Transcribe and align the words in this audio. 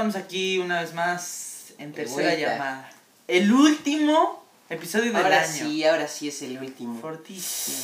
Estamos 0.00 0.16
aquí 0.16 0.56
una 0.56 0.80
vez 0.80 0.94
más 0.94 1.74
en 1.76 1.92
tercera 1.92 2.30
vuelta. 2.30 2.52
llamada. 2.52 2.90
El 3.28 3.52
último 3.52 4.42
episodio 4.70 5.12
del 5.12 5.16
Ahora 5.16 5.42
año. 5.42 5.52
sí, 5.52 5.84
ahora 5.84 6.08
sí 6.08 6.28
es 6.28 6.40
el 6.40 6.56
último. 6.56 6.98
Fortísimo. 7.02 7.76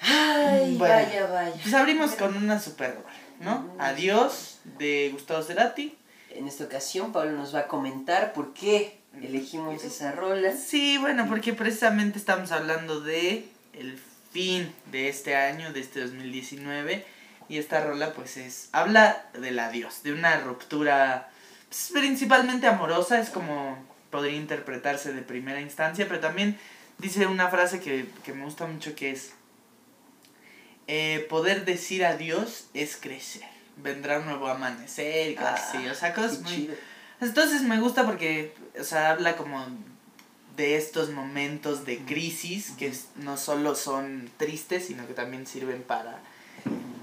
Ay, 0.00 0.76
Bueno. 0.78 0.94
vaya, 0.94 1.26
vaya. 1.26 1.52
Pues 1.62 1.74
abrimos 1.74 2.12
con 2.12 2.34
una 2.38 2.58
super 2.58 2.94
rola, 2.94 3.06
¿no? 3.40 3.66
Ujú. 3.66 3.76
Adiós 3.82 4.60
de 4.78 5.10
Gustavo 5.12 5.42
Cerati. 5.42 5.94
En 6.30 6.48
esta 6.48 6.64
ocasión 6.64 7.12
Pablo 7.12 7.32
nos 7.32 7.54
va 7.54 7.58
a 7.60 7.66
comentar 7.68 8.32
por 8.32 8.54
qué 8.54 8.98
elegimos 9.20 9.84
esa 9.84 10.12
rola. 10.12 10.54
Sí, 10.56 10.96
bueno, 10.96 11.26
porque 11.28 11.52
precisamente 11.52 12.18
estamos 12.18 12.50
hablando 12.50 13.02
de 13.02 13.46
el 13.74 14.00
fin 14.32 14.72
de 14.90 15.10
este 15.10 15.36
año, 15.36 15.70
de 15.74 15.80
este 15.80 16.00
2019. 16.00 17.04
Y 17.48 17.58
esta 17.58 17.82
rola 17.82 18.12
pues 18.12 18.36
es, 18.36 18.68
habla 18.72 19.24
del 19.34 19.58
adiós, 19.58 20.02
de 20.02 20.12
una 20.12 20.38
ruptura 20.40 21.30
pues, 21.68 21.90
principalmente 21.92 22.66
amorosa, 22.66 23.20
es 23.20 23.30
como 23.30 23.78
podría 24.10 24.36
interpretarse 24.36 25.12
de 25.12 25.22
primera 25.22 25.60
instancia, 25.60 26.06
pero 26.08 26.20
también 26.20 26.58
dice 26.98 27.26
una 27.26 27.48
frase 27.48 27.80
que, 27.80 28.06
que 28.24 28.32
me 28.32 28.44
gusta 28.44 28.66
mucho 28.66 28.94
que 28.94 29.10
es, 29.10 29.32
eh, 30.86 31.26
poder 31.28 31.64
decir 31.64 32.04
adiós 32.04 32.68
es 32.74 32.96
crecer, 32.96 33.48
vendrá 33.76 34.18
un 34.18 34.26
nuevo 34.26 34.48
amanecer 34.48 35.30
y 35.30 35.34
cosas 35.34 35.60
Ah, 35.60 35.68
así, 35.68 35.88
o 35.88 35.94
sea, 35.94 36.14
cosas 36.14 36.38
Qué 36.38 36.42
muy... 36.44 36.54
chido. 36.54 36.74
Entonces 37.20 37.62
me 37.62 37.80
gusta 37.80 38.06
porque, 38.06 38.54
o 38.78 38.84
sea, 38.84 39.10
habla 39.10 39.36
como 39.36 39.66
de 40.56 40.76
estos 40.76 41.10
momentos 41.10 41.84
de 41.84 41.98
crisis 41.98 42.72
que 42.78 42.92
no 43.16 43.36
solo 43.36 43.74
son 43.74 44.30
tristes, 44.38 44.86
sino 44.86 45.06
que 45.06 45.14
también 45.14 45.46
sirven 45.46 45.82
para 45.82 46.18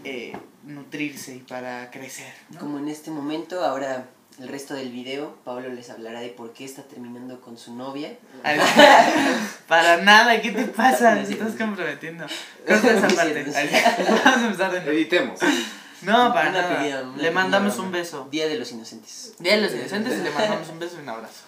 eh, 0.06 0.34
nutrirse 0.64 1.36
y 1.36 1.39
para 1.39 1.89
crecer. 1.92 2.31
¿no? 2.52 2.59
Como 2.59 2.80
en 2.80 2.88
este 2.88 3.11
momento, 3.11 3.63
ahora 3.63 4.06
el 4.40 4.47
resto 4.50 4.74
del 4.74 4.91
video, 4.91 5.38
Pablo 5.46 5.69
les 5.69 5.90
hablará 5.90 6.19
de 6.19 6.29
por 6.29 6.53
qué 6.53 6.66
está 6.66 6.84
terminando 6.84 7.40
con 7.41 7.57
su 7.57 7.74
novia. 7.75 8.18
Para 9.68 9.97
nada, 9.97 10.41
¿qué 10.41 10.52
te 10.52 10.66
pasa? 10.66 11.16
Me 11.16 11.22
estás 11.22 11.53
comprometiendo. 11.53 12.25
Corta 12.68 12.91
esa 12.91 13.07
parte. 13.07 13.44
Vamos 14.25 14.38
a 14.41 14.46
empezar 14.46 14.72
de 14.72 14.79
nuevo. 14.81 14.91
Editemos. 14.91 15.40
No, 16.02 16.34
para 16.34 16.50
Una 16.50 16.62
nada. 16.62 16.78
pedida, 16.79 17.02
una 17.03 17.18
Le 17.18 17.31
mandamos 17.31 17.74
pedida. 17.74 17.85
un 17.85 17.91
beso. 17.94 18.28
Día 18.29 18.47
de 18.47 18.56
los 18.59 18.72
Inocentes. 18.74 19.34
Día 19.40 19.56
de 19.56 19.62
los 19.62 19.74
inocentes 19.74 20.19
y 20.19 20.24
le 20.24 20.29
mandamos 20.29 20.69
un 20.69 20.79
beso 20.79 20.97
y 20.97 21.02
un 21.03 21.09
abrazo. 21.09 21.41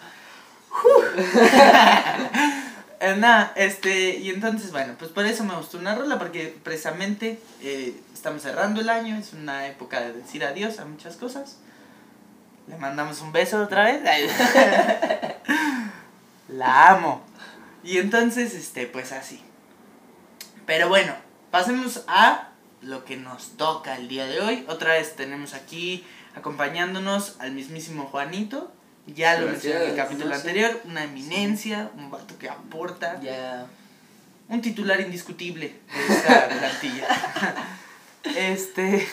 Eh, 3.00 3.16
nada, 3.16 3.54
este, 3.56 4.18
y 4.18 4.30
entonces, 4.30 4.72
bueno, 4.72 4.96
pues 4.98 5.12
por 5.12 5.26
eso 5.26 5.44
me 5.44 5.56
gustó 5.56 5.78
una 5.78 5.94
rola, 5.94 6.18
porque 6.18 6.58
precisamente 6.64 7.40
eh, 7.62 8.00
estamos 8.14 8.42
cerrando 8.42 8.82
el 8.82 8.90
año, 8.90 9.16
es 9.18 9.34
una 9.34 9.68
época 9.68 10.02
de 10.02 10.14
decir 10.14 10.44
adiós 10.44 10.80
a 10.80 10.86
muchas 10.86 11.16
cosas. 11.16 11.58
Le 12.68 12.78
mandamos 12.78 13.22
un 13.22 13.32
beso 13.32 13.62
otra 13.62 13.86
vez. 13.86 14.02
La 16.50 16.90
amo. 16.90 17.22
Y 17.84 18.00
entonces, 18.00 18.54
este, 18.56 18.88
pues 18.88 19.12
así. 19.12 19.42
Pero 20.66 20.90
bueno, 20.90 21.14
pasemos 21.52 22.04
a 22.08 22.50
lo 22.82 23.06
que 23.06 23.16
nos 23.16 23.52
toca 23.58 23.96
el 23.96 24.08
día 24.08 24.26
de 24.26 24.42
hoy. 24.42 24.66
Otra 24.68 24.94
vez 24.94 25.16
tenemos 25.16 25.54
aquí 25.54 26.06
acompañándonos 26.36 27.36
al 27.40 27.52
mismísimo 27.52 28.06
Juanito. 28.06 28.72
Ya 29.16 29.40
lo 29.40 29.48
mencioné 29.48 29.84
en 29.86 29.90
el 29.92 29.96
capítulo 29.96 30.30
No 30.30 30.36
sé. 30.36 30.42
anterior. 30.42 30.82
Una 30.86 31.04
eminencia, 31.04 31.90
un 31.98 32.12
vato 32.12 32.38
que 32.38 32.50
aporta. 32.50 33.20
Ya. 33.22 33.66
Un 34.50 34.62
titular 34.62 35.00
indiscutible 35.02 35.76
de 35.94 36.14
esta 36.16 36.48
plantilla. 36.50 37.08
este. 38.36 39.08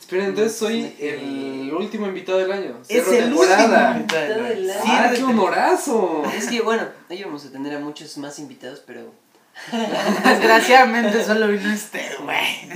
Espera, 0.00 0.24
entonces 0.24 0.56
soy 0.56 0.96
el 1.00 1.70
último 1.74 2.06
invitado 2.06 2.38
del 2.38 2.50
año. 2.50 2.78
Es 2.88 3.06
el 3.08 3.24
temporada. 3.28 3.90
último. 3.90 4.06
Todo 4.06 4.46
el 4.46 4.70
año. 4.70 4.80
Sí, 4.82 4.88
¡Ah, 4.90 5.08
de- 5.10 5.16
qué 5.18 5.24
honorazo! 5.24 6.22
Es 6.34 6.46
que 6.48 6.62
bueno, 6.62 6.84
hoy 7.10 7.22
vamos 7.24 7.44
a 7.44 7.50
tener 7.52 7.74
a 7.76 7.78
muchos 7.78 8.16
más 8.16 8.38
invitados, 8.38 8.82
pero 8.86 9.12
Desgraciadamente 10.24 11.22
solo 11.24 11.48
vino 11.48 11.70
este, 11.70 12.08
güey. 12.22 12.70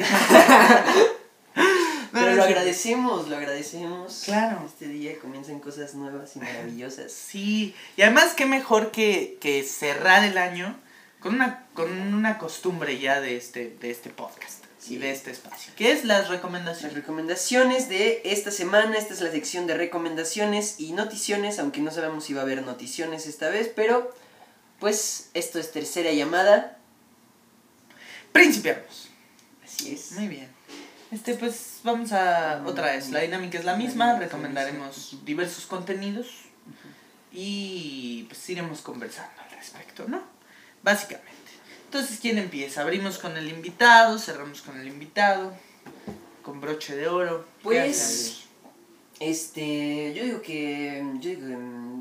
Pero 2.13 2.35
lo 2.35 2.43
agradecemos, 2.45 3.29
lo 3.29 3.37
agradecemos. 3.37 4.23
Claro. 4.25 4.63
Este 4.67 4.87
día 4.89 5.19
comienzan 5.19 5.61
cosas 5.61 5.95
nuevas 5.95 6.37
y 6.37 6.41
maravillosas. 6.41 7.11
Sí, 7.13 7.75
y 7.97 8.03
además 8.03 8.35
qué 8.37 8.45
mejor 8.47 8.91
que, 8.91 9.39
que 9.41 9.63
cerrar 9.65 10.23
el 10.25 10.37
año 10.39 10.79
con 11.21 11.35
una, 11.37 11.67
con 11.75 11.91
una 12.15 12.37
costumbre 12.39 12.99
ya 12.99 13.21
de 13.21 13.37
este, 13.37 13.77
de 13.81 13.91
este 13.91 14.11
podcast 14.11 14.65
Sí. 14.79 14.95
y 14.95 14.99
de 14.99 15.13
este 15.13 15.31
espacio, 15.31 15.73
que 15.77 15.93
es 15.93 16.05
las 16.05 16.23
Las 16.23 16.29
recomendaciones. 16.31 16.95
recomendaciones 16.97 17.89
de 17.89 18.21
esta 18.25 18.51
semana, 18.51 18.99
esta 18.99 19.15
es 19.15 19.21
la 19.21 19.31
sección 19.31 19.69
de 19.69 19.75
recomendaciones 19.77 20.81
y 20.81 20.91
noticiones, 20.91 21.61
aunque 21.61 21.81
no 21.81 21.93
sabemos 21.93 22.25
si 22.25 22.35
va 22.35 22.41
a 22.41 22.43
haber 22.43 22.63
noticiones 22.63 23.27
esta 23.29 23.49
vez, 23.49 23.71
pero 23.75 24.13
pues 24.81 25.31
esto 25.35 25.61
es 25.61 25.71
tercera 25.71 26.11
llamada. 26.11 26.79
Principiamos. 28.33 29.09
Así 29.65 29.95
es. 29.95 30.13
Muy 30.13 30.27
bien. 30.27 30.49
Este, 31.13 31.35
pues 31.35 31.81
vamos 31.85 32.11
a 32.13 32.63
otra 32.65 32.93
vez. 32.93 33.11
La 33.11 33.21
dinámica 33.21 33.59
es 33.59 33.67
la 33.67 33.77
misma. 33.77 34.19
Recomendaremos 34.19 35.19
diversos 35.27 35.67
contenidos 35.67 36.27
y 37.31 38.25
pues 38.29 38.49
iremos 38.49 38.81
conversando 38.81 39.43
al 39.43 39.51
respecto, 39.51 40.07
¿no? 40.09 40.23
Básicamente. 40.83 41.31
Entonces, 41.85 42.19
¿quién 42.19 42.39
empieza? 42.39 42.81
Abrimos 42.81 43.19
con 43.19 43.37
el 43.37 43.51
invitado, 43.51 44.19
cerramos 44.19 44.63
con 44.63 44.81
el 44.81 44.89
invitado, 44.89 45.53
con 46.43 46.63
broche 46.63 46.97
de 46.97 47.09
oro. 47.09 47.45
¿Qué 47.59 47.63
Pues? 47.63 48.39
Este, 49.21 50.15
yo 50.15 50.25
digo 50.25 50.43
que, 50.43 51.05
yo 51.21 51.31
digo, 51.31 51.47
que, 51.47 51.57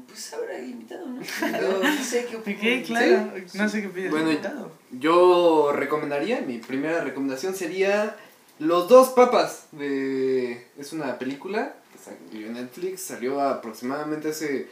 pues 0.07 0.33
el 0.57 0.69
invitado, 0.69 1.05
¿no? 1.05 1.21
Yo 1.61 1.83
no 1.83 2.03
sé 2.03 2.25
qué. 2.25 2.55
¿Qué? 2.55 2.81
Claro, 2.81 3.31
no 3.53 3.69
sé 3.69 3.81
qué 3.83 3.89
pide 3.89 4.09
Bueno, 4.09 4.29
el 4.29 4.37
invitado. 4.37 4.71
Yo 4.89 5.71
recomendaría, 5.71 6.41
mi 6.41 6.57
primera 6.57 7.03
recomendación 7.03 7.53
sería 7.53 8.15
Los 8.61 8.87
dos 8.87 9.09
papas 9.09 9.65
de... 9.71 10.67
Es 10.77 10.93
una 10.93 11.17
película 11.17 11.73
que 11.91 11.97
salió 11.97 12.45
en 12.45 12.53
Netflix, 12.53 13.01
salió 13.01 13.41
aproximadamente 13.41 14.29
hace 14.29 14.67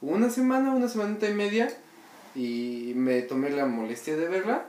una 0.00 0.30
semana, 0.30 0.70
una 0.72 0.88
semanita 0.88 1.28
y 1.28 1.34
media 1.34 1.76
y 2.36 2.92
me 2.94 3.20
tomé 3.22 3.50
la 3.50 3.66
molestia 3.66 4.16
de 4.16 4.28
verla. 4.28 4.66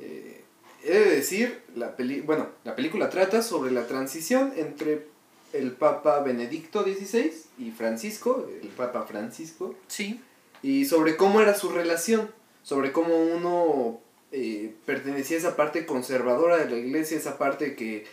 Eh, 0.00 0.42
he 0.82 0.92
de 0.92 1.10
decir, 1.14 1.62
la 1.76 1.94
peli 1.94 2.20
bueno, 2.20 2.48
la 2.64 2.74
película 2.74 3.08
trata 3.10 3.42
sobre 3.42 3.70
la 3.70 3.86
transición 3.86 4.52
entre 4.56 5.06
el 5.52 5.70
Papa 5.70 6.18
Benedicto 6.18 6.82
XVI 6.82 7.32
y 7.58 7.70
Francisco, 7.70 8.48
el 8.60 8.70
Papa 8.70 9.02
Francisco, 9.02 9.76
Sí. 9.86 10.20
y 10.64 10.84
sobre 10.86 11.16
cómo 11.16 11.40
era 11.40 11.54
su 11.54 11.68
relación, 11.68 12.28
sobre 12.64 12.90
cómo 12.90 13.16
uno 13.16 14.00
eh, 14.32 14.72
pertenecía 14.86 15.36
a 15.36 15.40
esa 15.40 15.56
parte 15.56 15.86
conservadora 15.86 16.56
de 16.56 16.70
la 16.70 16.76
iglesia, 16.76 17.16
esa 17.16 17.38
parte 17.38 17.76
que 17.76 18.04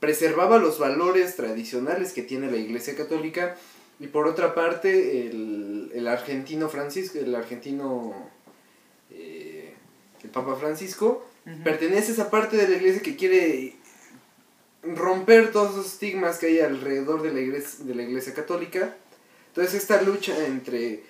preservaba 0.00 0.58
los 0.58 0.78
valores 0.78 1.36
tradicionales 1.36 2.12
que 2.12 2.22
tiene 2.22 2.50
la 2.50 2.56
iglesia 2.56 2.96
católica, 2.96 3.56
y 3.98 4.08
por 4.08 4.26
otra 4.26 4.54
parte 4.54 5.26
el, 5.26 5.90
el 5.94 6.08
argentino 6.08 6.68
Francisco, 6.68 7.18
el 7.18 7.34
argentino, 7.34 8.14
eh, 9.10 9.72
el 10.22 10.30
Papa 10.30 10.56
Francisco, 10.56 11.26
pertenece 11.62 12.10
a 12.10 12.14
esa 12.14 12.30
parte 12.30 12.56
de 12.56 12.68
la 12.68 12.76
iglesia 12.76 13.00
que 13.00 13.16
quiere 13.16 13.76
romper 14.82 15.52
todos 15.52 15.72
esos 15.72 15.92
estigmas 15.92 16.38
que 16.38 16.46
hay 16.46 16.60
alrededor 16.60 17.22
de 17.22 17.32
la 17.32 17.40
iglesia, 17.40 17.84
de 17.84 17.94
la 17.94 18.02
iglesia 18.02 18.34
católica. 18.34 18.96
Entonces 19.48 19.74
esta 19.74 20.02
lucha 20.02 20.46
entre, 20.46 21.02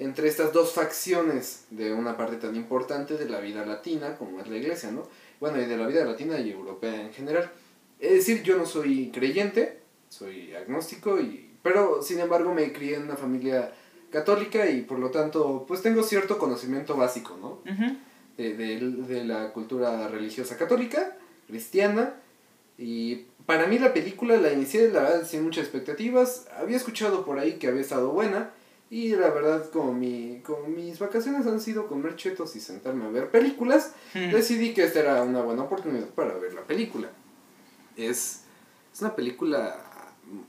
entre 0.00 0.28
estas 0.28 0.52
dos 0.52 0.72
facciones 0.72 1.64
de 1.70 1.92
una 1.92 2.16
parte 2.16 2.36
tan 2.36 2.56
importante 2.56 3.16
de 3.16 3.28
la 3.28 3.40
vida 3.40 3.64
latina 3.66 4.16
como 4.16 4.40
es 4.40 4.48
la 4.48 4.56
iglesia, 4.56 4.90
¿no? 4.90 5.06
Bueno, 5.38 5.60
y 5.60 5.66
de 5.66 5.76
la 5.76 5.86
vida 5.86 6.04
latina 6.04 6.38
y 6.38 6.50
europea 6.50 7.02
en 7.02 7.12
general. 7.12 7.50
Es 7.98 8.12
decir, 8.12 8.42
yo 8.42 8.56
no 8.56 8.64
soy 8.64 9.10
creyente, 9.12 9.80
soy 10.08 10.54
agnóstico, 10.54 11.20
y, 11.20 11.50
pero 11.62 12.02
sin 12.02 12.18
embargo 12.18 12.54
me 12.54 12.72
crié 12.72 12.96
en 12.96 13.02
una 13.04 13.16
familia 13.16 13.72
católica 14.10 14.68
y 14.68 14.80
por 14.82 14.98
lo 14.98 15.10
tanto 15.10 15.64
pues 15.68 15.82
tengo 15.82 16.02
cierto 16.02 16.38
conocimiento 16.38 16.96
básico, 16.96 17.36
¿no? 17.40 17.60
De, 18.36 18.54
de 18.54 19.24
la 19.24 19.52
cultura 19.52 20.08
religiosa 20.08 20.56
católica, 20.56 21.16
cristiana. 21.46 22.14
Y 22.78 23.26
para 23.44 23.66
mí 23.66 23.78
la 23.78 23.92
película 23.92 24.38
la 24.38 24.50
inicié, 24.50 24.88
la 24.88 25.02
verdad, 25.02 25.26
sin 25.26 25.42
muchas 25.42 25.64
expectativas. 25.64 26.46
Había 26.56 26.78
escuchado 26.78 27.26
por 27.26 27.38
ahí 27.38 27.54
que 27.58 27.68
había 27.68 27.82
estado 27.82 28.10
buena. 28.12 28.50
Y 28.90 29.10
la 29.14 29.30
verdad, 29.30 29.70
como, 29.70 29.92
mi, 29.92 30.40
como 30.44 30.66
mis 30.66 30.98
vacaciones 30.98 31.46
han 31.46 31.60
sido 31.60 31.86
comer 31.86 32.16
chetos 32.16 32.56
y 32.56 32.60
sentarme 32.60 33.04
a 33.04 33.08
ver 33.08 33.30
películas, 33.30 33.92
Mm. 34.14 34.32
decidí 34.32 34.74
que 34.74 34.82
esta 34.82 34.98
era 35.00 35.22
una 35.22 35.42
buena 35.42 35.62
oportunidad 35.62 36.08
para 36.08 36.34
ver 36.34 36.54
la 36.54 36.62
película. 36.62 37.08
Es, 37.96 38.40
es 38.92 39.00
una 39.00 39.14
película 39.14 39.78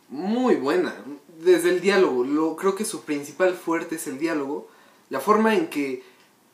muy 0.09 0.55
buena. 0.55 0.95
Desde 1.39 1.69
el 1.69 1.81
diálogo, 1.81 2.23
lo, 2.23 2.55
creo 2.55 2.75
que 2.75 2.83
su 2.85 3.03
principal 3.03 3.53
fuerte 3.53 3.95
es 3.95 4.07
el 4.07 4.17
diálogo. 4.17 4.67
La 5.09 5.19
forma 5.19 5.55
en 5.55 5.67
que 5.67 6.03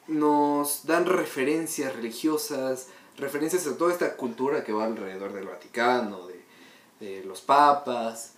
nos 0.08 0.86
dan 0.86 1.06
referencias 1.06 1.96
religiosas, 1.96 2.88
referencias 3.18 3.66
a 3.68 3.78
toda 3.78 3.94
esta 3.94 4.16
cultura 4.18 4.64
que 4.64 4.74
va 4.74 4.86
alrededor 4.86 5.32
del 5.34 5.46
Vaticano, 5.48 6.28
de, 6.28 6.42
de 7.00 7.24
los 7.24 7.42
papas. 7.42 8.34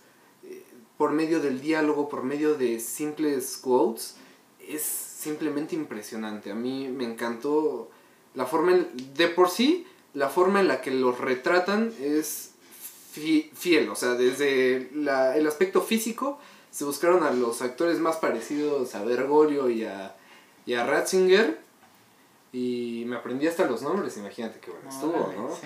Por 1.00 1.12
medio 1.12 1.40
del 1.40 1.62
diálogo, 1.62 2.10
por 2.10 2.24
medio 2.24 2.56
de 2.56 2.78
simples 2.78 3.56
quotes, 3.56 4.16
es 4.68 4.82
simplemente 4.82 5.74
impresionante. 5.74 6.50
A 6.50 6.54
mí 6.54 6.88
me 6.88 7.04
encantó 7.04 7.88
la 8.34 8.44
forma, 8.44 8.72
en- 8.72 8.86
de 9.14 9.28
por 9.28 9.48
sí, 9.48 9.86
la 10.12 10.28
forma 10.28 10.60
en 10.60 10.68
la 10.68 10.82
que 10.82 10.90
los 10.90 11.16
retratan 11.18 11.90
es 12.02 12.50
fi- 13.12 13.50
fiel, 13.54 13.88
o 13.88 13.96
sea, 13.96 14.10
desde 14.12 14.90
la- 14.94 15.38
el 15.38 15.46
aspecto 15.46 15.80
físico 15.80 16.38
se 16.70 16.84
buscaron 16.84 17.22
a 17.22 17.30
los 17.30 17.62
actores 17.62 17.98
más 17.98 18.16
parecidos 18.16 18.94
a 18.94 19.02
Bergoglio 19.02 19.70
y 19.70 19.84
a, 19.84 20.14
y 20.66 20.74
a 20.74 20.84
Ratzinger 20.84 21.60
y 22.52 23.04
me 23.06 23.16
aprendí 23.16 23.46
hasta 23.46 23.64
los 23.66 23.82
nombres, 23.82 24.16
imagínate 24.16 24.58
qué 24.60 24.70
bueno 24.72 24.88
estuvo, 24.88 25.32
¿no? 25.36 25.54
Sí, 25.54 25.62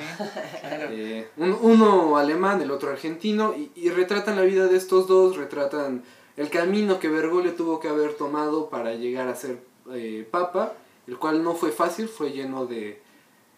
claro. 0.60 0.86
Eh, 0.92 1.28
un- 1.38 1.56
uno 1.62 2.16
alemán, 2.19 2.60
el 2.60 2.70
otro 2.70 2.90
argentino, 2.90 3.54
y, 3.56 3.70
y 3.75 3.88
retratan 3.90 4.36
la 4.36 4.42
vida 4.42 4.66
de 4.66 4.76
estos 4.76 5.06
dos, 5.08 5.36
retratan 5.36 6.02
el 6.36 6.50
camino 6.50 6.98
que 6.98 7.08
Bergoglio 7.08 7.54
tuvo 7.54 7.81
que 7.81 7.88
haber 7.88 8.14
tomado 8.14 8.69
para 8.69 8.94
llegar 8.94 9.28
a 9.28 9.34
ser 9.34 9.58
eh, 9.92 10.26
papa, 10.31 10.75
el 11.06 11.16
cual 11.19 11.42
no 11.42 11.54
fue 11.54 11.70
fácil, 11.72 12.08
fue 12.08 12.32
lleno 12.32 12.66
de, 12.66 13.00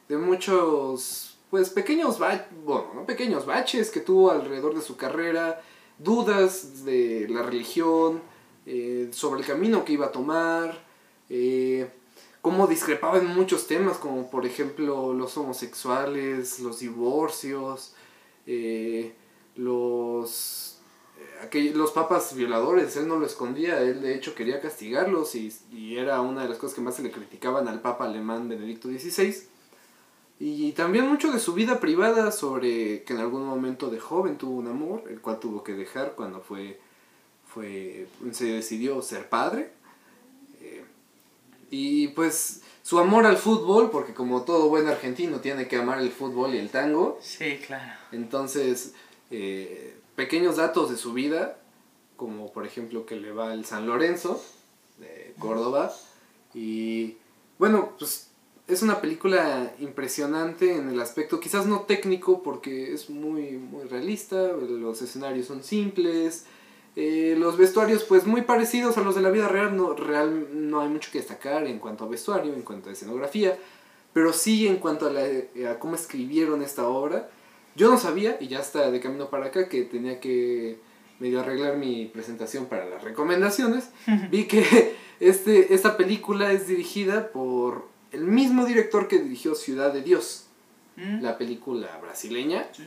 de 0.08 0.17
muchos, 0.19 1.38
pues 1.50 1.70
pequeños, 1.70 2.19
ba- 2.19 2.46
bueno, 2.64 2.88
no 2.94 3.06
pequeños 3.06 3.44
baches 3.46 3.90
que 3.90 4.00
tuvo 4.00 4.31
alrededor 4.31 4.75
de 4.75 4.82
su 4.82 4.96
carrera, 4.96 5.61
dudas 5.99 6.84
de 6.84 7.26
la 7.29 7.43
religión, 7.43 8.20
eh, 8.67 9.08
sobre 9.12 9.40
el 9.40 9.46
camino 9.46 9.84
que 9.84 9.93
iba 9.94 10.06
a 10.06 10.12
tomar, 10.12 10.79
eh, 11.31 11.88
cómo 12.46 12.69
discrepaba 12.69 13.19
en 13.19 13.26
muchos 13.26 13.66
temas, 13.66 13.96
como 13.96 14.31
por 14.31 14.46
ejemplo 14.46 15.12
los 15.12 15.37
homosexuales, 15.37 16.60
los 16.60 16.78
divorcios, 16.78 17.93
eh, 18.46 19.16
los, 19.56 20.78
eh, 21.50 21.72
los 21.75 21.90
papas 21.90 22.37
violadores, 22.37 22.96
él 22.96 23.08
no 23.08 23.19
lo 23.19 23.26
escondía, 23.26 23.82
él 23.82 24.00
de 24.00 24.14
hecho 24.14 24.37
quería 24.37 24.60
castigarlos 24.60 25.34
y, 25.34 25.52
y 25.72 25.96
era 25.96 26.20
una 26.20 26.44
de 26.44 26.48
las 26.50 26.58
cosas 26.58 26.76
que 26.76 26.82
más 26.82 26.94
se 26.94 27.02
le 27.02 27.10
criticaban 27.10 27.66
al 27.66 27.81
papa 27.82 28.04
alemán 28.04 28.48
Benedicto 28.48 28.87
XVI. 28.87 29.34
Y 30.38 30.70
también 30.70 31.08
mucho 31.08 31.32
de 31.32 31.40
su 31.40 31.52
vida 31.52 31.81
privada 31.81 32.31
sobre 32.31 33.02
que 33.02 33.12
en 33.12 33.19
algún 33.19 33.44
momento 33.44 33.90
de 33.90 33.98
joven 33.98 34.38
tuvo 34.38 34.54
un 34.54 34.69
amor, 34.69 35.02
el 35.10 35.20
cual 35.20 35.40
tuvo 35.40 35.64
que 35.64 35.72
dejar 35.72 36.14
cuando 36.14 36.40
fue, 36.43 36.78
fue 37.44 38.06
se 38.31 38.44
decidió 38.52 39.02
ser 39.02 39.28
padre. 39.28 39.72
Y 41.71 42.09
pues 42.09 42.63
su 42.83 42.99
amor 42.99 43.27
al 43.27 43.37
fútbol, 43.37 43.91
porque 43.91 44.15
como 44.15 44.43
todo 44.43 44.69
buen 44.69 44.87
argentino 44.87 45.41
tiene 45.41 45.67
que 45.67 45.77
amar 45.77 45.99
el 46.01 46.11
fútbol 46.11 46.55
y 46.55 46.59
el 46.59 46.71
tango, 46.71 47.19
Sí, 47.21 47.59
claro. 47.67 47.99
entonces 48.13 48.95
eh, 49.31 49.97
pequeños 50.15 50.57
datos 50.57 50.91
de 50.91 50.97
su 50.97 51.13
vida, 51.13 51.59
como 52.17 52.53
por 52.53 52.65
ejemplo 52.65 53.05
que 53.05 53.17
le 53.17 53.33
va 53.33 53.53
el 53.53 53.65
San 53.65 53.87
Lorenzo 53.87 54.41
de 54.99 55.35
Córdoba, 55.39 55.93
y 56.55 57.17
bueno, 57.59 57.93
pues 57.99 58.31
es 58.69 58.83
una 58.83 59.01
película 59.01 59.73
impresionante 59.81 60.75
en 60.77 60.89
el 60.89 61.01
aspecto, 61.01 61.41
quizás 61.41 61.67
no 61.67 61.83
técnico 61.83 62.43
porque 62.43 62.93
es 62.95 63.11
muy, 63.11 63.53
muy 63.59 63.85
realista, 63.89 64.37
los 64.53 65.03
escenarios 65.03 65.47
son 65.47 65.63
simples, 65.63 66.47
eh, 66.96 67.37
los 67.38 67.56
vestuarios 67.56 68.04
pues 68.04 68.26
muy 68.26 68.43
parecidos 68.43 68.96
a 68.98 69.02
los 69.02 69.14
de 69.14 69.20
la 69.20 69.31
vida 69.31 69.48
real, 69.48 69.76
no, 69.76 69.94
real, 69.94 70.48
no 70.52 70.81
hay 70.81 70.88
mucho 70.88 71.10
que 71.12 71.19
destacar 71.19 71.66
en 71.66 71.78
cuanto 71.78 72.04
a 72.04 72.08
vestuario, 72.08 72.54
en 72.54 72.62
cuanto 72.62 72.88
a 72.88 72.93
escenografía, 72.93 73.56
pero 74.12 74.32
sí 74.32 74.66
en 74.66 74.76
cuanto 74.76 75.06
a, 75.06 75.10
la, 75.12 75.22
a 75.70 75.78
cómo 75.78 75.94
escribieron 75.94 76.62
esta 76.62 76.88
obra. 76.88 77.28
Yo 77.75 77.90
no 77.90 77.98
sabía, 77.98 78.38
y 78.40 78.48
ya 78.48 78.60
está 78.60 78.90
de 78.90 79.00
camino 79.00 79.28
para 79.28 79.46
acá, 79.46 79.69
que 79.69 79.82
tenía 79.82 80.19
que 80.20 80.78
medio 81.20 81.40
arreglar 81.40 81.76
mi 81.76 82.06
presentación 82.06 82.66
para 82.66 82.87
las 82.87 83.04
recomendaciones. 83.04 83.90
Vi 84.31 84.44
que 84.44 84.96
este, 85.20 85.75
esta 85.75 85.96
película 85.98 86.52
es 86.52 86.66
dirigida 86.66 87.28
por 87.28 87.87
el 88.12 88.25
mismo 88.25 88.64
director 88.64 89.08
que 89.08 89.19
dirigió 89.19 89.54
Ciudad 89.54 89.93
de 89.93 90.02
Dios, 90.02 90.46
Mm. 90.96 91.20
la 91.22 91.37
película 91.37 91.98
brasileña. 92.00 92.66
Sí. 92.72 92.82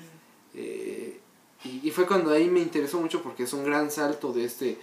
Eh, 0.56 1.20
y, 1.64 1.88
y 1.88 1.92
fue 1.92 2.08
cuando 2.08 2.32
ahí 2.32 2.50
me 2.50 2.60
interesó 2.60 3.00
mucho 3.00 3.22
porque 3.22 3.44
es 3.44 3.54
un 3.54 3.64
gran 3.64 3.92
salto 3.92 4.32
de 4.32 4.46
este 4.46 4.78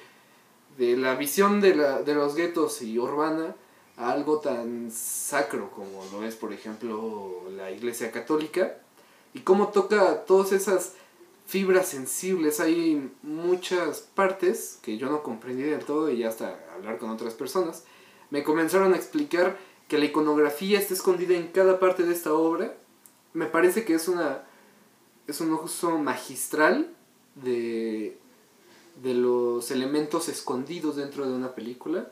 de 0.78 0.96
la 0.96 1.14
visión 1.14 1.60
de, 1.60 1.74
la, 1.74 2.02
de 2.02 2.14
los 2.14 2.34
guetos 2.34 2.82
y 2.82 2.98
urbana 2.98 3.54
a 3.96 4.12
algo 4.12 4.40
tan 4.40 4.90
sacro 4.90 5.70
como 5.70 6.04
lo 6.12 6.22
es 6.26 6.36
por 6.36 6.52
ejemplo 6.52 7.42
la 7.56 7.70
iglesia 7.70 8.12
católica. 8.12 8.78
Y 9.32 9.40
cómo 9.40 9.68
toca 9.68 10.24
todas 10.24 10.52
esas 10.52 10.94
fibras 11.46 11.88
sensibles. 11.88 12.58
Hay 12.60 13.10
muchas 13.22 14.00
partes 14.00 14.78
que 14.82 14.96
yo 14.96 15.10
no 15.10 15.22
comprendí 15.22 15.62
del 15.62 15.84
todo 15.84 16.10
y 16.10 16.24
hasta 16.24 16.58
hablar 16.74 16.98
con 16.98 17.10
otras 17.10 17.34
personas. 17.34 17.84
Me 18.30 18.42
comenzaron 18.42 18.94
a 18.94 18.96
explicar 18.96 19.58
que 19.88 19.98
la 19.98 20.06
iconografía 20.06 20.78
está 20.78 20.94
escondida 20.94 21.34
en 21.34 21.48
cada 21.48 21.78
parte 21.78 22.02
de 22.02 22.14
esta 22.14 22.32
obra. 22.32 22.74
Me 23.34 23.46
parece 23.46 23.84
que 23.84 23.94
es 23.94 24.08
una 24.08 24.42
es 25.26 25.40
un 25.40 25.52
uso 25.52 25.98
magistral 25.98 26.94
de, 27.34 28.18
de 29.02 29.14
los 29.14 29.70
elementos 29.70 30.28
escondidos 30.28 30.96
dentro 30.96 31.26
de 31.26 31.34
una 31.34 31.54
película. 31.54 32.10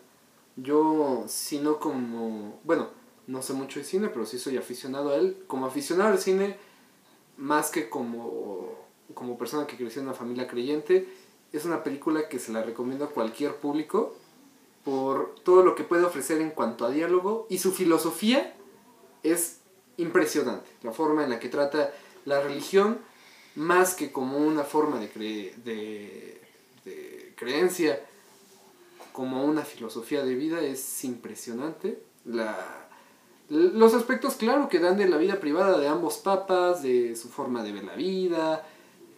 Yo, 0.57 1.25
si 1.27 1.59
no 1.59 1.79
como, 1.79 2.61
bueno, 2.65 2.89
no 3.27 3.43
sé 3.43 3.53
mucho 3.53 3.79
de 3.79 3.85
cine, 3.85 4.09
pero 4.09 4.27
sí 4.27 4.39
soy 4.39 4.57
aficionado 4.57 5.11
a 5.11 5.17
él. 5.17 5.45
Como 5.47 5.67
aficionado 5.67 6.11
al 6.11 6.19
cine, 6.19 6.57
más 7.37 7.71
que 7.71 7.89
como, 7.89 8.71
como 9.15 9.39
persona 9.39 9.67
que 9.67 9.77
creció 9.77 10.03
en 10.03 10.09
una 10.09 10.17
familia 10.17 10.47
creyente, 10.47 11.09
es 11.53 11.65
una 11.65 11.83
película 11.83 12.29
que 12.29 12.39
se 12.39 12.53
la 12.53 12.63
recomiendo 12.63 13.05
a 13.05 13.11
cualquier 13.11 13.57
público 13.57 14.15
por 14.85 15.35
todo 15.45 15.65
lo 15.65 15.75
que 15.75 15.85
puede 15.85 16.05
ofrecer 16.05 16.41
en 16.41 16.51
cuanto 16.51 16.85
a 16.85 16.91
diálogo 16.91 17.47
y 17.49 17.59
su 17.59 17.73
filosofía 17.73 18.55
es 19.23 19.61
impresionante. 19.97 20.69
La 20.83 20.93
forma 20.93 21.25
en 21.25 21.31
la 21.31 21.39
que 21.39 21.49
trata 21.49 21.93
la 22.25 22.41
religión 22.41 22.99
más 23.55 23.95
que 23.95 24.11
como 24.13 24.39
una 24.39 24.65
forma 24.65 24.99
de, 24.99 25.13
cre- 25.13 25.55
de, 25.65 26.41
creencia, 27.37 28.01
como 29.13 29.45
una 29.45 29.63
filosofía 29.63 30.25
de 30.25 30.35
vida 30.35 30.61
es 30.61 31.05
impresionante. 31.05 32.03
La, 32.25 32.57
los 33.49 33.95
aspectos, 33.95 34.35
claro, 34.35 34.69
que 34.69 34.79
dan 34.81 34.97
de 34.97 35.09
la 35.09 35.19
vida 35.19 35.39
privada 35.41 35.79
de 35.79 35.87
ambos 35.89 36.17
papas, 36.19 36.83
de 36.83 37.15
su 37.17 37.29
forma 37.29 37.63
de 37.63 37.73
ver 37.73 37.85
la 37.85 37.95
vida. 37.95 38.67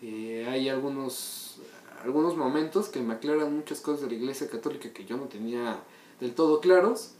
eh, 0.03 0.47
hay 0.49 0.69
algunos, 0.69 1.57
algunos 2.05 2.37
momentos 2.37 2.89
que 2.89 3.01
me 3.01 3.15
aclaran 3.15 3.55
muchas 3.55 3.81
cosas 3.81 4.03
de 4.03 4.09
la 4.09 4.15
iglesia 4.15 4.49
católica 4.51 4.93
que 4.93 5.05
yo 5.05 5.17
no 5.17 5.25
tenía 5.25 5.79
del 6.21 6.35
todo 6.35 6.61
claros. 6.61 7.13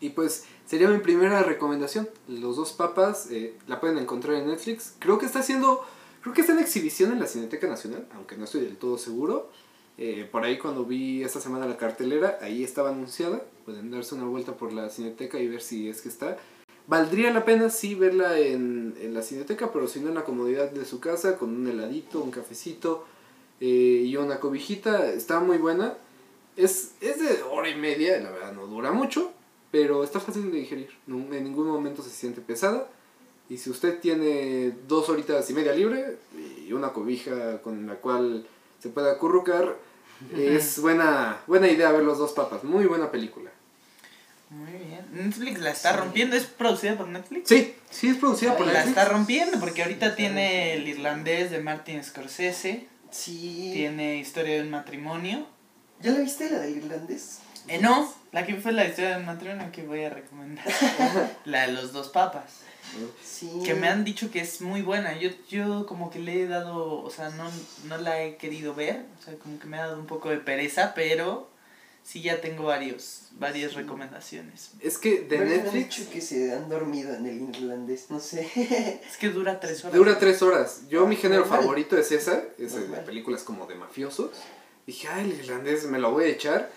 Y 0.00 0.10
pues 0.10 0.44
sería 0.66 0.88
mi 0.88 0.98
primera 0.98 1.42
recomendación. 1.42 2.08
Los 2.28 2.56
dos 2.56 2.72
papas 2.72 3.30
eh, 3.30 3.54
la 3.66 3.80
pueden 3.80 3.98
encontrar 3.98 4.36
en 4.36 4.46
Netflix. 4.48 4.94
Creo 4.98 5.18
que 5.18 5.26
está 5.26 5.40
haciendo, 5.40 5.84
creo 6.22 6.34
que 6.34 6.40
está 6.40 6.52
en 6.52 6.58
exhibición 6.58 7.12
en 7.12 7.20
la 7.20 7.26
Cineteca 7.26 7.66
Nacional, 7.66 8.06
aunque 8.14 8.36
no 8.36 8.44
estoy 8.44 8.62
del 8.62 8.76
todo 8.76 8.98
seguro. 8.98 9.50
Eh, 9.98 10.26
por 10.30 10.44
ahí 10.44 10.56
cuando 10.56 10.84
vi 10.86 11.22
esta 11.22 11.40
semana 11.40 11.66
la 11.66 11.76
cartelera, 11.76 12.38
ahí 12.40 12.64
estaba 12.64 12.90
anunciada. 12.90 13.42
Pueden 13.66 13.90
darse 13.90 14.14
una 14.14 14.24
vuelta 14.24 14.56
por 14.56 14.72
la 14.72 14.88
Cineteca 14.88 15.38
y 15.38 15.48
ver 15.48 15.60
si 15.60 15.88
es 15.88 16.00
que 16.00 16.08
está. 16.08 16.38
Valdría 16.86 17.32
la 17.32 17.44
pena 17.44 17.68
sí 17.68 17.94
verla 17.94 18.38
en, 18.38 18.96
en 19.00 19.12
la 19.12 19.22
Cineteca, 19.22 19.70
pero 19.72 19.86
si 19.86 20.00
no 20.00 20.08
en 20.08 20.14
la 20.14 20.24
comodidad 20.24 20.70
de 20.70 20.84
su 20.84 20.98
casa, 20.98 21.36
con 21.36 21.54
un 21.54 21.68
heladito, 21.68 22.22
un 22.22 22.30
cafecito 22.30 23.04
eh, 23.60 24.02
y 24.06 24.16
una 24.16 24.40
cobijita. 24.40 25.12
Está 25.12 25.40
muy 25.40 25.58
buena. 25.58 25.94
Es, 26.56 26.94
es 27.00 27.20
de 27.20 27.42
hora 27.42 27.68
y 27.68 27.76
media, 27.76 28.18
la 28.20 28.30
verdad 28.30 28.52
no 28.52 28.66
dura 28.66 28.92
mucho, 28.92 29.32
pero 29.70 30.02
está 30.04 30.20
fácil 30.20 30.50
de 30.50 30.58
digerir. 30.58 30.90
No- 31.06 31.32
en 31.34 31.44
ningún 31.44 31.66
momento 31.68 32.02
se 32.02 32.10
siente 32.10 32.40
pesada. 32.40 32.88
Y 33.48 33.58
si 33.58 33.68
usted 33.70 33.98
tiene 34.00 34.72
dos 34.86 35.08
horitas 35.08 35.48
y 35.50 35.54
media 35.54 35.72
libre 35.74 36.18
y 36.66 36.72
una 36.72 36.92
cobija 36.92 37.60
con 37.62 37.86
la 37.86 37.94
cual 37.96 38.46
se 38.80 38.88
pueda 38.90 39.12
acurrucar, 39.12 39.76
es 40.36 40.78
buena, 40.80 41.40
buena 41.46 41.68
idea 41.68 41.90
ver 41.92 42.02
los 42.04 42.18
dos 42.18 42.32
papas. 42.32 42.62
Muy 42.64 42.86
buena 42.86 43.10
película. 43.10 43.50
Muy 44.50 44.72
bien. 44.72 45.06
Netflix 45.12 45.60
la 45.60 45.70
está 45.70 45.92
Sí. 45.92 45.98
rompiendo. 45.98 46.36
¿Es 46.36 46.44
producida 46.44 46.96
por 46.96 47.06
Netflix? 47.08 47.48
Sí, 47.48 47.74
sí 47.88 48.08
es 48.08 48.16
producida 48.16 48.56
por 48.56 48.66
La 48.66 48.72
Netflix. 48.72 48.96
está 48.98 49.08
rompiendo 49.08 49.60
porque 49.60 49.82
ahorita 49.82 50.16
tiene 50.16 50.74
el 50.74 50.88
irlandés 50.88 51.50
de 51.52 51.60
Martin 51.60 52.02
Scorsese. 52.02 52.88
Sí. 53.12 53.70
Tiene 53.74 54.18
historia 54.18 54.56
de 54.56 54.62
un 54.62 54.70
matrimonio. 54.70 55.46
¿Ya 56.00 56.12
la 56.12 56.20
viste, 56.20 56.50
la 56.50 56.58
del 56.60 56.78
irlandés? 56.78 57.38
Eh, 57.68 57.78
no, 57.80 58.12
la 58.32 58.46
que 58.46 58.54
fue 58.56 58.72
la 58.72 58.86
historia 58.86 59.18
de 59.18 59.24
matrimonio 59.24 59.70
que 59.72 59.82
voy 59.82 60.04
a 60.04 60.10
recomendar. 60.10 60.64
la 61.44 61.66
de 61.66 61.72
los 61.72 61.92
dos 61.92 62.08
papas. 62.08 62.60
Sí. 63.24 63.50
Que 63.64 63.74
me 63.74 63.88
han 63.88 64.04
dicho 64.04 64.30
que 64.30 64.40
es 64.40 64.60
muy 64.60 64.82
buena. 64.82 65.16
Yo, 65.18 65.30
yo 65.48 65.86
como 65.86 66.10
que 66.10 66.18
le 66.18 66.42
he 66.42 66.46
dado, 66.48 67.02
o 67.02 67.10
sea, 67.10 67.30
no, 67.30 67.50
no 67.88 67.98
la 67.98 68.22
he 68.22 68.36
querido 68.36 68.74
ver. 68.74 69.04
O 69.18 69.22
sea, 69.22 69.34
como 69.34 69.58
que 69.58 69.66
me 69.66 69.78
ha 69.78 69.86
dado 69.86 69.98
un 69.98 70.06
poco 70.06 70.30
de 70.30 70.38
pereza, 70.38 70.92
pero 70.94 71.50
sí 72.02 72.22
ya 72.22 72.40
tengo 72.40 72.64
varios, 72.64 73.28
varias 73.32 73.74
recomendaciones. 73.74 74.72
Es 74.80 74.98
que 74.98 75.20
de 75.20 75.38
Me 75.38 75.44
han 75.44 75.50
Netflix 75.50 75.96
dicho 75.98 76.10
que 76.10 76.20
se 76.20 76.52
han 76.52 76.68
dormido 76.68 77.14
en 77.14 77.26
el 77.26 77.42
irlandés, 77.42 78.06
no 78.10 78.18
sé. 78.20 78.48
Es 79.08 79.16
que 79.16 79.28
dura 79.28 79.60
tres 79.60 79.84
horas. 79.84 79.96
dura 79.96 80.18
tres 80.18 80.42
horas. 80.42 80.82
Yo 80.88 81.06
mi 81.06 81.16
género 81.16 81.42
Normal. 81.42 81.60
favorito 81.60 81.96
es 81.96 82.10
esa, 82.12 82.42
es 82.58 82.74
de 82.74 82.96
películas 82.98 83.42
como 83.42 83.66
de 83.66 83.74
mafiosos. 83.76 84.30
Dije, 84.86 85.08
ay, 85.08 85.30
el 85.30 85.38
irlandés 85.40 85.84
me 85.84 85.98
lo 85.98 86.10
voy 86.10 86.24
a 86.24 86.28
echar. 86.28 86.70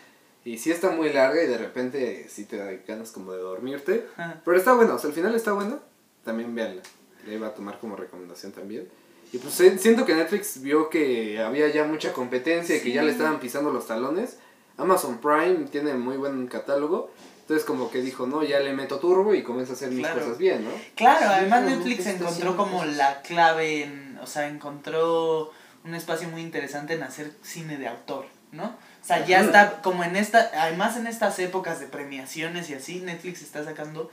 Y 0.45 0.57
sí 0.57 0.71
está 0.71 0.89
muy 0.89 1.11
larga 1.13 1.41
y 1.43 1.47
de 1.47 1.57
repente 1.57 2.27
sí 2.29 2.45
te 2.45 2.57
da 2.57 2.71
ganas 2.87 3.11
como 3.11 3.31
de 3.31 3.39
dormirte. 3.39 4.05
Ajá. 4.17 4.41
Pero 4.43 4.57
está 4.57 4.73
bueno, 4.73 4.95
o 4.95 4.99
sea, 4.99 5.09
al 5.09 5.15
final 5.15 5.33
está 5.35 5.53
bueno. 5.53 5.79
También 6.25 6.53
véanla. 6.53 6.81
La 7.25 7.33
iba 7.33 7.47
a 7.47 7.53
tomar 7.53 7.79
como 7.79 7.95
recomendación 7.95 8.51
también. 8.51 8.87
Y 9.31 9.37
pues 9.37 9.59
eh, 9.61 9.77
siento 9.79 10.05
que 10.05 10.13
Netflix 10.13 10.61
vio 10.61 10.89
que 10.89 11.39
había 11.39 11.67
ya 11.69 11.85
mucha 11.85 12.13
competencia 12.13 12.75
y 12.75 12.81
que 12.81 12.91
ya 12.91 13.03
le 13.03 13.11
estaban 13.11 13.39
pisando 13.39 13.71
los 13.71 13.87
talones. 13.87 14.37
Amazon 14.77 15.19
Prime 15.19 15.65
tiene 15.71 15.93
muy 15.93 16.17
buen 16.17 16.47
catálogo. 16.47 17.09
Entonces 17.41 17.65
como 17.65 17.89
que 17.89 18.01
dijo, 18.01 18.25
no, 18.27 18.43
ya 18.43 18.59
le 18.59 18.73
meto 18.73 18.99
turbo 18.99 19.33
y 19.33 19.43
comienzo 19.43 19.73
a 19.73 19.75
hacer 19.75 19.89
mis 19.89 19.99
Claro. 19.99 20.21
cosas 20.21 20.37
bien, 20.37 20.63
¿no? 20.63 20.71
Claro, 20.95 21.25
además 21.29 21.63
Netflix 21.63 22.05
encontró 22.07 22.55
como 22.55 22.85
la 22.85 23.21
clave 23.21 23.83
en, 23.83 24.17
o 24.21 24.27
sea, 24.27 24.47
encontró 24.47 25.51
un 25.83 25.93
espacio 25.95 26.29
muy 26.29 26.41
interesante 26.41 26.93
en 26.93 27.03
hacer 27.03 27.31
cine 27.41 27.77
de 27.77 27.87
autor, 27.87 28.25
¿no? 28.53 28.75
O 29.03 29.05
sea, 29.05 29.25
ya 29.25 29.41
está 29.41 29.81
como 29.81 30.03
en 30.05 30.15
esta, 30.15 30.49
además 30.55 30.95
en 30.95 31.07
estas 31.07 31.37
épocas 31.39 31.79
de 31.81 31.87
premiaciones 31.87 32.69
y 32.69 32.73
así, 32.73 33.01
Netflix 33.01 33.41
está 33.41 33.63
sacando 33.63 34.09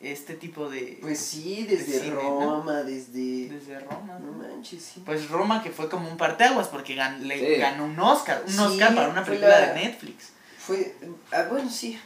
este 0.00 0.34
tipo 0.34 0.68
de 0.68 0.98
Pues 1.00 1.18
sí, 1.20 1.64
desde 1.70 2.00
cine, 2.00 2.14
¿no? 2.16 2.40
Roma, 2.56 2.82
desde... 2.82 3.48
desde 3.48 3.78
Roma. 3.80 4.18
No 4.18 4.32
manches, 4.32 4.82
sí. 4.82 5.02
Pues 5.06 5.30
Roma 5.30 5.62
que 5.62 5.70
fue 5.70 5.88
como 5.88 6.08
un 6.10 6.16
parteaguas 6.16 6.66
porque 6.68 6.96
gan- 6.96 7.20
le 7.20 7.38
Sí. 7.38 7.60
ganó 7.60 7.84
un 7.86 7.98
Oscar, 7.98 8.42
un 8.44 8.52
Sí, 8.52 8.58
Oscar 8.58 8.94
para 8.94 9.08
una 9.08 9.24
película 9.24 9.48
la- 9.60 9.72
de 9.72 9.74
Netflix. 9.84 10.30
Fue... 10.58 10.94
Ah, 11.32 11.46
bueno, 11.48 11.70
sí. 11.70 11.98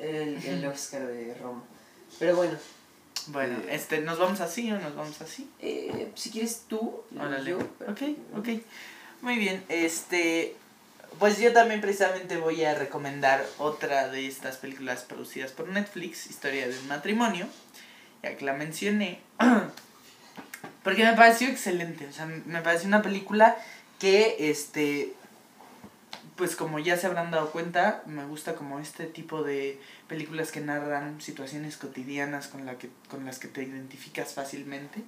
El, 0.00 0.42
el 0.42 0.64
Oscar 0.66 1.06
de 1.06 1.34
Roma. 1.34 1.62
Pero 2.18 2.34
bueno, 2.36 2.54
Bueno, 3.28 3.58
Eh. 3.60 3.74
este, 3.74 4.00
¿nos 4.00 4.18
vamos 4.18 4.40
así 4.40 4.70
o 4.72 4.78
nos 4.78 4.94
vamos 4.96 5.20
así? 5.20 5.48
eh, 5.60 6.10
si 6.14 6.30
quieres 6.30 6.62
tú, 6.68 7.02
Órale. 7.18 7.50
yo. 7.50 7.58
Ok, 7.88 8.02
ok. 8.36 8.48
Muy 9.22 9.36
bien. 9.36 9.64
Este. 9.68 10.56
Pues 11.18 11.38
yo 11.38 11.52
también 11.52 11.80
precisamente 11.80 12.36
voy 12.38 12.64
a 12.64 12.74
recomendar 12.74 13.44
otra 13.58 14.08
de 14.08 14.26
estas 14.26 14.56
películas 14.56 15.02
producidas 15.02 15.52
por 15.52 15.68
Netflix, 15.68 16.26
Historia 16.26 16.66
de 16.66 16.76
un 16.78 16.88
matrimonio. 16.88 17.46
Ya 18.22 18.36
que 18.36 18.44
la 18.44 18.54
mencioné. 18.54 19.20
Porque 20.82 21.04
me 21.04 21.12
pareció 21.12 21.48
excelente. 21.48 22.06
O 22.06 22.12
sea, 22.12 22.26
me 22.26 22.62
pareció 22.62 22.88
una 22.88 23.02
película 23.02 23.56
que 23.98 24.50
este. 24.50 25.12
Pues 26.36 26.56
como 26.56 26.80
ya 26.80 26.96
se 26.96 27.06
habrán 27.06 27.30
dado 27.30 27.52
cuenta, 27.52 28.02
me 28.06 28.24
gusta 28.24 28.56
como 28.56 28.80
este 28.80 29.06
tipo 29.06 29.44
de 29.44 29.80
películas 30.08 30.50
que 30.50 30.60
narran 30.60 31.20
situaciones 31.20 31.76
cotidianas 31.76 32.48
con, 32.48 32.66
la 32.66 32.76
que, 32.76 32.90
con 33.08 33.24
las 33.24 33.38
que 33.38 33.46
te 33.46 33.62
identificas 33.62 34.34
fácilmente. 34.34 35.04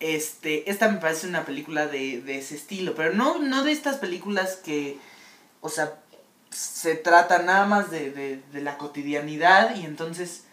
Este, 0.00 0.70
esta 0.70 0.88
me 0.88 0.98
parece 0.98 1.26
una 1.26 1.44
película 1.44 1.86
de, 1.86 2.20
de 2.22 2.38
ese 2.38 2.54
estilo, 2.54 2.94
pero 2.94 3.12
no, 3.14 3.38
no 3.40 3.64
de 3.64 3.72
estas 3.72 3.96
películas 3.96 4.56
que, 4.56 4.96
o 5.60 5.68
sea, 5.68 5.98
se 6.50 6.94
trata 6.94 7.40
nada 7.40 7.66
más 7.66 7.90
de, 7.90 8.10
de, 8.10 8.40
de 8.52 8.60
la 8.60 8.78
cotidianidad 8.78 9.74
y 9.76 9.84
entonces 9.84 10.44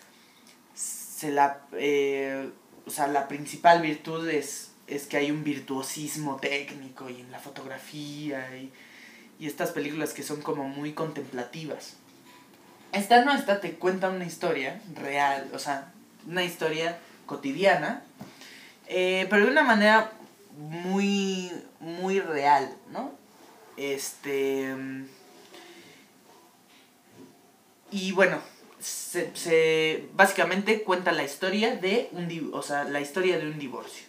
se 0.73 1.31
la, 1.31 1.61
eh, 1.73 2.49
o 2.85 2.89
sea, 2.89 3.07
la 3.07 3.27
principal 3.27 3.81
virtud 3.81 4.27
es, 4.29 4.71
es 4.87 5.05
que 5.05 5.17
hay 5.17 5.31
un 5.31 5.43
virtuosismo 5.43 6.37
técnico 6.37 7.09
y 7.09 7.21
en 7.21 7.31
la 7.31 7.39
fotografía 7.39 8.57
y, 8.57 8.71
y 9.39 9.47
estas 9.47 9.71
películas 9.71 10.13
que 10.13 10.23
son 10.23 10.41
como 10.41 10.67
muy 10.67 10.93
contemplativas. 10.93 11.93
Esta 12.91 13.23
no, 13.23 13.33
esta 13.33 13.61
te 13.61 13.73
cuenta 13.75 14.09
una 14.09 14.25
historia 14.25 14.81
real, 14.95 15.49
o 15.53 15.59
sea, 15.59 15.93
una 16.27 16.43
historia 16.43 16.97
cotidiana, 17.25 18.03
eh, 18.87 19.27
pero 19.29 19.45
de 19.45 19.51
una 19.51 19.63
manera 19.63 20.11
muy, 20.57 21.51
muy 21.79 22.19
real, 22.19 22.75
¿no? 22.91 23.11
Este... 23.77 24.73
Y 27.91 28.11
bueno, 28.11 28.39
se, 28.79 29.35
se- 29.35 30.09
básicamente 30.13 30.83
cuenta 30.83 31.11
la 31.11 31.23
historia 31.23 31.75
de 31.75 32.09
un 32.11 32.49
o 32.53 32.61
sea, 32.61 32.83
la 32.83 32.99
historia 33.01 33.37
de 33.37 33.47
un 33.47 33.59
divorcio. 33.59 34.05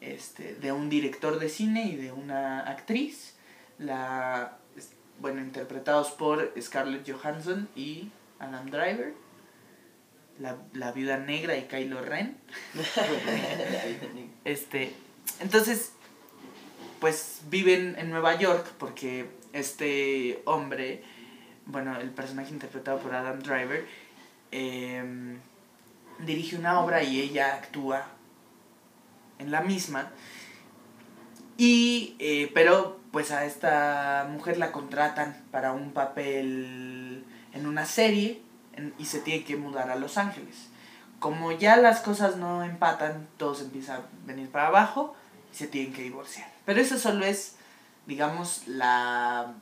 Este, 0.00 0.54
de 0.54 0.72
un 0.72 0.90
director 0.90 1.38
de 1.38 1.48
cine 1.48 1.84
y 1.86 1.96
de 1.96 2.12
una 2.12 2.60
actriz. 2.60 3.34
La, 3.78 4.58
bueno, 5.20 5.40
interpretados 5.40 6.10
por 6.10 6.52
Scarlett 6.60 7.10
Johansson 7.10 7.68
y 7.74 8.10
Adam 8.38 8.70
Driver. 8.70 9.14
La, 10.38 10.56
la 10.74 10.92
viuda 10.92 11.18
negra 11.18 11.56
y 11.56 11.62
Kylo 11.62 12.02
Ren. 12.02 12.36
Este, 14.44 14.92
entonces, 15.40 15.92
pues 17.00 17.40
viven 17.48 17.96
en 17.98 18.10
Nueva 18.10 18.36
York 18.36 18.72
porque 18.78 19.28
este 19.52 20.42
hombre, 20.44 21.02
bueno, 21.66 21.98
el 21.98 22.10
personaje 22.10 22.50
interpretado 22.52 22.98
por 22.98 23.14
Adam 23.14 23.40
Driver, 23.40 23.86
em, 24.50 25.38
dirige 26.20 26.56
una 26.56 26.80
obra 26.80 27.02
y 27.02 27.20
ella 27.20 27.54
actúa 27.54 28.06
en 29.38 29.50
la 29.50 29.62
misma. 29.62 30.10
Y, 31.58 32.16
eh, 32.18 32.50
pero, 32.54 33.00
pues 33.12 33.30
a 33.30 33.46
esta 33.46 34.28
mujer 34.30 34.58
la 34.58 34.72
contratan 34.72 35.42
para 35.50 35.72
un 35.72 35.92
papel 35.92 37.24
en 37.52 37.66
una 37.66 37.86
serie 37.86 38.42
en- 38.76 38.94
y 38.98 39.04
se 39.06 39.20
tiene 39.20 39.44
que 39.44 39.56
mudar 39.56 39.90
a 39.90 39.96
Los 39.96 40.16
Ángeles 40.18 40.68
como 41.18 41.50
ya 41.50 41.76
las 41.78 42.00
cosas 42.00 42.36
no 42.36 42.62
empatan, 42.62 43.26
todo 43.38 43.54
se 43.54 43.64
empieza 43.64 43.96
a 43.96 44.00
venir 44.26 44.50
para 44.50 44.66
abajo 44.68 45.16
y 45.50 45.56
se 45.56 45.66
tienen 45.66 45.94
que 45.94 46.02
divorciar. 46.02 46.46
Pero 46.66 46.78
eso 46.80 46.98
solo 46.98 47.24
es, 47.24 47.54
digamos, 48.06 48.62
la... 48.66 49.54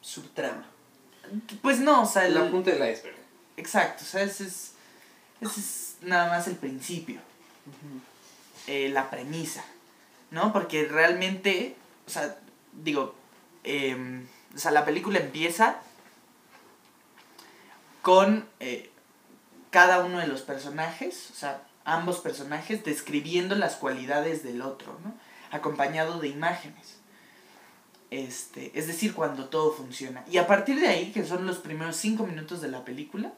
Subtrama. 0.00 0.64
Pues 1.60 1.78
no, 1.80 2.02
o 2.02 2.06
sea, 2.06 2.26
el- 2.26 2.34
La 2.34 2.50
punta 2.50 2.70
del 2.70 2.78
iceberg. 2.90 3.14
exacto, 3.58 4.02
o 4.04 4.06
sea, 4.06 4.22
ese 4.22 4.44
es, 4.46 4.72
ese 5.42 5.60
es 5.60 5.96
nada 6.00 6.28
más 6.30 6.48
el 6.48 6.56
principio, 6.56 7.20
eh, 8.66 8.88
la 8.88 9.10
premisa, 9.10 9.62
¿no? 10.30 10.52
Porque 10.52 10.86
realmente, 10.86 11.76
o 12.06 12.10
sea, 12.10 12.36
digo, 12.72 13.14
em, 13.64 14.26
o 14.54 14.58
sea, 14.58 14.70
la 14.70 14.84
película 14.84 15.18
empieza 15.18 15.76
con 18.02 18.46
eh, 18.60 18.90
cada 19.70 20.04
uno 20.04 20.18
de 20.18 20.26
los 20.26 20.42
personajes, 20.42 21.30
o 21.30 21.34
sea, 21.34 21.62
ambos 21.84 22.18
personajes 22.18 22.84
describiendo 22.84 23.54
las 23.54 23.76
cualidades 23.76 24.42
del 24.42 24.62
otro, 24.62 24.98
¿no? 25.04 25.14
Acompañado 25.50 26.18
de 26.18 26.28
imágenes. 26.28 26.98
Este, 28.10 28.78
es 28.78 28.86
decir, 28.86 29.14
cuando 29.14 29.46
todo 29.46 29.72
funciona. 29.72 30.24
Y 30.30 30.36
a 30.36 30.46
partir 30.46 30.78
de 30.78 30.88
ahí, 30.88 31.12
que 31.12 31.24
son 31.24 31.46
los 31.46 31.58
primeros 31.58 31.96
cinco 31.96 32.26
minutos 32.26 32.60
de 32.60 32.68
la 32.68 32.84
película, 32.84 33.32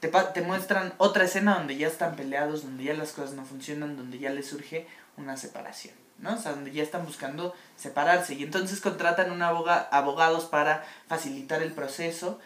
te, 0.00 0.08
te 0.08 0.42
muestran 0.42 0.92
otra 0.98 1.24
escena 1.24 1.54
donde 1.54 1.76
ya 1.76 1.86
están 1.86 2.16
peleados, 2.16 2.64
donde 2.64 2.84
ya 2.84 2.94
las 2.94 3.12
cosas 3.12 3.32
no 3.32 3.44
funcionan, 3.44 3.96
donde 3.96 4.18
ya 4.18 4.30
les 4.30 4.48
surge 4.48 4.86
una 5.16 5.36
separación, 5.36 5.94
¿no? 6.18 6.34
O 6.34 6.38
sea, 6.38 6.52
donde 6.52 6.72
ya 6.72 6.82
están 6.82 7.06
buscando 7.06 7.54
separarse. 7.76 8.34
Y 8.34 8.42
entonces 8.42 8.80
contratan 8.80 9.30
un 9.30 9.42
aboga 9.42 9.88
abogados 9.90 10.44
para 10.44 10.84
facilitar 11.06 11.62
el 11.62 11.72
proceso. 11.72 12.40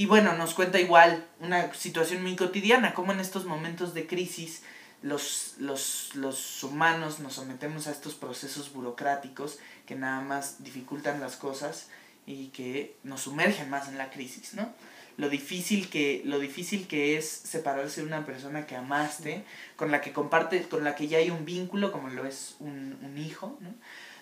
Y 0.00 0.06
bueno, 0.06 0.34
nos 0.34 0.54
cuenta 0.54 0.80
igual 0.80 1.26
una 1.40 1.74
situación 1.74 2.22
muy 2.22 2.34
cotidiana, 2.34 2.94
como 2.94 3.12
en 3.12 3.20
estos 3.20 3.44
momentos 3.44 3.92
de 3.92 4.06
crisis 4.06 4.62
los, 5.02 5.56
los, 5.58 6.14
los 6.14 6.64
humanos 6.64 7.20
nos 7.20 7.34
sometemos 7.34 7.86
a 7.86 7.90
estos 7.90 8.14
procesos 8.14 8.72
burocráticos 8.72 9.58
que 9.84 9.96
nada 9.96 10.22
más 10.22 10.64
dificultan 10.64 11.20
las 11.20 11.36
cosas 11.36 11.88
y 12.24 12.46
que 12.46 12.96
nos 13.02 13.20
sumergen 13.20 13.68
más 13.68 13.88
en 13.88 13.98
la 13.98 14.08
crisis, 14.08 14.54
¿no? 14.54 14.72
Lo 15.18 15.28
difícil 15.28 15.90
que, 15.90 16.22
lo 16.24 16.38
difícil 16.38 16.86
que 16.88 17.18
es 17.18 17.28
separarse 17.28 18.00
de 18.00 18.06
una 18.06 18.24
persona 18.24 18.66
que 18.66 18.76
amaste, 18.76 19.44
con 19.76 19.90
la 19.90 20.00
que 20.00 20.14
comparte, 20.14 20.62
con 20.62 20.82
la 20.82 20.94
que 20.94 21.08
ya 21.08 21.18
hay 21.18 21.28
un 21.28 21.44
vínculo, 21.44 21.92
como 21.92 22.08
lo 22.08 22.24
es 22.24 22.56
un, 22.58 22.98
un 23.02 23.18
hijo, 23.18 23.58
¿no? 23.60 23.74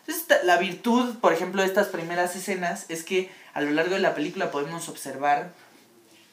Entonces, 0.08 0.44
la 0.44 0.56
virtud, 0.56 1.18
por 1.18 1.35
ejemplo, 1.35 1.61
de 1.61 1.68
estas 1.68 1.88
primeras 1.88 2.35
escenas 2.35 2.87
es 2.88 3.04
que 3.04 3.30
a 3.52 3.61
lo 3.61 3.70
largo 3.73 3.94
de 3.94 4.00
la 4.00 4.14
película 4.14 4.50
podemos 4.50 4.88
observar 4.88 5.52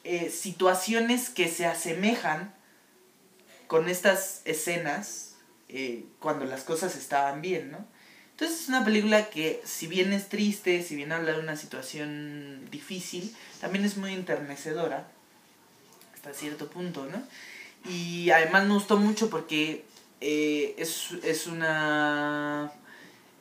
eh, 0.08 0.30
situaciones 0.30 1.30
que 1.30 1.48
se 1.48 1.66
asemejan 1.66 2.54
con 3.66 3.88
estas 3.88 4.40
escenas 4.44 5.34
eh, 5.68 6.04
cuando 6.20 6.44
las 6.44 6.62
cosas 6.62 6.94
estaban 6.94 7.42
bien, 7.42 7.72
¿no? 7.72 7.84
Entonces 8.30 8.60
es 8.60 8.68
una 8.68 8.84
película 8.84 9.28
que 9.30 9.60
si 9.64 9.88
bien 9.88 10.12
es 10.12 10.28
triste, 10.28 10.84
si 10.84 10.94
bien 10.94 11.10
habla 11.10 11.32
de 11.32 11.40
una 11.40 11.56
situación 11.56 12.68
difícil, 12.70 13.34
también 13.60 13.84
es 13.84 13.96
muy 13.96 14.14
enternecedora 14.14 15.08
hasta 16.14 16.32
cierto 16.32 16.70
punto, 16.70 17.06
¿no? 17.06 17.20
Y 17.90 18.30
además 18.30 18.64
me 18.66 18.74
gustó 18.74 18.98
mucho 18.98 19.28
porque 19.28 19.84
eh, 20.20 20.76
es, 20.78 21.08
es 21.24 21.48
una... 21.48 22.70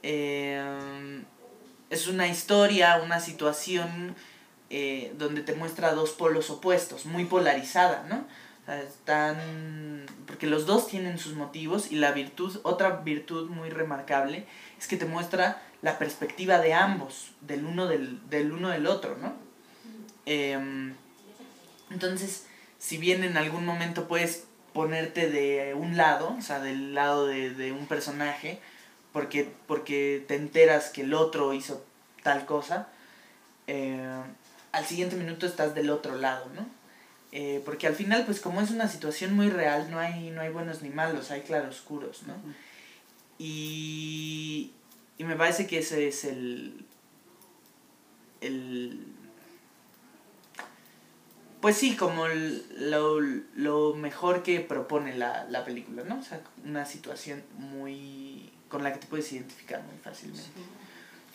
es 0.01 2.07
una 2.07 2.27
historia, 2.27 2.99
una 3.03 3.19
situación 3.19 4.15
eh, 4.69 5.13
donde 5.17 5.41
te 5.41 5.53
muestra 5.53 5.93
dos 5.93 6.11
polos 6.11 6.49
opuestos, 6.49 7.05
muy 7.05 7.25
polarizada, 7.25 8.05
¿no? 8.09 8.25
Están 8.73 10.05
porque 10.25 10.47
los 10.47 10.65
dos 10.65 10.87
tienen 10.87 11.19
sus 11.19 11.35
motivos 11.35 11.91
y 11.91 11.97
la 11.97 12.11
virtud, 12.11 12.59
otra 12.63 12.97
virtud 12.97 13.49
muy 13.49 13.69
remarcable, 13.69 14.45
es 14.79 14.87
que 14.87 14.97
te 14.97 15.05
muestra 15.05 15.61
la 15.81 15.99
perspectiva 15.99 16.57
de 16.57 16.73
ambos, 16.73 17.31
del 17.41 17.65
uno 17.65 17.87
del, 17.87 18.27
del 18.29 18.51
uno 18.51 18.69
del 18.69 18.87
otro, 18.87 19.17
¿no? 19.21 19.33
Em, 20.25 20.95
entonces, 21.91 22.47
si 22.79 22.97
bien 22.97 23.23
en 23.23 23.37
algún 23.37 23.65
momento 23.65 24.07
puedes 24.07 24.45
ponerte 24.73 25.29
de 25.29 25.75
un 25.75 25.95
lado, 25.95 26.35
o 26.37 26.41
sea, 26.41 26.59
del 26.59 26.95
lado 26.95 27.27
de, 27.27 27.51
de 27.51 27.71
un 27.71 27.85
personaje, 27.85 28.59
porque, 29.13 29.49
porque 29.67 30.25
te 30.27 30.35
enteras 30.35 30.89
que 30.89 31.03
el 31.03 31.13
otro 31.13 31.53
hizo 31.53 31.85
tal 32.23 32.45
cosa, 32.45 32.89
eh, 33.67 34.21
al 34.75 34.85
siguiente 34.85 35.15
minuto 35.15 35.45
estás 35.45 35.73
del 35.73 35.89
otro 35.89 36.15
lado, 36.15 36.49
¿no? 36.53 36.67
Eh, 37.31 37.61
porque 37.65 37.87
al 37.87 37.95
final, 37.95 38.25
pues 38.25 38.39
como 38.39 38.61
es 38.61 38.71
una 38.71 38.87
situación 38.87 39.33
muy 39.33 39.49
real, 39.49 39.89
no 39.89 39.99
hay, 39.99 40.29
no 40.31 40.41
hay 40.41 40.49
buenos 40.49 40.81
ni 40.81 40.89
malos, 40.89 41.31
hay 41.31 41.41
claroscuros, 41.41 42.23
¿no? 42.23 42.35
Y, 43.37 44.71
y 45.17 45.23
me 45.23 45.35
parece 45.35 45.67
que 45.67 45.79
ese 45.79 46.07
es 46.07 46.25
el, 46.25 46.85
el 48.41 49.05
pues 51.61 51.77
sí, 51.77 51.95
como 51.95 52.27
lo, 52.27 53.19
lo 53.19 53.95
mejor 53.95 54.43
que 54.43 54.59
propone 54.59 55.17
la, 55.17 55.45
la 55.49 55.65
película, 55.65 56.03
¿no? 56.03 56.19
O 56.19 56.23
sea, 56.23 56.41
una 56.63 56.85
situación 56.85 57.43
muy 57.57 58.51
con 58.69 58.83
la 58.83 58.93
que 58.93 58.99
te 58.99 59.07
puedes 59.07 59.31
identificar 59.31 59.81
muy 59.83 59.97
fácilmente. 59.97 60.43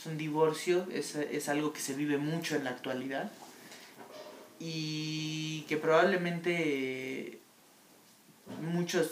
Es 0.00 0.07
un 0.07 0.16
divorcio, 0.16 0.87
es, 0.90 1.14
es 1.14 1.50
algo 1.50 1.75
que 1.75 1.80
se 1.80 1.92
vive 1.92 2.16
mucho 2.16 2.57
en 2.57 2.64
la 2.64 2.71
actualidad 2.71 3.30
y 4.59 5.66
que 5.69 5.76
probablemente 5.76 7.38
muchos 8.62 9.11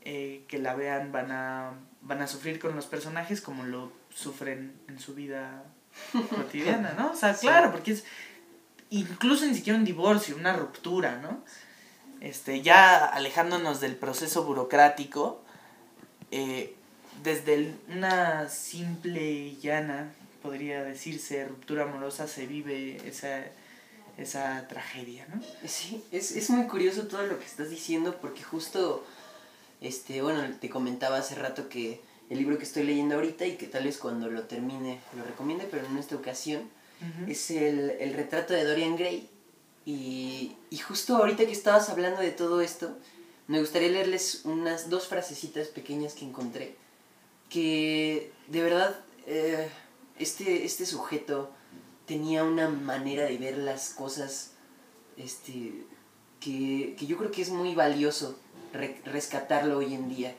eh, 0.00 0.42
que 0.48 0.58
la 0.58 0.74
vean 0.74 1.12
van 1.12 1.30
a, 1.30 1.74
van 2.02 2.22
a 2.22 2.26
sufrir 2.26 2.58
con 2.58 2.74
los 2.74 2.86
personajes 2.86 3.40
como 3.40 3.62
lo 3.62 3.92
sufren 4.12 4.74
en 4.88 4.98
su 4.98 5.14
vida 5.14 5.62
cotidiana, 6.30 6.94
¿no? 6.98 7.12
O 7.12 7.16
sea, 7.16 7.32
claro, 7.32 7.70
porque 7.70 7.92
es 7.92 8.04
incluso 8.90 9.46
ni 9.46 9.54
siquiera 9.54 9.78
un 9.78 9.84
divorcio, 9.84 10.34
una 10.34 10.54
ruptura, 10.54 11.20
¿no? 11.20 11.44
Este, 12.20 12.62
ya 12.62 13.06
alejándonos 13.06 13.80
del 13.80 13.94
proceso 13.94 14.42
burocrático, 14.42 15.44
eh, 16.32 16.74
desde 17.22 17.74
una 17.88 18.48
simple 18.48 19.22
y 19.22 19.58
llana, 19.62 20.12
podría 20.42 20.82
decirse, 20.84 21.46
ruptura 21.46 21.84
amorosa, 21.84 22.28
se 22.28 22.46
vive 22.46 23.00
esa, 23.06 23.44
esa 24.18 24.66
tragedia, 24.68 25.26
¿no? 25.34 25.42
Sí, 25.66 26.04
es, 26.12 26.32
es 26.32 26.50
muy 26.50 26.66
curioso 26.66 27.06
todo 27.06 27.26
lo 27.26 27.38
que 27.38 27.46
estás 27.46 27.70
diciendo 27.70 28.18
porque 28.20 28.42
justo, 28.42 29.04
este, 29.80 30.22
bueno, 30.22 30.42
te 30.60 30.68
comentaba 30.68 31.18
hace 31.18 31.34
rato 31.34 31.68
que 31.68 32.00
el 32.30 32.38
libro 32.38 32.58
que 32.58 32.64
estoy 32.64 32.84
leyendo 32.84 33.14
ahorita 33.14 33.46
y 33.46 33.56
que 33.56 33.66
tal 33.66 33.84
vez 33.84 33.98
cuando 33.98 34.28
lo 34.30 34.42
termine 34.44 35.00
lo 35.16 35.24
recomiende, 35.24 35.66
pero 35.70 35.86
en 35.86 35.98
esta 35.98 36.16
ocasión 36.16 36.68
es 37.28 37.50
el, 37.50 37.90
el, 38.00 38.14
retrato 38.14 38.54
de 38.54 38.64
Dorian 38.64 38.96
Gray. 38.96 39.28
Y, 39.84 40.56
y, 40.70 40.78
justo 40.78 41.16
ahorita 41.16 41.44
que 41.44 41.52
estabas 41.52 41.90
hablando 41.90 42.22
de 42.22 42.30
todo 42.30 42.62
esto, 42.62 42.96
me 43.46 43.60
gustaría 43.60 43.90
leerles 43.90 44.42
unas 44.44 44.88
dos 44.88 45.06
frasecitas 45.08 45.68
pequeñas 45.68 46.14
que 46.14 46.24
encontré. 46.24 46.76
Que 47.54 48.32
de 48.48 48.62
verdad, 48.62 48.98
eh, 49.26 49.68
este, 50.18 50.64
este 50.64 50.86
sujeto 50.86 51.50
tenía 52.04 52.42
una 52.42 52.68
manera 52.68 53.26
de 53.26 53.38
ver 53.38 53.58
las 53.58 53.90
cosas 53.90 54.50
este, 55.16 55.86
que, 56.40 56.96
que 56.98 57.06
yo 57.06 57.16
creo 57.16 57.30
que 57.30 57.42
es 57.42 57.50
muy 57.50 57.76
valioso 57.76 58.36
re 58.72 59.00
rescatarlo 59.04 59.78
hoy 59.78 59.94
en 59.94 60.08
día. 60.08 60.34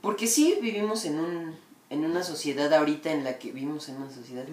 Porque 0.00 0.26
sí 0.26 0.58
vivimos 0.60 1.04
en 1.04 1.20
un, 1.20 1.56
en 1.88 2.04
una 2.04 2.24
sociedad 2.24 2.72
ahorita 2.74 3.12
en 3.12 3.22
la 3.22 3.38
que 3.38 3.52
vivimos 3.52 3.88
en 3.88 3.96
una 3.96 4.10
sociedad 4.10 4.44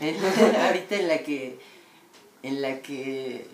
ahorita 0.66 0.96
en 0.96 1.08
la 1.08 1.18
que 1.22 1.58
en 2.42 2.60
la 2.60 2.82
que 2.82 3.46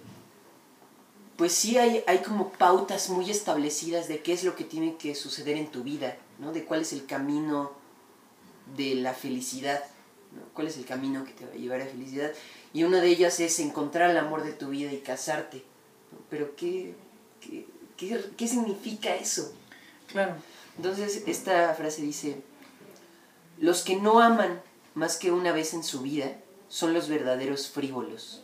pues 1.36 1.52
sí 1.52 1.78
hay, 1.78 2.02
hay 2.06 2.18
como 2.18 2.50
pautas 2.50 3.10
muy 3.10 3.30
establecidas 3.30 4.08
de 4.08 4.22
qué 4.22 4.32
es 4.32 4.42
lo 4.42 4.56
que 4.56 4.64
tiene 4.64 4.96
que 4.96 5.14
suceder 5.14 5.56
en 5.56 5.66
tu 5.66 5.82
vida, 5.82 6.16
¿no? 6.38 6.52
De 6.52 6.64
cuál 6.64 6.82
es 6.82 6.92
el 6.92 7.06
camino 7.06 7.72
de 8.76 8.96
la 8.96 9.14
felicidad, 9.14 9.82
¿no? 10.32 10.42
¿Cuál 10.54 10.66
es 10.66 10.76
el 10.76 10.84
camino 10.84 11.24
que 11.24 11.32
te 11.32 11.46
va 11.46 11.52
a 11.52 11.56
llevar 11.56 11.80
a 11.80 11.84
la 11.84 11.90
felicidad? 11.90 12.32
Y 12.72 12.84
una 12.84 13.00
de 13.00 13.08
ellas 13.08 13.40
es 13.40 13.58
encontrar 13.58 14.10
el 14.10 14.18
amor 14.18 14.42
de 14.44 14.52
tu 14.52 14.68
vida 14.68 14.92
y 14.92 14.98
casarte. 14.98 15.62
Pero 16.28 16.54
¿qué, 16.56 16.94
qué, 17.40 17.66
qué, 17.96 18.20
qué 18.36 18.48
significa 18.48 19.14
eso? 19.14 19.52
Claro. 20.08 20.34
Entonces 20.76 21.22
esta 21.26 21.74
frase 21.74 22.02
dice, 22.02 22.42
los 23.58 23.82
que 23.82 23.96
no 23.96 24.20
aman 24.20 24.60
más 24.94 25.16
que 25.16 25.32
una 25.32 25.52
vez 25.52 25.74
en 25.74 25.82
su 25.82 26.02
vida 26.02 26.36
son 26.68 26.92
los 26.92 27.08
verdaderos 27.08 27.68
frívolos. 27.68 28.42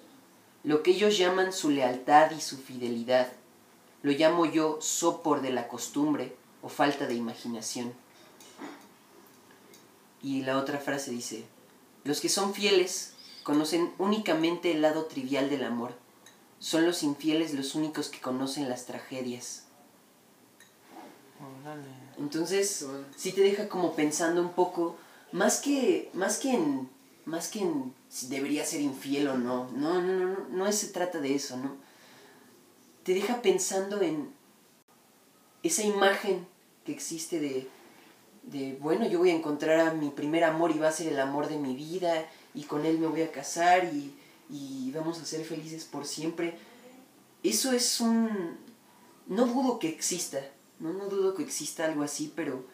Lo 0.64 0.82
que 0.82 0.92
ellos 0.92 1.18
llaman 1.18 1.52
su 1.52 1.70
lealtad 1.70 2.30
y 2.30 2.40
su 2.40 2.56
fidelidad, 2.56 3.28
lo 4.02 4.12
llamo 4.12 4.46
yo 4.46 4.78
sopor 4.80 5.42
de 5.42 5.50
la 5.50 5.68
costumbre 5.68 6.36
o 6.62 6.68
falta 6.68 7.06
de 7.06 7.14
imaginación. 7.14 7.92
Y 10.22 10.42
la 10.42 10.58
otra 10.58 10.78
frase 10.78 11.10
dice, 11.10 11.44
los 12.04 12.20
que 12.20 12.28
son 12.28 12.54
fieles 12.54 13.14
conocen 13.42 13.92
únicamente 13.98 14.70
el 14.70 14.82
lado 14.82 15.06
trivial 15.06 15.50
del 15.50 15.64
amor. 15.64 15.94
Son 16.58 16.86
los 16.86 17.02
infieles 17.02 17.54
los 17.54 17.74
únicos 17.74 18.08
que 18.08 18.20
conocen 18.20 18.68
las 18.68 18.86
tragedias. 18.86 19.64
Entonces, 22.18 22.86
sí 23.16 23.32
te 23.32 23.40
deja 23.40 23.68
como 23.68 23.96
pensando 23.96 24.40
un 24.40 24.52
poco, 24.52 24.96
más 25.32 25.60
que, 25.60 26.10
más 26.14 26.38
que 26.38 26.52
en, 26.52 26.88
más 27.24 27.48
que 27.48 27.60
en 27.60 27.92
si 28.08 28.28
debería 28.28 28.64
ser 28.64 28.80
infiel 28.80 29.28
o 29.28 29.38
no, 29.38 29.68
no, 29.72 30.00
no, 30.00 30.12
no, 30.12 30.26
no, 30.28 30.48
no 30.48 30.72
se 30.72 30.88
trata 30.88 31.18
de 31.18 31.34
eso, 31.34 31.56
¿no? 31.56 31.76
Te 33.02 33.14
deja 33.14 33.42
pensando 33.42 34.00
en 34.02 34.32
esa 35.62 35.82
imagen 35.82 36.46
que 36.84 36.92
existe 36.92 37.38
de, 37.38 37.68
de, 38.44 38.76
bueno, 38.80 39.06
yo 39.06 39.18
voy 39.18 39.30
a 39.30 39.34
encontrar 39.34 39.80
a 39.80 39.94
mi 39.94 40.10
primer 40.10 40.44
amor 40.44 40.70
y 40.70 40.78
va 40.78 40.88
a 40.88 40.92
ser 40.92 41.08
el 41.12 41.20
amor 41.20 41.48
de 41.48 41.58
mi 41.58 41.74
vida 41.74 42.26
y 42.54 42.64
con 42.64 42.84
él 42.84 42.98
me 42.98 43.06
voy 43.06 43.22
a 43.22 43.32
casar 43.32 43.84
y, 43.84 44.14
y 44.50 44.90
vamos 44.92 45.20
a 45.20 45.24
ser 45.24 45.44
felices 45.44 45.84
por 45.84 46.06
siempre. 46.06 46.56
Eso 47.42 47.72
es 47.72 48.00
un... 48.00 48.58
No 49.26 49.46
dudo 49.46 49.78
que 49.78 49.88
exista, 49.88 50.40
no, 50.80 50.92
no 50.92 51.06
dudo 51.06 51.34
que 51.34 51.44
exista 51.44 51.84
algo 51.84 52.02
así, 52.02 52.32
pero. 52.34 52.64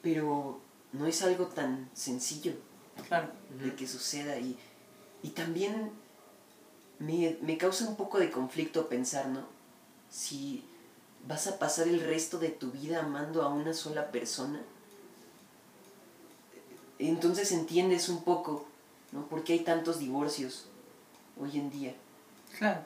Pero 0.00 0.60
no 0.92 1.06
es 1.06 1.22
algo 1.22 1.46
tan 1.46 1.90
sencillo 1.92 2.54
claro. 3.06 3.28
de 3.62 3.74
que 3.74 3.86
suceda. 3.86 4.38
Y, 4.38 4.58
y 5.22 5.28
también 5.28 5.90
me, 6.98 7.36
me 7.42 7.58
causa 7.58 7.86
un 7.86 7.96
poco 7.96 8.18
de 8.18 8.30
conflicto 8.30 8.88
pensar, 8.88 9.28
¿no? 9.28 9.46
Si 10.10 10.64
vas 11.26 11.46
a 11.46 11.58
pasar 11.58 11.88
el 11.88 12.00
resto 12.00 12.38
de 12.38 12.48
tu 12.48 12.70
vida 12.72 13.00
amando 13.00 13.42
a 13.42 13.48
una 13.48 13.74
sola 13.74 14.10
persona, 14.10 14.60
entonces 16.98 17.52
entiendes 17.52 18.08
un 18.08 18.22
poco, 18.22 18.66
¿no? 19.12 19.26
¿Por 19.26 19.44
qué 19.44 19.54
hay 19.54 19.60
tantos 19.60 19.98
divorcios 19.98 20.66
hoy 21.40 21.58
en 21.58 21.70
día? 21.70 21.94
Claro, 22.58 22.80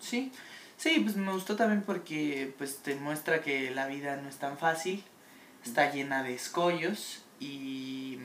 sí. 0.00 0.32
Sí, 0.76 1.00
pues 1.00 1.16
me 1.16 1.32
gustó 1.32 1.56
también 1.56 1.82
porque 1.82 2.54
pues 2.58 2.78
te 2.78 2.94
muestra 2.96 3.40
que 3.42 3.70
la 3.70 3.86
vida 3.86 4.16
no 4.16 4.28
es 4.28 4.36
tan 4.36 4.58
fácil, 4.58 5.02
está 5.64 5.90
llena 5.90 6.22
de 6.22 6.34
escollos 6.34 7.22
y, 7.40 8.18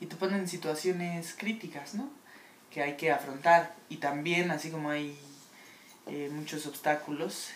y 0.00 0.06
te 0.06 0.16
pone 0.16 0.38
en 0.38 0.48
situaciones 0.48 1.34
críticas, 1.36 1.94
¿no? 1.94 2.08
Que 2.70 2.82
hay 2.82 2.96
que 2.96 3.10
afrontar. 3.12 3.74
Y 3.90 3.96
también, 3.98 4.50
así 4.50 4.70
como 4.70 4.88
hay 4.88 5.18
eh, 6.08 6.30
muchos 6.32 6.66
obstáculos, 6.66 7.48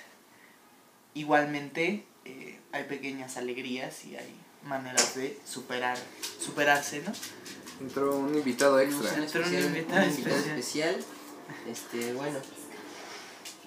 igualmente 1.14 2.04
eh, 2.24 2.58
hay 2.72 2.84
pequeñas 2.84 3.36
alegrías 3.36 4.04
y 4.04 4.16
hay 4.16 4.34
maneras 4.64 5.14
de 5.16 5.38
superar, 5.44 5.98
superarse, 6.40 7.02
¿no? 7.02 7.12
Entró 7.80 8.16
un 8.16 8.34
invitado 8.34 8.78
extra. 8.78 9.14
Entró 9.14 9.46
un 9.46 9.54
invitado 9.54 10.02
un 10.02 10.08
invitado 10.08 10.40
especial. 10.40 10.96
Este, 11.68 12.12
bueno. 12.12 12.38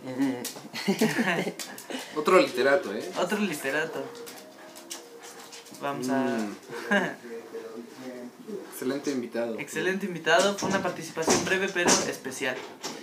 Otro 2.16 2.40
literato, 2.40 2.94
¿eh? 2.94 3.12
Otro 3.18 3.40
literato. 3.40 4.04
Vamos 5.82 6.10
a... 6.10 6.48
Excelente 8.72 9.12
invitado. 9.12 9.60
Excelente 9.60 10.06
invitado. 10.06 10.58
Fue 10.58 10.70
una 10.70 10.82
participación 10.82 11.44
breve 11.46 11.70
pero 11.74 11.90
especial. 11.90 12.56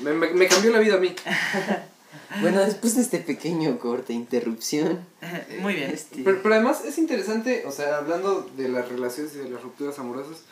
Me, 0.02 0.12
me, 0.12 0.30
me 0.32 0.48
cambió 0.48 0.70
la 0.70 0.78
vida 0.78 0.94
a 0.94 0.98
mí. 0.98 1.14
bueno, 2.40 2.60
después 2.60 2.94
de 2.96 3.02
este 3.02 3.18
pequeño 3.18 3.78
corte, 3.78 4.12
interrupción. 4.12 5.04
Muy 5.60 5.74
bien. 5.74 5.90
Este, 5.90 6.22
Pero, 6.22 6.42
pero 6.42 6.54
además 6.54 6.84
es 6.84 6.98
interesante, 6.98 7.64
o 7.66 7.72
sea, 7.72 7.98
hablando 7.98 8.48
de 8.56 8.68
las 8.68 8.88
relaciones 8.88 9.34
y 9.34 9.38
de 9.38 9.50
las 9.50 9.62
rupturas 9.62 9.98
amorosas, 9.98 10.42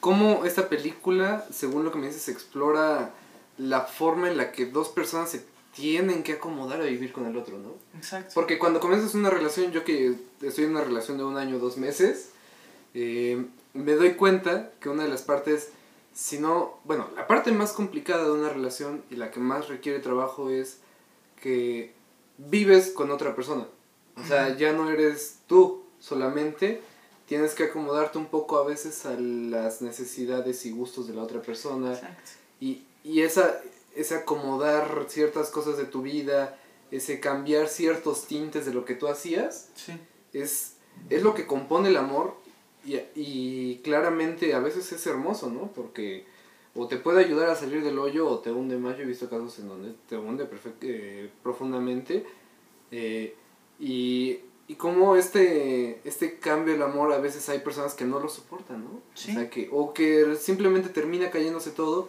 cómo 0.00 0.44
esta 0.44 0.68
película, 0.68 1.46
según 1.52 1.84
lo 1.84 1.92
que 1.92 1.98
me 1.98 2.06
dices, 2.06 2.28
explora 2.28 3.10
la 3.56 3.82
forma 3.82 4.28
en 4.28 4.36
la 4.36 4.52
que 4.52 4.66
dos 4.66 4.88
personas 4.88 5.30
se 5.30 5.42
tienen 5.74 6.22
que 6.22 6.34
acomodar 6.34 6.80
a 6.80 6.84
vivir 6.84 7.12
con 7.12 7.26
el 7.26 7.36
otro, 7.36 7.58
¿no? 7.58 7.74
Exacto. 7.96 8.32
Porque 8.34 8.58
cuando 8.58 8.80
comienzas 8.80 9.14
una 9.14 9.30
relación, 9.30 9.72
yo 9.72 9.84
que 9.84 10.14
estoy 10.42 10.64
en 10.64 10.70
una 10.70 10.82
relación 10.82 11.18
de 11.18 11.24
un 11.24 11.36
año, 11.36 11.58
dos 11.58 11.76
meses, 11.76 12.30
eh, 12.94 13.44
me 13.74 13.92
doy 13.94 14.14
cuenta 14.14 14.72
que 14.80 14.88
una 14.88 15.04
de 15.04 15.08
las 15.08 15.22
partes, 15.22 15.70
si 16.14 16.38
no, 16.38 16.78
bueno, 16.84 17.08
la 17.16 17.26
parte 17.26 17.52
más 17.52 17.72
complicada 17.72 18.24
de 18.24 18.32
una 18.32 18.48
relación 18.48 19.02
y 19.10 19.16
la 19.16 19.30
que 19.30 19.40
más 19.40 19.68
requiere 19.68 19.98
trabajo 20.00 20.50
es 20.50 20.78
que 21.40 21.92
vives 22.38 22.90
con 22.90 23.10
otra 23.10 23.34
persona. 23.34 23.66
O 24.16 24.24
sea, 24.26 24.56
ya 24.56 24.72
no 24.72 24.90
eres 24.90 25.38
tú 25.46 25.84
solamente, 26.00 26.80
tienes 27.26 27.54
que 27.54 27.64
acomodarte 27.64 28.18
un 28.18 28.26
poco 28.26 28.58
a 28.58 28.64
veces 28.64 29.06
a 29.06 29.12
las 29.18 29.80
necesidades 29.82 30.66
y 30.66 30.72
gustos 30.72 31.06
de 31.06 31.14
la 31.14 31.22
otra 31.22 31.40
persona. 31.40 31.92
Exacto. 31.92 32.30
Y, 32.60 32.84
y 33.04 33.20
esa, 33.22 33.60
ese 33.94 34.16
acomodar 34.16 35.06
ciertas 35.08 35.50
cosas 35.50 35.76
de 35.76 35.84
tu 35.84 36.02
vida, 36.02 36.58
ese 36.90 37.20
cambiar 37.20 37.68
ciertos 37.68 38.26
tintes 38.26 38.66
de 38.66 38.72
lo 38.74 38.84
que 38.84 38.94
tú 38.94 39.06
hacías, 39.08 39.68
Sí. 39.76 39.92
es, 40.32 40.72
es 41.10 41.22
lo 41.22 41.34
que 41.34 41.46
compone 41.46 41.90
el 41.90 41.96
amor 41.96 42.34
y, 42.94 43.00
y 43.14 43.80
claramente 43.84 44.54
a 44.54 44.60
veces 44.60 44.90
es 44.92 45.06
hermoso, 45.06 45.50
¿no? 45.50 45.70
Porque 45.74 46.24
o 46.74 46.86
te 46.86 46.96
puede 46.96 47.24
ayudar 47.24 47.50
a 47.50 47.56
salir 47.56 47.82
del 47.82 47.98
hoyo 47.98 48.28
o 48.28 48.38
te 48.38 48.50
hunde 48.52 48.76
más. 48.78 48.96
Yo 48.96 49.02
he 49.02 49.06
visto 49.06 49.28
casos 49.28 49.58
en 49.58 49.68
donde 49.68 49.94
te 50.08 50.16
hunde 50.16 50.44
perfect- 50.48 50.82
eh, 50.82 51.30
profundamente. 51.42 52.24
eh, 52.90 53.34
y, 53.80 54.38
y 54.66 54.74
como 54.74 55.16
este, 55.16 56.00
este 56.04 56.38
cambio 56.38 56.74
del 56.74 56.82
amor 56.82 57.12
a 57.12 57.18
veces 57.18 57.48
hay 57.48 57.60
personas 57.60 57.94
que 57.94 58.04
no 58.04 58.20
lo 58.20 58.28
soportan, 58.28 58.84
¿no? 58.84 59.00
Sí. 59.14 59.30
O 59.30 59.34
sea, 59.34 59.50
que, 59.50 59.68
o 59.72 59.92
que 59.94 60.36
simplemente 60.36 60.88
termina 60.90 61.30
cayéndose 61.30 61.70
todo 61.70 62.08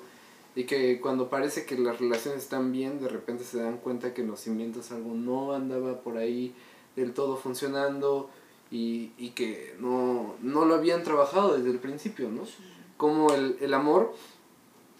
y 0.55 0.65
que 0.65 0.99
cuando 0.99 1.29
parece 1.29 1.65
que 1.65 1.77
las 1.77 1.99
relaciones 1.99 2.43
están 2.43 2.71
bien, 2.71 2.99
de 2.99 3.07
repente 3.07 3.43
se 3.43 3.59
dan 3.59 3.77
cuenta 3.77 4.13
que 4.13 4.23
los 4.23 4.41
cimientos 4.41 4.91
algo 4.91 5.13
no 5.13 5.53
andaba 5.53 6.01
por 6.01 6.17
ahí 6.17 6.53
del 6.95 7.13
todo 7.13 7.37
funcionando 7.37 8.29
y, 8.71 9.11
y 9.17 9.31
que 9.31 9.75
no, 9.79 10.35
no 10.41 10.65
lo 10.65 10.75
habían 10.75 11.03
trabajado 11.03 11.57
desde 11.57 11.71
el 11.71 11.79
principio, 11.79 12.29
¿no? 12.29 12.43
Como 12.97 13.31
el, 13.33 13.57
el 13.61 13.73
amor 13.73 14.13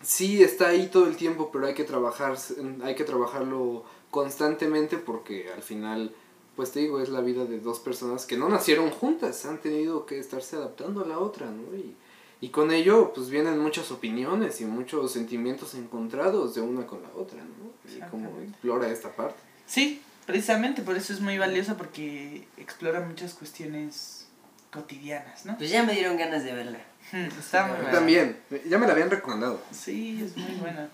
sí 0.01 0.43
está 0.43 0.69
ahí 0.69 0.87
todo 0.87 1.07
el 1.07 1.17
tiempo, 1.17 1.49
pero 1.51 1.67
hay 1.67 1.73
que 1.73 1.83
trabajar, 1.83 2.37
hay 2.83 2.95
que 2.95 3.03
trabajarlo 3.03 3.83
constantemente 4.11 4.97
porque 4.97 5.51
al 5.53 5.61
final, 5.61 6.13
pues 6.55 6.71
te 6.71 6.79
digo, 6.79 6.99
es 7.01 7.09
la 7.09 7.21
vida 7.21 7.45
de 7.45 7.59
dos 7.59 7.79
personas 7.79 8.25
que 8.25 8.37
no 8.37 8.49
nacieron 8.49 8.89
juntas, 8.89 9.45
han 9.45 9.59
tenido 9.59 10.05
que 10.05 10.19
estarse 10.19 10.55
adaptando 10.55 11.03
a 11.03 11.07
la 11.07 11.19
otra, 11.19 11.47
¿no? 11.47 11.75
Y, 11.75 11.95
y 12.41 12.49
con 12.49 12.71
ello, 12.71 13.11
pues 13.13 13.29
vienen 13.29 13.59
muchas 13.59 13.91
opiniones 13.91 14.61
y 14.61 14.65
muchos 14.65 15.11
sentimientos 15.11 15.75
encontrados 15.75 16.55
de 16.55 16.61
una 16.61 16.87
con 16.87 17.01
la 17.01 17.09
otra, 17.15 17.43
¿no? 17.43 17.69
Y 17.93 17.99
como 18.09 18.23
Exactamente. 18.23 18.49
explora 18.51 18.89
esta 18.89 19.13
parte. 19.13 19.41
Sí, 19.65 20.01
precisamente 20.29 20.83
por 20.83 20.95
eso 20.95 21.11
es 21.11 21.19
muy 21.21 21.39
valiosa 21.39 21.75
porque 21.75 22.47
explora 22.57 22.99
muchas 23.01 23.33
cuestiones 23.33 24.27
cotidianas, 24.71 25.45
¿no? 25.45 25.57
Pues 25.57 25.71
ya 25.71 25.81
me 25.81 25.93
dieron 25.93 26.17
ganas 26.17 26.43
de 26.43 26.53
verla. 26.53 26.77
Hmm, 27.11 27.25
Está 27.39 27.65
muy 27.65 27.77
buena. 27.77 27.91
También, 27.91 28.37
ya 28.67 28.77
me 28.77 28.85
la 28.85 28.93
habían 28.93 29.09
recomendado. 29.09 29.59
Sí, 29.71 30.21
es 30.23 30.37
muy 30.37 30.51
buena. 30.59 30.87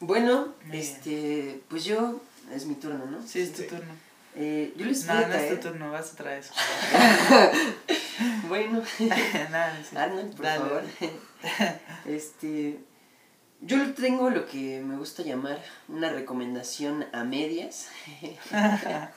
Bueno, 0.00 0.54
Muy 0.66 0.78
este, 0.78 1.60
pues 1.68 1.84
yo, 1.84 2.22
es 2.54 2.64
mi 2.64 2.74
turno, 2.76 3.04
¿no? 3.04 3.22
Sí, 3.26 3.42
es 3.42 3.52
tu 3.52 3.60
Sí. 3.62 3.68
turno. 3.68 3.92
Eh, 4.34 4.72
yo 4.78 4.86
les 4.86 5.04
No, 5.04 5.14
voy 5.14 5.24
a 5.24 5.28
no 5.28 5.34
es 5.34 5.60
tu 5.60 5.68
turno, 5.68 5.92
vas 5.92 6.12
a 6.14 6.16
traer 6.16 6.38
eso. 6.40 6.54
Bueno, 8.48 8.82
Nada, 9.50 9.78
sí. 9.88 9.94
Arnold, 9.96 10.34
por 10.34 10.44
Dale. 10.46 10.60
favor. 10.64 10.82
Este, 12.06 12.78
yo 13.62 13.94
tengo 13.94 14.28
lo 14.30 14.46
que 14.46 14.80
me 14.80 14.96
gusta 14.96 15.22
llamar 15.22 15.62
una 15.88 16.10
recomendación 16.10 17.06
a 17.12 17.24
medias. 17.24 17.88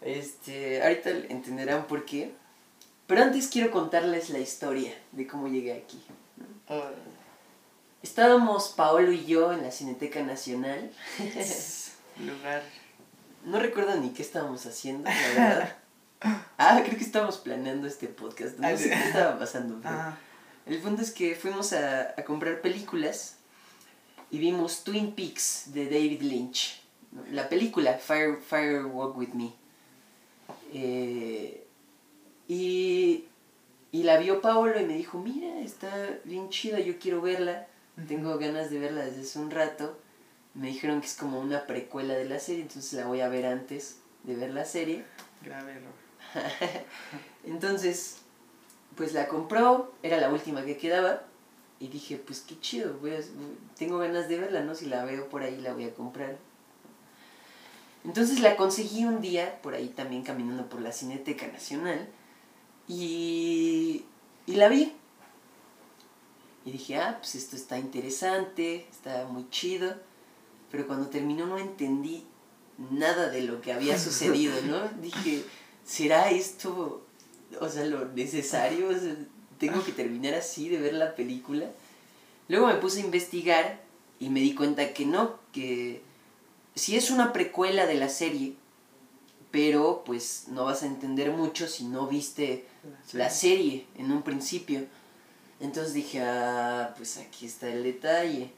Este, 0.00 0.82
ahorita 0.82 1.08
entenderán 1.30 1.86
por 1.86 2.04
qué. 2.04 2.34
Pero 3.06 3.22
antes 3.22 3.48
quiero 3.48 3.70
contarles 3.70 4.28
la 4.30 4.38
historia 4.38 4.92
de 5.12 5.26
cómo 5.26 5.48
llegué 5.48 5.72
aquí. 5.72 6.02
Oh, 6.68 6.82
Estábamos 8.02 8.68
Paolo 8.68 9.12
y 9.12 9.24
yo 9.24 9.52
en 9.54 9.62
la 9.62 9.70
Cineteca 9.70 10.22
Nacional. 10.22 10.90
lugar. 12.20 12.62
No 13.44 13.58
recuerdo 13.58 13.96
ni 13.96 14.10
qué 14.10 14.22
estábamos 14.22 14.66
haciendo, 14.66 15.08
la 15.10 15.28
verdad. 15.28 15.76
Ah, 16.56 16.80
creo 16.84 16.96
que 16.96 17.04
estábamos 17.04 17.36
planeando 17.36 17.86
este 17.86 18.06
podcast. 18.08 18.58
No 18.58 18.74
sé 18.78 18.88
qué 18.88 18.94
estaba 18.94 19.38
pasando. 19.38 19.78
pero- 19.82 19.94
Ah, 19.94 20.16
El 20.66 20.78
punto 20.78 21.02
es 21.02 21.10
que 21.10 21.34
fuimos 21.34 21.72
a, 21.72 22.14
a 22.16 22.24
comprar 22.24 22.60
películas 22.60 23.36
y 24.30 24.38
vimos 24.38 24.82
Twin 24.82 25.12
Peaks 25.14 25.72
de 25.72 25.84
David 25.84 26.22
Lynch. 26.22 26.80
La 27.30 27.48
película 27.48 27.94
Fire, 27.98 28.38
Fire 28.38 28.86
Walk 28.86 29.16
With 29.16 29.34
Me. 29.34 29.52
Eh, 30.72 31.64
y, 32.48 33.24
y 33.92 34.02
la 34.02 34.18
vio 34.18 34.40
Paolo 34.40 34.80
y 34.80 34.84
me 34.84 34.96
dijo, 34.96 35.18
mira, 35.18 35.60
está 35.60 36.18
bien 36.24 36.48
chida, 36.48 36.80
yo 36.80 36.98
quiero 36.98 37.20
verla. 37.20 37.68
Tengo 38.08 38.36
ganas 38.38 38.70
de 38.70 38.80
verla 38.80 39.04
desde 39.04 39.22
hace 39.22 39.38
un 39.38 39.50
rato. 39.50 39.96
Me 40.54 40.68
dijeron 40.68 41.00
que 41.00 41.06
es 41.06 41.14
como 41.14 41.40
una 41.40 41.66
precuela 41.66 42.14
de 42.14 42.24
la 42.24 42.40
serie, 42.40 42.62
entonces 42.62 42.92
la 42.94 43.06
voy 43.06 43.20
a 43.20 43.28
ver 43.28 43.46
antes 43.46 43.98
de 44.24 44.34
ver 44.34 44.50
la 44.50 44.64
serie. 44.64 45.04
grave 45.42 45.72
error. 45.76 46.84
Entonces, 47.44 48.18
pues 48.96 49.12
la 49.12 49.28
compró, 49.28 49.92
era 50.02 50.18
la 50.18 50.30
última 50.30 50.64
que 50.64 50.76
quedaba. 50.76 51.22
Y 51.80 51.88
dije, 51.88 52.16
pues 52.16 52.40
qué 52.40 52.58
chido, 52.60 52.96
voy 53.00 53.12
a- 53.12 53.20
tengo 53.76 53.98
ganas 53.98 54.28
de 54.28 54.38
verla, 54.38 54.62
¿no? 54.62 54.74
Si 54.74 54.86
la 54.86 55.04
veo 55.04 55.28
por 55.28 55.42
ahí, 55.42 55.60
la 55.60 55.74
voy 55.74 55.84
a 55.84 55.94
comprar. 55.94 56.38
Entonces 58.04 58.40
la 58.40 58.56
conseguí 58.56 59.04
un 59.04 59.20
día, 59.20 59.60
por 59.62 59.74
ahí 59.74 59.88
también 59.88 60.22
caminando 60.22 60.68
por 60.68 60.80
la 60.82 60.92
Cineteca 60.92 61.46
Nacional. 61.48 62.08
Y, 62.86 64.04
y 64.46 64.56
la 64.56 64.68
vi. 64.68 64.92
Y 66.66 66.70
dije, 66.72 66.96
ah, 66.98 67.16
pues 67.18 67.34
esto 67.34 67.56
está 67.56 67.78
interesante, 67.78 68.86
está 68.90 69.26
muy 69.26 69.48
chido. 69.50 69.94
Pero 70.70 70.86
cuando 70.86 71.08
terminó 71.08 71.46
no 71.46 71.58
entendí 71.58 72.24
nada 72.90 73.28
de 73.30 73.42
lo 73.42 73.60
que 73.60 73.72
había 73.72 73.98
sucedido, 73.98 74.54
¿no? 74.66 74.88
Dije, 75.00 75.44
¿será 75.84 76.30
esto, 76.30 77.06
o 77.60 77.68
sea, 77.68 77.84
lo 77.84 78.06
necesario? 78.06 78.88
O 78.88 78.92
sea, 78.92 79.14
¿Tengo 79.58 79.84
que 79.84 79.92
terminar 79.92 80.34
así 80.34 80.68
de 80.68 80.78
ver 80.78 80.94
la 80.94 81.14
película? 81.14 81.66
Luego 82.48 82.66
me 82.66 82.74
puse 82.74 83.00
a 83.00 83.04
investigar 83.04 83.80
y 84.18 84.28
me 84.28 84.40
di 84.40 84.54
cuenta 84.54 84.92
que 84.92 85.06
no, 85.06 85.38
que 85.52 86.02
sí 86.74 86.96
es 86.96 87.10
una 87.10 87.32
precuela 87.32 87.86
de 87.86 87.94
la 87.94 88.08
serie, 88.08 88.54
pero 89.50 90.02
pues 90.04 90.46
no 90.48 90.64
vas 90.64 90.82
a 90.82 90.86
entender 90.86 91.30
mucho 91.30 91.68
si 91.68 91.84
no 91.84 92.08
viste 92.08 92.66
la 93.12 93.30
serie 93.30 93.86
en 93.96 94.10
un 94.10 94.22
principio. 94.22 94.84
Entonces 95.60 95.94
dije, 95.94 96.20
ah, 96.20 96.92
pues 96.96 97.16
aquí 97.18 97.46
está 97.46 97.68
el 97.68 97.84
detalle. 97.84 98.50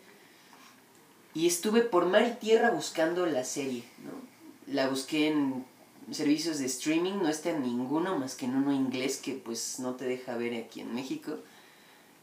Y 1.35 1.47
estuve 1.47 1.83
por 1.83 2.07
mar 2.07 2.27
y 2.27 2.41
tierra 2.41 2.71
buscando 2.71 3.27
la 3.27 3.45
serie, 3.45 3.85
¿no? 3.99 4.73
La 4.73 4.89
busqué 4.89 5.29
en 5.29 5.67
servicios 6.13 6.59
de 6.59 6.67
streaming, 6.67 7.15
no 7.15 7.29
está 7.29 7.51
en 7.51 7.63
ninguno 7.63 8.19
más 8.19 8.35
que 8.35 8.47
en 8.47 8.57
uno 8.57 8.73
inglés 8.73 9.19
que 9.19 9.33
pues 9.33 9.79
no 9.81 9.95
te 9.95 10.05
deja 10.05 10.37
ver 10.37 10.55
aquí 10.55 10.81
en 10.81 10.95
México. 10.95 11.39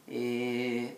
Eh, 0.08 0.96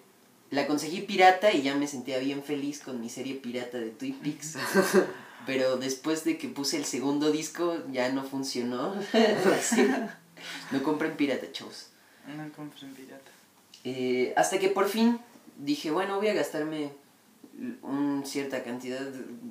la 0.50 0.66
conseguí 0.66 1.00
pirata 1.00 1.52
y 1.52 1.62
ya 1.62 1.74
me 1.74 1.88
sentía 1.88 2.18
bien 2.18 2.42
feliz 2.42 2.80
con 2.80 3.00
mi 3.00 3.08
serie 3.08 3.34
pirata 3.34 3.78
de 3.78 3.90
Twin 3.90 4.14
Peaks. 4.14 4.56
Pero 5.46 5.76
después 5.76 6.24
de 6.24 6.38
que 6.38 6.48
puse 6.48 6.76
el 6.76 6.84
segundo 6.84 7.30
disco 7.30 7.76
ya 7.92 8.10
no 8.10 8.24
funcionó. 8.24 8.94
no 10.70 10.82
compren 10.82 11.16
pirata, 11.16 11.50
chavos. 11.52 11.88
No 12.26 12.52
compren 12.52 12.94
pirata. 12.94 13.30
Eh, 13.84 14.32
hasta 14.36 14.58
que 14.58 14.68
por 14.68 14.88
fin 14.88 15.20
dije, 15.56 15.90
bueno, 15.90 16.16
voy 16.16 16.28
a 16.28 16.34
gastarme 16.34 16.90
una 17.82 18.24
cierta 18.24 18.62
cantidad 18.62 19.00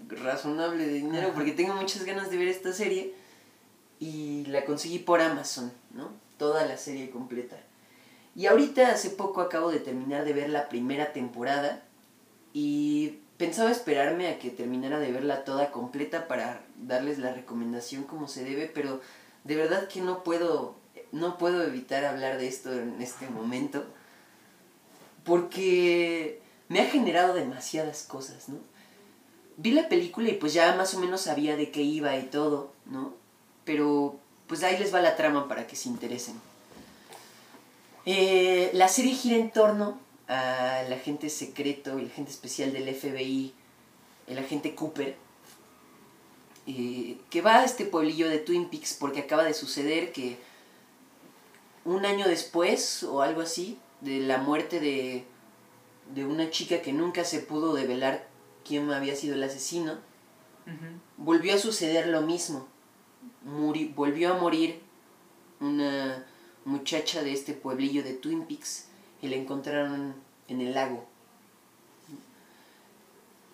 razonable 0.10 0.86
de 0.86 0.94
dinero 0.94 1.28
Ajá. 1.28 1.36
porque 1.36 1.52
tengo 1.52 1.74
muchas 1.74 2.04
ganas 2.04 2.30
de 2.30 2.38
ver 2.38 2.50
esta 2.50 2.72
serie 2.72 3.14
y 4.00 4.46
la 4.46 4.66
conseguí 4.66 5.00
por 5.00 5.22
Amazon, 5.22 5.72
¿no? 5.92 6.10
Toda 6.38 6.66
la 6.66 6.78
serie 6.78 7.10
completa. 7.10 7.58
Y 8.36 8.48
ahorita 8.48 8.92
hace 8.92 9.10
poco 9.10 9.42
acabo 9.42 9.72
de 9.72 9.80
terminar 9.80 10.26
de 10.26 10.34
ver 10.34 10.50
la 10.50 10.68
primera 10.68 11.14
temporada 11.14 11.84
y 12.54 13.20
pensaba 13.38 13.72
esperarme 13.72 14.28
a 14.28 14.40
que 14.40 14.50
terminara 14.50 15.00
de 15.00 15.12
verla 15.12 15.46
toda 15.46 15.72
completa 15.72 16.28
para 16.28 16.62
darles 16.78 17.20
la 17.20 17.34
recomendación 17.34 18.04
como 18.04 18.28
se 18.28 18.44
debe, 18.44 18.70
pero 18.74 19.02
de 19.44 19.56
verdad 19.56 19.88
que 19.88 20.02
no 20.02 20.24
puedo 20.24 20.76
no 21.12 21.38
puedo 21.38 21.64
evitar 21.64 22.04
hablar 22.04 22.38
de 22.38 22.48
esto 22.48 22.74
en 22.74 23.02
este 23.02 23.30
momento 23.30 23.86
porque 25.24 26.42
me 26.68 26.82
ha 26.82 26.86
generado 26.86 27.34
demasiadas 27.34 28.04
cosas, 28.04 28.50
¿no? 28.50 28.58
Vi 29.58 29.72
la 29.72 29.88
película 29.88 30.30
y 30.30 30.34
pues 30.34 30.54
ya 30.54 30.76
más 30.76 30.94
o 30.94 31.00
menos 31.00 31.22
sabía 31.22 31.56
de 31.56 31.72
qué 31.72 31.82
iba 31.82 32.18
y 32.18 32.24
todo, 32.24 32.74
¿no? 32.86 33.14
Pero 33.66 34.18
pues 34.48 34.64
ahí 34.64 34.78
les 34.78 34.94
va 34.94 35.02
la 35.02 35.16
trama 35.16 35.48
para 35.48 35.68
que 35.68 35.76
se 35.76 35.90
interesen. 35.90 36.40
Eh, 38.06 38.70
la 38.74 38.88
serie 38.88 39.16
gira 39.16 39.36
en 39.36 39.52
torno 39.52 40.00
al 40.28 40.94
agente 40.94 41.30
secreto 41.30 41.98
el 42.00 42.08
agente 42.08 42.32
especial 42.32 42.72
del 42.72 42.94
FBI 42.94 43.54
el 44.28 44.40
agente 44.40 44.76
Cooper, 44.76 45.16
eh, 46.68 47.18
que 47.30 47.42
va 47.42 47.60
a 47.60 47.66
este 47.66 47.86
pueblillo 47.86 48.28
de 48.28 48.40
Twin 48.40 48.70
Peaks 48.70 48.96
porque 49.00 49.20
acaba 49.20 49.44
de 49.44 49.54
suceder 49.54 50.12
que 50.12 50.38
un 51.84 52.06
año 52.06 52.28
después 52.28 53.04
o 53.04 53.22
algo 53.22 53.42
así 53.42 53.78
de 54.02 54.20
la 54.20 54.40
muerte 54.40 54.80
de, 54.80 55.26
de 56.14 56.26
una 56.26 56.50
chica 56.50 56.82
que 56.82 56.92
nunca 56.92 57.24
se 57.24 57.40
pudo 57.40 57.74
develar 57.76 58.28
quién 58.68 58.92
había 58.92 59.16
sido 59.16 59.36
el 59.36 59.44
asesino, 59.44 60.00
volvió 61.18 61.54
a 61.54 61.60
suceder 61.60 62.08
lo 62.08 62.22
mismo. 62.22 62.68
Muri- 63.46 63.94
volvió 63.96 64.34
a 64.34 64.38
morir 64.38 64.82
una 65.60 66.26
muchacha 66.66 67.24
de 67.24 67.32
este 67.32 67.54
pueblillo 67.54 68.04
de 68.04 68.14
Twin 68.14 68.46
Peaks 68.46 68.88
y 69.22 69.28
la 69.28 69.36
encontraron 69.36 70.16
en 70.48 70.62
el 70.62 70.74
lago. 70.74 71.06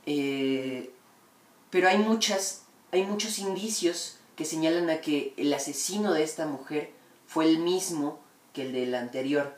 Eh, 0.05 0.91
pero 1.69 1.87
hay 1.87 1.97
muchas, 1.97 2.63
hay 2.91 3.03
muchos 3.03 3.39
indicios 3.39 4.17
que 4.35 4.45
señalan 4.45 4.89
a 4.89 5.01
que 5.01 5.33
el 5.37 5.53
asesino 5.53 6.13
de 6.13 6.23
esta 6.23 6.47
mujer 6.47 6.91
fue 7.27 7.45
el 7.45 7.59
mismo 7.59 8.19
que 8.53 8.63
el 8.63 8.73
del 8.73 8.95
anterior. 8.95 9.55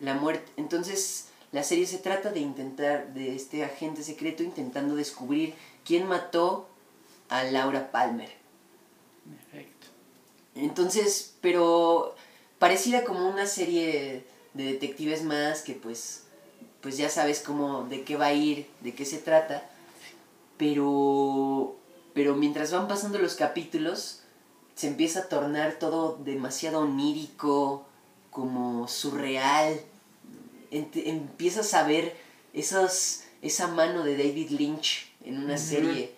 La 0.00 0.14
muerte. 0.14 0.50
Entonces, 0.56 1.28
la 1.52 1.62
serie 1.62 1.86
se 1.86 1.98
trata 1.98 2.30
de 2.32 2.40
intentar, 2.40 3.14
de 3.14 3.34
este 3.34 3.64
agente 3.64 4.02
secreto 4.02 4.42
intentando 4.42 4.96
descubrir 4.96 5.54
quién 5.84 6.06
mató 6.06 6.68
a 7.28 7.44
Laura 7.44 7.90
Palmer. 7.90 8.30
Perfecto. 9.30 9.86
Entonces, 10.54 11.34
pero 11.40 12.14
parecida 12.58 13.04
como 13.04 13.28
una 13.28 13.46
serie 13.46 14.24
de 14.54 14.64
detectives 14.64 15.22
más 15.22 15.62
que 15.62 15.74
pues 15.74 16.22
pues 16.80 16.96
ya 16.98 17.08
sabes 17.10 17.40
cómo 17.40 17.84
de 17.84 18.04
qué 18.04 18.16
va 18.16 18.26
a 18.26 18.32
ir, 18.32 18.66
de 18.80 18.94
qué 18.94 19.04
se 19.04 19.18
trata, 19.18 19.68
pero 20.56 21.76
pero 22.14 22.34
mientras 22.34 22.72
van 22.72 22.88
pasando 22.88 23.18
los 23.18 23.34
capítulos 23.34 24.20
se 24.74 24.88
empieza 24.88 25.20
a 25.20 25.28
tornar 25.28 25.78
todo 25.78 26.18
demasiado 26.24 26.80
onírico, 26.80 27.84
como 28.30 28.88
surreal. 28.88 29.80
Ent- 30.70 31.02
empiezas 31.06 31.72
a 31.74 31.86
ver 31.86 32.14
esos 32.52 33.22
esa 33.42 33.68
mano 33.68 34.02
de 34.04 34.16
David 34.16 34.50
Lynch 34.50 35.10
en 35.24 35.38
una 35.38 35.56
serie 35.58 36.14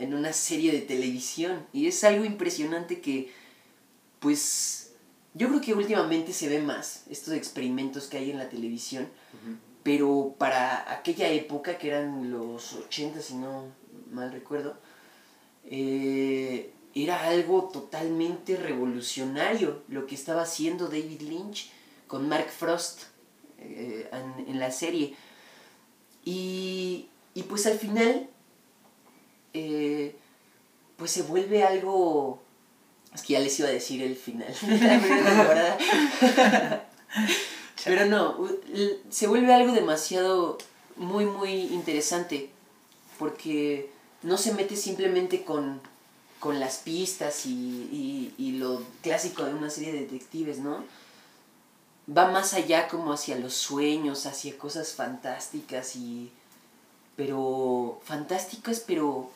en 0.00 0.14
una 0.14 0.32
serie 0.32 0.72
de 0.72 0.80
televisión 0.80 1.66
y 1.72 1.86
es 1.86 2.02
algo 2.04 2.24
impresionante 2.24 3.00
que 3.00 3.30
pues 4.18 4.92
yo 5.34 5.48
creo 5.48 5.60
que 5.60 5.74
últimamente 5.74 6.32
se 6.32 6.48
ve 6.48 6.60
más 6.60 7.04
estos 7.10 7.34
experimentos 7.34 8.06
que 8.06 8.16
hay 8.16 8.30
en 8.30 8.38
la 8.38 8.48
televisión, 8.48 9.08
pero 9.82 10.34
para 10.38 10.90
aquella 10.92 11.28
época 11.28 11.78
que 11.78 11.88
eran 11.88 12.30
los 12.30 12.72
80 12.72 13.20
si 13.20 13.34
no 13.34 13.66
mal 14.10 14.32
recuerdo, 14.32 14.76
eh, 15.66 16.72
era 16.94 17.28
algo 17.28 17.68
totalmente 17.72 18.56
revolucionario 18.56 19.82
lo 19.88 20.06
que 20.06 20.14
estaba 20.14 20.42
haciendo 20.42 20.88
David 20.88 21.20
Lynch 21.20 21.70
con 22.08 22.28
Mark 22.28 22.48
Frost 22.48 23.02
eh, 23.58 24.08
en, 24.12 24.48
en 24.48 24.58
la 24.58 24.70
serie. 24.70 25.14
Y, 26.24 27.08
y 27.34 27.42
pues 27.44 27.66
al 27.66 27.78
final, 27.78 28.28
eh, 29.54 30.16
pues 30.96 31.10
se 31.10 31.22
vuelve 31.22 31.62
algo... 31.62 32.42
Es 33.14 33.22
que 33.22 33.32
ya 33.32 33.40
les 33.40 33.58
iba 33.58 33.68
a 33.68 33.72
decir 33.72 34.02
el 34.02 34.14
final 34.16 34.54
de 34.60 34.78
la 34.86 35.00
primera 35.00 35.30
temporada. 35.30 35.78
Pero 37.84 38.06
no, 38.06 38.36
se 39.08 39.26
vuelve 39.26 39.52
algo 39.52 39.72
demasiado 39.72 40.58
muy, 40.96 41.24
muy 41.24 41.50
interesante. 41.50 42.50
Porque 43.18 43.90
no 44.22 44.38
se 44.38 44.52
mete 44.54 44.76
simplemente 44.76 45.44
con, 45.44 45.80
con 46.38 46.60
las 46.60 46.78
pistas 46.78 47.46
y, 47.46 47.50
y, 47.50 48.34
y 48.38 48.52
lo 48.52 48.82
clásico 49.02 49.44
de 49.44 49.54
una 49.54 49.70
serie 49.70 49.92
de 49.92 50.00
detectives, 50.00 50.58
¿no? 50.58 50.84
Va 52.16 52.30
más 52.30 52.54
allá 52.54 52.88
como 52.88 53.12
hacia 53.12 53.36
los 53.36 53.54
sueños, 53.54 54.26
hacia 54.26 54.58
cosas 54.58 54.92
fantásticas 54.94 55.96
y... 55.96 56.30
Pero... 57.16 58.00
Fantásticas, 58.04 58.80
pero... 58.80 59.30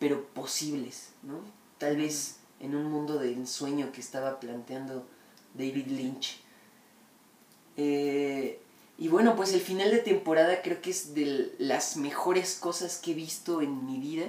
Pero 0.00 0.26
posibles, 0.34 1.10
¿no? 1.22 1.40
Tal 1.78 1.96
vez 1.96 2.40
en 2.58 2.74
un 2.74 2.90
mundo 2.90 3.18
de 3.18 3.32
ensueño 3.32 3.92
que 3.92 4.00
estaba 4.00 4.40
planteando 4.40 5.06
David 5.54 5.86
Lynch. 5.86 6.40
Eh, 7.76 8.60
y 8.98 9.08
bueno, 9.08 9.36
pues 9.36 9.52
el 9.54 9.60
final 9.60 9.90
de 9.90 9.98
temporada 9.98 10.60
creo 10.62 10.82
que 10.82 10.90
es 10.90 11.14
de 11.14 11.54
las 11.58 11.96
mejores 11.96 12.56
cosas 12.56 12.98
que 12.98 13.12
he 13.12 13.14
visto 13.14 13.62
en 13.62 13.86
mi 13.86 13.98
vida. 13.98 14.26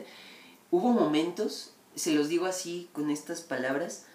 Hubo 0.72 0.92
momentos, 0.92 1.74
se 1.96 2.14
los 2.14 2.30
digo 2.30 2.46
así 2.46 2.90
con 2.94 3.10
estas 3.10 3.42
palabras, 3.42 4.06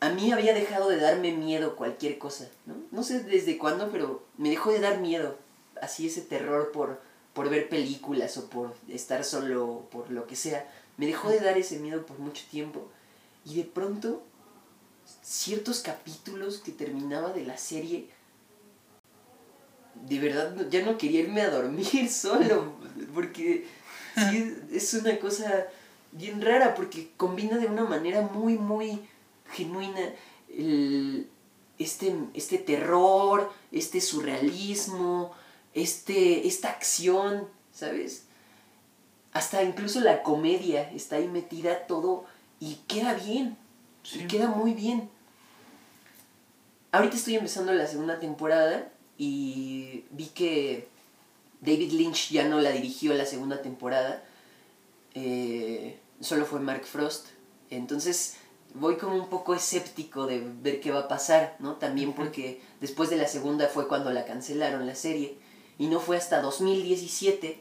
a 0.00 0.10
mí 0.10 0.30
había 0.30 0.54
dejado 0.54 0.88
de 0.88 0.98
darme 0.98 1.32
miedo 1.32 1.74
cualquier 1.74 2.18
cosa, 2.18 2.48
¿no? 2.66 2.76
No 2.92 3.02
sé 3.02 3.20
desde 3.24 3.58
cuándo, 3.58 3.90
pero 3.90 4.24
me 4.36 4.50
dejó 4.50 4.70
de 4.70 4.78
dar 4.78 5.00
miedo, 5.00 5.36
así 5.82 6.06
ese 6.06 6.20
terror 6.20 6.70
por, 6.70 7.00
por 7.32 7.50
ver 7.50 7.68
películas 7.68 8.36
o 8.36 8.48
por 8.48 8.74
estar 8.88 9.24
solo 9.24 9.66
o 9.66 9.90
por 9.90 10.12
lo 10.12 10.28
que 10.28 10.36
sea. 10.36 10.70
Me 10.98 11.06
dejó 11.06 11.30
de 11.30 11.40
dar 11.40 11.56
ese 11.56 11.78
miedo 11.78 12.04
por 12.04 12.18
mucho 12.18 12.44
tiempo. 12.50 12.86
Y 13.46 13.56
de 13.56 13.64
pronto, 13.64 14.22
ciertos 15.22 15.80
capítulos 15.80 16.58
que 16.58 16.72
terminaba 16.72 17.32
de 17.32 17.44
la 17.44 17.56
serie, 17.56 18.10
de 20.06 20.18
verdad 20.18 20.68
ya 20.70 20.84
no 20.84 20.98
quería 20.98 21.20
irme 21.20 21.40
a 21.40 21.50
dormir 21.50 22.10
solo, 22.10 22.74
porque 23.14 23.66
es 24.72 24.94
una 24.94 25.18
cosa 25.18 25.66
bien 26.12 26.42
rara, 26.42 26.74
porque 26.74 27.10
combina 27.16 27.58
de 27.58 27.66
una 27.66 27.84
manera 27.84 28.22
muy, 28.22 28.58
muy 28.58 29.00
genuina 29.52 30.00
el, 30.48 31.28
este, 31.78 32.14
este 32.34 32.58
terror, 32.58 33.52
este 33.70 34.00
surrealismo, 34.00 35.32
este, 35.74 36.46
esta 36.46 36.70
acción, 36.70 37.48
¿sabes? 37.72 38.24
Hasta 39.32 39.62
incluso 39.62 40.00
la 40.00 40.22
comedia 40.22 40.90
está 40.90 41.16
ahí 41.16 41.28
metida 41.28 41.86
todo 41.86 42.24
y 42.60 42.76
queda 42.88 43.14
bien, 43.14 43.56
Sí. 44.02 44.20
y 44.20 44.26
queda 44.26 44.48
muy 44.48 44.72
bien. 44.72 45.10
Ahorita 46.92 47.16
estoy 47.16 47.34
empezando 47.36 47.72
la 47.72 47.86
segunda 47.86 48.18
temporada 48.18 48.90
y 49.18 50.04
vi 50.10 50.26
que 50.26 50.88
David 51.60 51.92
Lynch 51.92 52.30
ya 52.30 52.48
no 52.48 52.60
la 52.60 52.70
dirigió 52.70 53.12
la 53.14 53.26
segunda 53.26 53.60
temporada, 53.60 54.22
eh, 55.14 55.98
solo 56.20 56.46
fue 56.46 56.60
Mark 56.60 56.84
Frost. 56.86 57.26
Entonces 57.70 58.36
voy 58.74 58.96
como 58.96 59.16
un 59.16 59.28
poco 59.28 59.54
escéptico 59.54 60.26
de 60.26 60.40
ver 60.62 60.80
qué 60.80 60.90
va 60.90 61.00
a 61.00 61.08
pasar, 61.08 61.56
¿no? 61.58 61.74
También 61.74 62.14
porque 62.14 62.62
después 62.80 63.10
de 63.10 63.16
la 63.16 63.28
segunda 63.28 63.66
fue 63.68 63.88
cuando 63.88 64.10
la 64.10 64.24
cancelaron 64.24 64.86
la 64.86 64.94
serie 64.94 65.36
y 65.78 65.86
no 65.88 66.00
fue 66.00 66.16
hasta 66.16 66.40
2017 66.40 67.60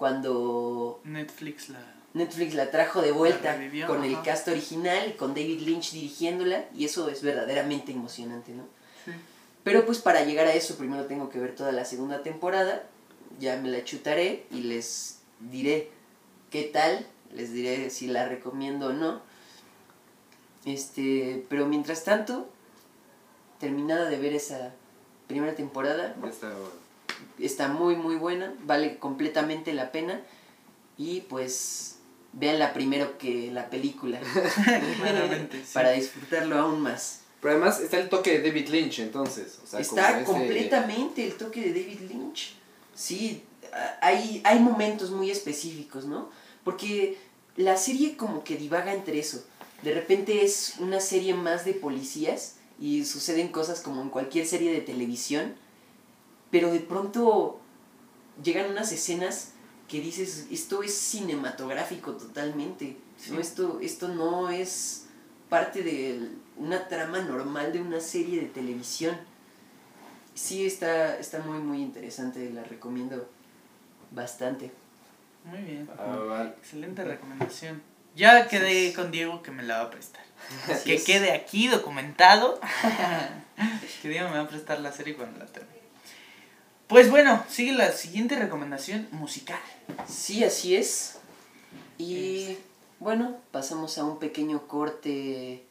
cuando 0.00 1.02
Netflix 1.04 1.68
la... 1.68 1.78
Netflix 2.14 2.54
la 2.54 2.70
trajo 2.70 3.02
de 3.02 3.12
vuelta 3.12 3.52
revivió, 3.52 3.86
con 3.86 4.02
el 4.02 4.20
cast 4.22 4.48
original, 4.48 5.14
con 5.16 5.34
David 5.34 5.60
Lynch 5.60 5.92
dirigiéndola, 5.92 6.64
y 6.74 6.86
eso 6.86 7.10
es 7.10 7.22
verdaderamente 7.22 7.92
emocionante, 7.92 8.52
¿no? 8.52 8.64
Sí. 9.04 9.12
Pero 9.62 9.84
pues 9.84 9.98
para 9.98 10.24
llegar 10.24 10.46
a 10.46 10.54
eso 10.54 10.76
primero 10.76 11.04
tengo 11.04 11.28
que 11.28 11.38
ver 11.38 11.54
toda 11.54 11.70
la 11.70 11.84
segunda 11.84 12.22
temporada, 12.22 12.82
ya 13.38 13.58
me 13.58 13.68
la 13.68 13.84
chutaré 13.84 14.46
y 14.50 14.62
les 14.62 15.18
diré 15.38 15.90
qué 16.48 16.62
tal, 16.62 17.06
les 17.34 17.52
diré 17.52 17.90
si 17.90 18.06
la 18.06 18.26
recomiendo 18.26 18.86
o 18.86 18.92
no. 18.94 19.20
Este, 20.64 21.44
pero 21.50 21.66
mientras 21.66 22.04
tanto, 22.04 22.48
terminada 23.58 24.08
de 24.08 24.18
ver 24.18 24.32
esa 24.32 24.72
primera 25.26 25.54
temporada, 25.54 26.16
Ya 26.22 26.28
está. 26.30 26.50
Está 27.38 27.68
muy 27.68 27.96
muy 27.96 28.16
buena, 28.16 28.54
vale 28.64 28.98
completamente 28.98 29.72
la 29.72 29.92
pena 29.92 30.20
y 30.98 31.22
pues 31.22 31.96
véanla 32.32 32.72
primero 32.72 33.18
que 33.18 33.50
la 33.50 33.70
película 33.70 34.20
Claramente, 35.00 35.58
sí. 35.58 35.70
para 35.74 35.90
disfrutarlo 35.92 36.58
aún 36.58 36.80
más. 36.80 37.20
Pero 37.40 37.54
además 37.54 37.80
está 37.80 37.98
el 37.98 38.08
toque 38.08 38.38
de 38.38 38.48
David 38.48 38.68
Lynch, 38.68 38.98
entonces. 38.98 39.58
O 39.64 39.66
sea, 39.66 39.80
Está 39.80 40.24
como 40.24 40.38
ese- 40.40 40.46
completamente 40.48 41.24
el 41.26 41.34
toque 41.34 41.60
de 41.62 41.68
David 41.70 42.00
Lynch. 42.10 42.54
Sí, 42.94 43.42
hay, 44.02 44.42
hay 44.44 44.58
momentos 44.60 45.10
muy 45.10 45.30
específicos, 45.30 46.04
¿no? 46.04 46.28
Porque 46.64 47.16
la 47.56 47.76
serie 47.78 48.16
como 48.16 48.44
que 48.44 48.56
divaga 48.56 48.92
entre 48.92 49.18
eso. 49.18 49.42
De 49.82 49.94
repente 49.94 50.44
es 50.44 50.74
una 50.80 51.00
serie 51.00 51.32
más 51.32 51.64
de 51.64 51.72
policías 51.72 52.56
y 52.78 53.06
suceden 53.06 53.48
cosas 53.48 53.80
como 53.80 54.02
en 54.02 54.10
cualquier 54.10 54.46
serie 54.46 54.70
de 54.70 54.82
televisión, 54.82 55.54
pero 56.50 56.72
de 56.72 56.80
pronto 56.80 57.60
llegan 58.42 58.70
unas 58.70 58.92
escenas 58.92 59.52
que 59.88 60.00
dices, 60.00 60.46
esto 60.50 60.82
es 60.82 60.94
cinematográfico 60.96 62.12
totalmente, 62.12 62.96
Sí. 63.18 63.32
¿no? 63.32 63.40
Esto, 63.40 63.80
esto 63.82 64.08
no 64.08 64.48
es 64.48 65.06
parte 65.50 65.82
de 65.82 66.30
una 66.56 66.88
trama 66.88 67.18
normal 67.20 67.72
de 67.72 67.80
una 67.80 68.00
serie 68.00 68.40
de 68.40 68.46
televisión. 68.46 69.14
Sí, 70.34 70.64
está, 70.64 71.18
está 71.18 71.40
muy, 71.40 71.58
muy 71.58 71.82
interesante, 71.82 72.48
la 72.50 72.62
recomiendo 72.64 73.28
bastante. 74.10 74.70
Muy 75.44 75.58
bien. 75.62 75.88
Ah, 75.98 76.16
vale. 76.16 76.50
Excelente 76.60 77.04
recomendación. 77.04 77.82
Ya 78.16 78.48
quedé 78.48 78.92
con 78.94 79.10
Diego 79.10 79.42
que 79.42 79.50
me 79.50 79.62
la 79.62 79.78
va 79.78 79.84
a 79.84 79.90
prestar. 79.90 80.22
Así 80.68 80.84
que 80.84 80.94
es. 80.94 81.04
quede 81.04 81.32
aquí 81.32 81.68
documentado 81.68 82.58
que 84.02 84.08
Diego 84.08 84.28
me 84.30 84.36
va 84.36 84.42
a 84.44 84.48
prestar 84.48 84.80
la 84.80 84.92
serie 84.92 85.14
cuando 85.14 85.38
la 85.38 85.46
termine. 85.46 85.79
Pues 86.90 87.08
bueno, 87.08 87.44
sigue 87.48 87.72
la 87.72 87.92
siguiente 87.92 88.36
recomendación 88.36 89.06
musical. 89.12 89.60
Sí, 90.08 90.42
así 90.42 90.74
es. 90.74 91.18
Y 91.98 92.58
bueno, 92.98 93.36
pasamos 93.52 93.96
a 93.96 94.04
un 94.04 94.18
pequeño 94.18 94.66
corte 94.66 95.64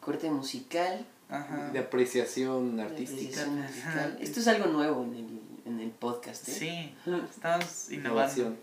corte 0.00 0.28
musical. 0.30 1.06
Ajá. 1.28 1.70
De 1.72 1.78
apreciación 1.78 2.76
de 2.76 2.82
artística. 2.82 3.40
apreciación 3.40 3.62
musical. 3.62 4.14
Ajá. 4.14 4.16
Esto 4.20 4.40
es 4.40 4.48
algo 4.48 4.66
nuevo 4.66 5.04
en 5.04 5.14
el, 5.14 5.40
en 5.64 5.80
el 5.80 5.90
podcast. 5.90 6.48
¿eh? 6.48 6.52
Sí, 6.52 6.94
estamos 7.30 7.90
innovando. 7.90 7.94
Innovación. 7.94 8.56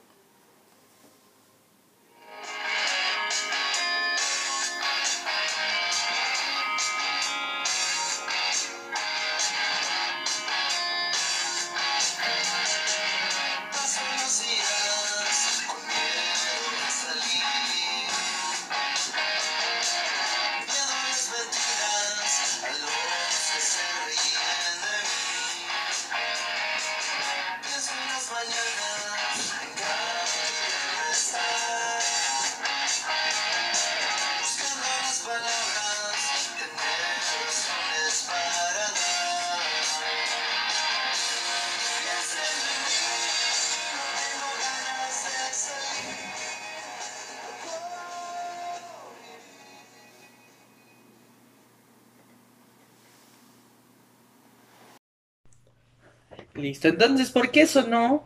Listo, 56.62 56.90
entonces, 56.90 57.32
¿por 57.32 57.50
qué 57.50 57.66
sonó 57.66 58.24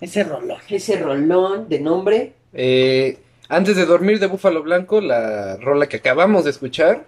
ese 0.00 0.22
rolón? 0.22 0.60
Ese 0.68 0.98
rolón 0.98 1.68
de 1.68 1.80
nombre. 1.80 2.34
Eh, 2.52 3.18
antes 3.48 3.76
de 3.76 3.86
dormir 3.86 4.18
de 4.20 4.26
Búfalo 4.26 4.62
Blanco, 4.62 5.00
la 5.00 5.56
rola 5.56 5.88
que 5.88 5.96
acabamos 5.96 6.44
de 6.44 6.50
escuchar, 6.50 7.06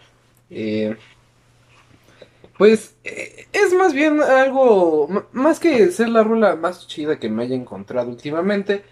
eh, 0.49 0.97
pues 2.57 2.97
eh, 3.05 3.47
es 3.53 3.75
más 3.75 3.93
bien 3.93 4.23
algo, 4.23 5.27
más 5.33 5.61
que 5.61 5.91
ser 5.91 6.09
la 6.09 6.25
rola 6.25 6.57
más 6.57 6.87
chida 6.89 7.19
que 7.19 7.29
me 7.29 7.43
haya 7.43 7.57
encontrado 7.57 8.09
últimamente, 8.09 8.83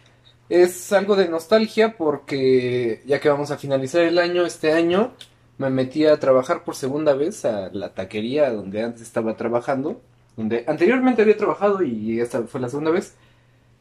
es 0.50 0.92
algo 0.92 1.16
de 1.16 1.28
nostalgia 1.28 1.96
porque 1.96 3.02
ya 3.06 3.18
que 3.18 3.30
vamos 3.30 3.50
a 3.50 3.56
finalizar 3.58 4.02
el 4.02 4.18
año, 4.18 4.44
este 4.44 4.72
año 4.72 5.12
me 5.56 5.70
metí 5.70 6.04
a 6.04 6.18
trabajar 6.20 6.64
por 6.64 6.76
segunda 6.76 7.14
vez 7.14 7.46
a 7.46 7.70
la 7.72 7.94
taquería 7.94 8.50
donde 8.52 8.82
antes 8.82 9.02
estaba 9.02 9.36
trabajando, 9.36 10.02
donde 10.38 10.64
anteriormente 10.68 11.20
había 11.20 11.36
trabajado 11.36 11.82
y 11.82 12.20
esta 12.20 12.44
fue 12.44 12.60
la 12.60 12.68
segunda 12.68 12.92
vez. 12.92 13.16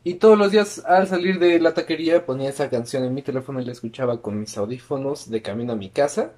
Y 0.04 0.16
todos 0.16 0.40
los 0.40 0.52
días 0.52 0.84
al 0.88 1.08
salir 1.08 1.38
de 1.38 1.60
la 1.60 1.76
taquería 1.76 2.26
ponía 2.26 2.50
esa 2.50 2.70
canción 2.70 3.04
en 3.04 3.14
mi 3.14 3.22
teléfono 3.22 3.62
y 3.62 3.66
la 3.66 3.74
escuchaba 3.74 4.24
con 4.24 4.40
mis 4.40 4.58
audífonos 4.58 5.30
de 5.30 5.44
camino 5.44 5.74
a 5.74 5.76
mi 5.76 5.90
casa. 5.90 6.32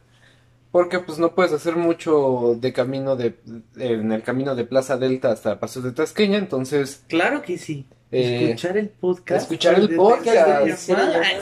Porque 0.72 1.00
pues 1.00 1.20
no 1.20 1.34
puedes 1.34 1.54
hacer 1.54 1.78
mucho 1.78 2.58
de 2.60 2.74
camino 2.74 3.16
de 3.16 3.40
en 3.78 4.12
el 4.12 4.22
camino 4.22 4.56
de 4.56 4.66
Plaza 4.66 4.98
Delta 4.98 5.32
hasta 5.32 5.60
Pasos 5.60 5.84
de 5.84 5.94
Tasqueña, 5.94 6.38
entonces 6.38 7.06
Claro 7.08 7.42
que 7.42 7.58
sí. 7.58 7.88
Eh, 8.12 8.46
escuchar 8.46 8.78
el 8.78 8.90
podcast. 8.90 9.44
escuchar 9.44 9.76
el 9.80 9.96
podcast, 9.96 10.90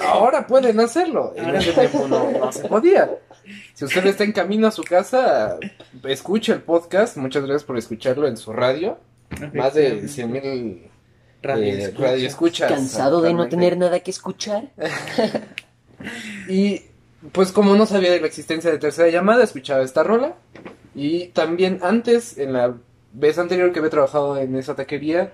ahora 0.03 0.45
pueden 0.45 0.79
hacerlo. 0.79 1.33
En 1.35 1.45
Ahora- 1.45 1.59
ese 1.59 1.71
tiempo 1.71 2.07
no, 2.07 2.29
no 2.31 2.51
se 2.51 2.67
podía. 2.67 3.09
Si 3.73 3.85
usted 3.85 4.05
está 4.05 4.25
en 4.25 4.33
camino 4.33 4.67
a 4.67 4.71
su 4.71 4.83
casa, 4.83 5.57
escuche 6.03 6.51
el 6.51 6.61
podcast. 6.61 7.15
Muchas 7.15 7.43
gracias 7.43 7.63
por 7.63 7.77
escucharlo 7.77 8.27
en 8.27 8.35
su 8.35 8.51
radio. 8.51 8.97
Más 9.53 9.73
de 9.73 10.07
100 10.07 10.31
mil 10.31 10.87
Radio 11.41 11.73
eh, 11.73 11.93
radio 11.97 12.27
escuchas. 12.27 12.69
Cansado 12.71 13.21
de 13.21 13.33
no 13.33 13.47
tener 13.47 13.77
nada 13.77 13.99
que 13.99 14.11
escuchar. 14.11 14.69
Y 16.47 16.83
pues 17.31 17.51
como 17.51 17.75
no 17.75 17.85
sabía 17.87 18.11
de 18.11 18.19
la 18.21 18.27
existencia 18.27 18.69
de 18.71 18.77
tercera 18.77 19.09
llamada, 19.09 19.43
escuchaba 19.43 19.81
esta 19.81 20.03
rola. 20.03 20.35
Y 20.93 21.27
también 21.29 21.79
antes, 21.81 22.37
en 22.37 22.53
la 22.53 22.75
vez 23.13 23.37
anterior 23.39 23.71
que 23.71 23.79
había 23.79 23.89
trabajado 23.91 24.37
en 24.37 24.55
esa 24.55 24.75
taquería, 24.75 25.31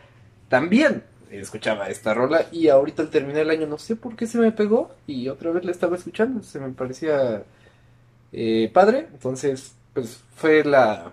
también 0.47 1.03
escuchaba 1.41 1.87
esta 1.89 2.13
rola. 2.13 2.45
Y 2.51 2.67
ahorita 2.69 3.01
al 3.03 3.09
terminar 3.09 3.41
el 3.41 3.49
año 3.49 3.67
no 3.67 3.77
sé 3.77 3.95
por 3.95 4.15
qué 4.15 4.27
se 4.27 4.37
me 4.37 4.51
pegó 4.51 4.91
y 5.07 5.27
otra 5.29 5.51
vez 5.51 5.63
la 5.65 5.71
estaba 5.71 5.95
escuchando. 5.95 6.43
Se 6.43 6.59
me 6.59 6.69
parecía 6.69 7.43
eh, 8.31 8.69
padre. 8.73 9.07
Entonces, 9.13 9.73
pues 9.93 10.21
fue 10.35 10.63
la, 10.63 11.11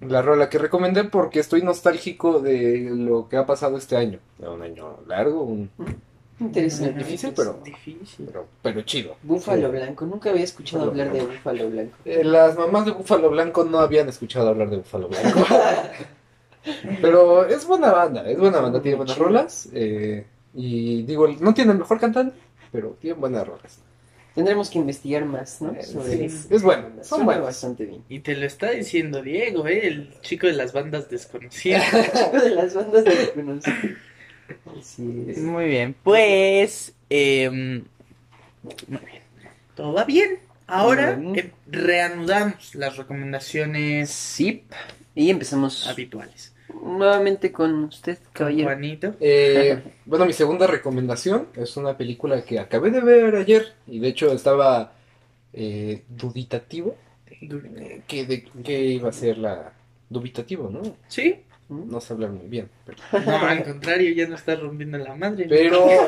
la 0.00 0.22
rola 0.22 0.48
que 0.48 0.58
recomendé 0.58 1.04
porque 1.04 1.40
estoy 1.40 1.62
nostálgico 1.62 2.40
de 2.40 2.90
lo 2.92 3.28
que 3.28 3.36
ha 3.36 3.46
pasado 3.46 3.76
este 3.76 3.96
año. 3.96 4.18
Un 4.38 4.62
año 4.62 4.98
largo, 5.06 5.42
un, 5.42 5.70
Interesante. 6.38 6.98
Difícil, 6.98 7.32
pero- 7.34 7.58
Difícil. 7.64 8.26
pero, 8.26 8.46
pero 8.60 8.82
chido. 8.82 9.16
Búfalo 9.22 9.68
Sí. 9.70 9.76
Blanco. 9.76 10.04
Nunca 10.04 10.28
había 10.28 10.44
escuchado 10.44 10.84
Búfalo 10.84 10.90
hablar 11.02 11.12
de 11.14 11.20
Blanco. 11.24 11.32
Búfalo 11.42 11.70
Blanco. 11.70 11.96
Eh, 12.04 12.24
las 12.24 12.58
mamás 12.58 12.84
de 12.84 12.90
Búfalo 12.90 13.30
Blanco 13.30 13.64
no 13.64 13.78
habían 13.80 14.08
escuchado 14.10 14.48
hablar 14.50 14.68
de 14.68 14.76
Búfalo 14.76 15.08
Blanco. 15.08 15.40
Pero 17.00 17.46
es 17.46 17.66
buena 17.66 17.92
banda, 17.92 18.28
es 18.28 18.38
buena 18.38 18.60
banda, 18.60 18.80
tiene 18.82 18.96
buenas 18.96 19.18
rolas. 19.18 19.68
eh, 19.72 20.26
y 20.54 21.02
digo, 21.02 21.28
no 21.28 21.52
tiene 21.52 21.72
el 21.72 21.78
mejor 21.78 22.00
cantante, 22.00 22.34
pero 22.72 22.96
tiene 23.00 23.16
buenas 23.18 23.46
rolas. 23.46 23.78
Tendremos 24.34 24.68
que 24.70 24.78
investigar 24.78 25.24
más, 25.24 25.60
¿no? 25.62 25.72
Eh, 25.72 25.82
Sobre 25.82 26.28
sí, 26.28 26.46
es 26.50 26.62
bueno, 26.62 26.88
son 27.02 27.24
buenas. 27.24 27.44
bastante 27.44 27.84
bien. 27.86 28.02
Y 28.08 28.20
te 28.20 28.34
lo 28.36 28.44
está 28.46 28.70
diciendo 28.70 29.22
Diego, 29.22 29.66
¿eh? 29.66 29.86
El 29.86 30.14
chico 30.20 30.46
de 30.46 30.52
las 30.54 30.72
bandas 30.72 31.08
desconocidas. 31.10 31.84
Chico 32.12 32.38
de 32.42 32.50
las 32.50 32.74
bandas 32.74 33.04
de 33.04 33.32
conocí. 33.34 33.70
Así 34.78 35.24
es. 35.28 35.38
Muy 35.38 35.66
bien, 35.66 35.94
pues... 36.02 36.94
muy 37.10 39.00
bien. 39.00 39.22
Todo 39.74 39.92
va 39.92 40.04
bien. 40.04 40.38
Ahora 40.66 41.12
em, 41.12 41.34
reanudamos 41.66 42.74
las 42.74 42.96
recomendaciones 42.96 44.10
Sí. 44.10 44.64
Y 45.14 45.30
empezamos 45.30 45.86
habituales. 45.86 46.52
Nuevamente 46.82 47.52
con 47.52 47.84
usted, 47.84 48.18
caballero. 48.32 48.68
Juanito. 48.70 49.14
Eh, 49.20 49.82
bueno, 50.06 50.26
mi 50.26 50.32
segunda 50.32 50.66
recomendación 50.66 51.48
es 51.54 51.76
una 51.76 51.96
película 51.96 52.44
que 52.44 52.58
acabé 52.58 52.90
de 52.90 53.00
ver 53.00 53.34
ayer 53.36 53.74
y 53.86 53.98
de 54.00 54.08
hecho 54.08 54.32
estaba 54.32 54.92
eh, 55.52 56.04
duditativo. 56.08 56.96
eh, 57.30 58.02
que 58.06 58.24
de 58.26 58.44
qué 58.64 58.80
iba 58.84 59.08
a 59.08 59.12
ser 59.12 59.38
la 59.38 59.72
dubitativo, 60.08 60.70
¿no? 60.70 60.82
¿Sí? 61.08 61.42
No 61.68 62.00
sé 62.00 62.12
hablar 62.12 62.30
muy 62.30 62.46
bien. 62.46 62.70
Pero, 62.84 62.98
No, 63.24 63.36
al 63.38 63.64
contrario, 63.64 64.12
ya 64.14 64.28
no 64.28 64.36
estás 64.36 64.60
rompiendo 64.60 64.98
la 64.98 65.14
madre. 65.16 65.46
pero 65.48 65.86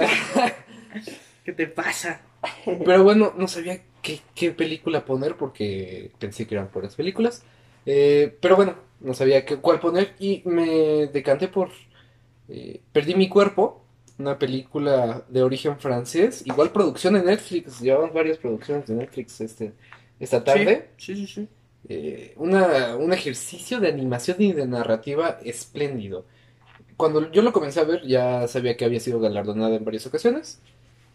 ¿Qué 1.44 1.52
te 1.52 1.66
pasa? 1.66 2.20
Pero 2.64 3.02
bueno, 3.02 3.32
no 3.36 3.48
sabía 3.48 3.80
qué, 4.02 4.20
qué 4.34 4.52
película 4.52 5.04
poner 5.04 5.34
porque 5.36 6.12
pensé 6.18 6.46
que 6.46 6.54
eran 6.54 6.68
puras 6.68 6.94
películas. 6.94 7.42
Eh, 7.90 8.36
pero 8.42 8.54
bueno, 8.54 8.74
no 9.00 9.14
sabía 9.14 9.46
qué, 9.46 9.56
cuál 9.56 9.80
poner 9.80 10.14
y 10.18 10.42
me 10.44 11.06
decanté 11.06 11.48
por 11.48 11.70
eh, 12.50 12.82
Perdí 12.92 13.14
mi 13.14 13.30
cuerpo, 13.30 13.82
una 14.18 14.38
película 14.38 15.24
de 15.26 15.42
origen 15.42 15.78
francés, 15.78 16.42
igual 16.44 16.70
producción 16.70 17.14
de 17.14 17.22
Netflix, 17.22 17.80
llevaban 17.80 18.12
varias 18.12 18.36
producciones 18.36 18.86
de 18.86 18.94
Netflix 18.94 19.40
este, 19.40 19.72
esta 20.20 20.44
tarde. 20.44 20.90
Sí, 20.98 21.16
sí, 21.16 21.26
sí. 21.26 21.48
Eh, 21.88 22.34
una, 22.36 22.94
un 22.96 23.10
ejercicio 23.14 23.80
de 23.80 23.88
animación 23.88 24.36
y 24.42 24.52
de 24.52 24.66
narrativa 24.66 25.38
espléndido. 25.42 26.26
Cuando 26.98 27.32
yo 27.32 27.40
lo 27.40 27.54
comencé 27.54 27.80
a 27.80 27.84
ver 27.84 28.06
ya 28.06 28.48
sabía 28.48 28.76
que 28.76 28.84
había 28.84 29.00
sido 29.00 29.18
galardonada 29.18 29.76
en 29.76 29.84
varias 29.86 30.06
ocasiones 30.06 30.60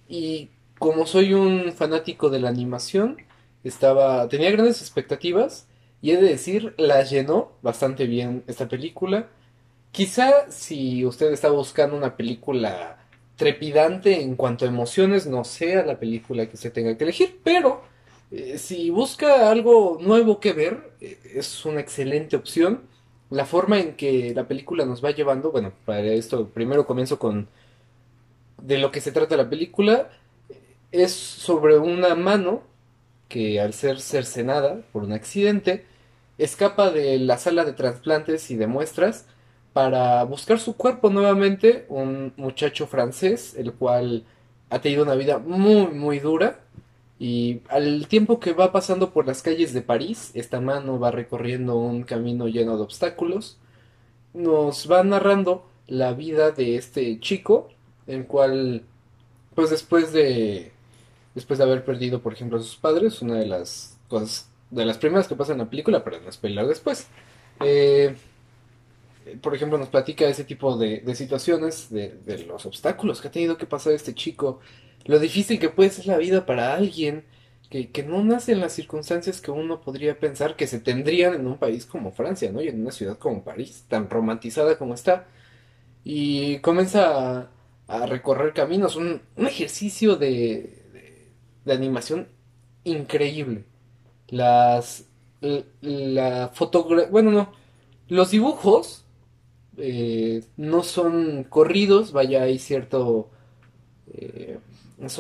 y 0.08 0.50
como 0.80 1.06
soy 1.06 1.36
un 1.36 1.72
fanático 1.72 2.32
de 2.32 2.40
la 2.40 2.50
animación, 2.50 3.18
estaba 3.64 4.28
tenía 4.28 4.50
grandes 4.50 4.82
expectativas 4.82 5.68
y 6.04 6.12
he 6.12 6.18
de 6.18 6.28
decir, 6.28 6.74
la 6.78 7.02
llenó 7.02 7.54
bastante 7.62 8.08
bien 8.08 8.44
esta 8.48 8.68
película. 8.68 9.30
Quizá 9.94 10.52
si 10.52 11.06
usted 11.06 11.32
está 11.32 11.50
buscando 11.50 11.96
una 11.96 12.18
película 12.18 12.98
trepidante 13.38 14.22
en 14.22 14.36
cuanto 14.36 14.66
a 14.66 14.68
emociones, 14.68 15.28
no 15.28 15.46
sea 15.46 15.86
la 15.86 15.98
película 15.98 16.46
que 16.46 16.56
usted 16.56 16.74
tenga 16.74 16.98
que 16.98 17.06
elegir, 17.06 17.40
pero 17.42 17.84
eh, 18.32 18.58
si 18.58 18.90
busca 18.90 19.50
algo 19.50 19.98
nuevo 20.02 20.42
que 20.42 20.52
ver, 20.52 20.92
eh, 21.00 21.18
es 21.36 21.64
una 21.64 21.80
excelente 21.80 22.36
opción. 22.36 22.82
La 23.30 23.46
forma 23.46 23.80
en 23.80 23.96
que 23.96 24.34
la 24.36 24.46
película 24.46 24.86
nos 24.86 25.02
va 25.02 25.12
llevando, 25.12 25.52
bueno, 25.54 25.72
para 25.86 26.02
esto 26.02 26.50
primero 26.50 26.86
comienzo 26.86 27.18
con 27.18 27.48
de 28.62 28.78
lo 28.78 28.92
que 28.92 29.00
se 29.00 29.14
trata 29.14 29.38
la 29.38 29.50
película 29.50 30.10
es 30.92 31.14
sobre 31.14 31.78
una 31.78 32.14
mano 32.16 32.62
que 33.30 33.62
al 33.62 33.74
ser 33.74 34.02
cercenada 34.02 34.82
por 34.92 35.04
un 35.04 35.14
accidente 35.14 35.93
escapa 36.38 36.92
de 36.92 37.20
la 37.20 37.38
sala 37.38 37.66
de 37.66 37.74
trasplantes 37.74 38.52
y 38.52 38.56
de 38.56 38.68
muestras 38.68 39.28
para 39.74 40.24
buscar 40.24 40.60
su 40.60 40.76
cuerpo 40.78 41.10
nuevamente, 41.10 41.86
un 41.90 42.34
muchacho 42.38 42.88
francés, 42.88 43.56
el 43.58 43.74
cual 43.74 44.24
ha 44.70 44.80
tenido 44.82 45.04
una 45.04 45.16
vida 45.16 45.40
muy, 45.40 45.88
muy 45.88 46.20
dura. 46.20 46.60
Y 47.20 47.62
al 47.70 48.08
tiempo 48.08 48.40
que 48.40 48.54
va 48.54 48.72
pasando 48.72 49.12
por 49.12 49.26
las 49.28 49.42
calles 49.42 49.74
de 49.74 49.82
París, 49.82 50.32
esta 50.34 50.60
mano 50.60 51.00
va 51.00 51.12
recorriendo 51.12 51.78
un 51.78 52.04
camino 52.04 52.48
lleno 52.48 52.78
de 52.78 52.84
obstáculos. 52.84 53.58
Nos 54.34 54.92
va 54.92 55.04
narrando 55.04 55.66
la 55.88 56.14
vida 56.14 56.52
de 56.52 56.76
este 56.76 57.20
chico, 57.20 57.70
el 58.08 58.26
cual, 58.28 58.84
pues 59.56 59.70
después 59.70 60.12
de, 60.14 60.72
después 61.36 61.60
de 61.60 61.66
haber 61.66 61.86
perdido, 61.86 62.22
por 62.22 62.34
ejemplo, 62.34 62.58
a 62.58 62.62
sus 62.62 62.76
padres, 62.76 63.22
una 63.22 63.36
de 63.36 63.48
las 63.48 63.98
cosas, 64.08 64.50
de 64.74 64.86
las 64.86 64.98
primeras 64.98 65.28
que 65.28 65.36
pasa 65.36 65.54
en 65.54 65.60
la 65.60 65.70
película, 65.70 66.04
pero 66.04 66.20
no 66.22 66.32
spoiler 66.32 66.68
después. 66.68 67.08
Eh, 67.62 68.16
por 69.42 69.56
ejemplo, 69.56 69.78
nos 69.78 69.90
platica 69.90 70.26
ese 70.28 70.44
tipo 70.44 70.78
de, 70.78 71.00
de 71.00 71.16
situaciones, 71.16 71.90
de, 71.90 72.46
los 72.48 72.66
obstáculos 72.66 73.22
que 73.22 73.28
ha 73.30 73.32
tenido 73.32 73.58
que 73.58 73.66
pasar 73.66 73.94
este 73.94 74.14
chico, 74.14 74.60
lo 75.06 75.20
difícil 75.20 75.60
que 75.60 75.70
puede 75.70 75.90
ser 75.90 76.08
la 76.08 76.18
vida 76.18 76.46
para 76.46 76.74
alguien 76.74 77.26
que, 77.70 77.90
que 77.92 78.04
no 78.04 78.24
nace 78.24 78.52
en 78.54 78.60
las 78.62 78.74
circunstancias 78.74 79.42
que 79.42 79.52
uno 79.52 79.82
podría 79.82 80.20
pensar 80.20 80.56
que 80.56 80.68
se 80.68 80.80
tendrían 80.80 81.34
en 81.34 81.48
un 81.48 81.58
país 81.58 81.86
como 81.86 82.12
Francia, 82.12 82.52
¿no? 82.52 82.62
Y 82.62 82.68
en 82.68 82.82
una 82.82 82.92
ciudad 82.92 83.18
como 83.18 83.44
París, 83.44 83.86
tan 83.88 84.10
romantizada 84.10 84.78
como 84.78 84.94
está. 84.94 85.28
Y 86.04 86.60
comienza 86.60 87.40
a, 87.40 87.52
a 87.88 88.06
recorrer 88.08 88.54
caminos, 88.54 88.96
un, 88.96 89.22
un 89.38 89.48
ejercicio 89.48 90.16
de, 90.16 90.84
de 91.66 91.74
animación 91.74 92.28
increíble. 92.84 93.66
Las, 94.34 95.06
la 95.82 96.50
fotografía, 96.54 97.10
bueno, 97.12 97.32
no, 97.32 97.52
los 98.08 98.32
dibujos 98.32 99.06
eh, 99.78 100.44
no 100.58 100.84
son 100.84 101.44
corridos, 101.44 102.12
vaya, 102.12 102.44
hay 102.44 102.60
cierto, 102.60 103.30
eh, 104.14 104.60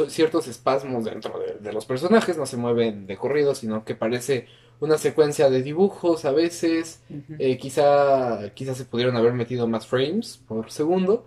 ciertos 0.07 0.47
espasmos 0.47 1.05
dentro 1.05 1.39
de, 1.39 1.59
de 1.59 1.73
los 1.73 1.85
personajes, 1.85 2.37
no 2.37 2.45
se 2.45 2.57
mueven 2.57 3.05
de 3.07 3.17
corrido, 3.17 3.55
sino 3.55 3.83
que 3.85 3.95
parece 3.95 4.47
una 4.83 4.97
secuencia 4.97 5.49
de 5.49 5.63
dibujos 5.63 6.25
a 6.25 6.31
veces, 6.31 7.01
eh, 7.39 7.57
quizá, 7.57 8.53
quizá 8.53 8.75
se 8.75 8.83
pudieron 8.83 9.15
haber 9.15 9.33
metido 9.33 9.65
más 9.65 9.87
frames 9.87 10.41
por 10.45 10.71
segundo, 10.71 11.25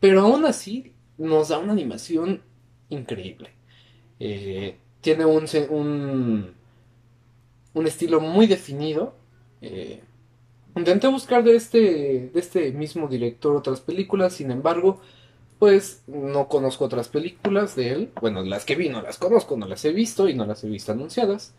pero 0.00 0.22
aún 0.22 0.46
así 0.46 0.94
nos 1.18 1.48
da 1.48 1.58
una 1.58 1.72
animación 1.72 2.42
increíble. 2.88 3.50
Eh, 4.18 4.78
tiene 5.02 5.26
un, 5.26 5.44
un, 5.68 6.54
un 7.76 7.86
estilo 7.86 8.20
muy 8.20 8.46
definido. 8.46 9.14
eh, 9.60 10.02
intenté 10.74 11.08
buscar 11.08 11.44
de 11.44 11.56
este, 11.56 12.30
de 12.32 12.40
este 12.40 12.72
mismo 12.72 13.06
director 13.08 13.54
otras 13.54 13.80
películas, 13.80 14.34
sin 14.34 14.50
embargo, 14.50 15.00
pues 15.58 16.02
no 16.06 16.48
conozco 16.48 16.86
otras 16.86 17.08
películas 17.08 17.76
de 17.76 17.92
él. 17.92 18.12
Bueno, 18.20 18.42
las 18.42 18.64
que 18.64 18.76
vi 18.76 18.88
no 18.88 19.02
las 19.02 19.18
conozco, 19.18 19.56
no 19.56 19.66
las 19.66 19.84
he 19.84 19.92
visto 19.92 20.28
y 20.28 20.34
no 20.34 20.46
las 20.46 20.64
he 20.64 20.68
visto 20.68 20.92
anunciadas. 20.92 21.54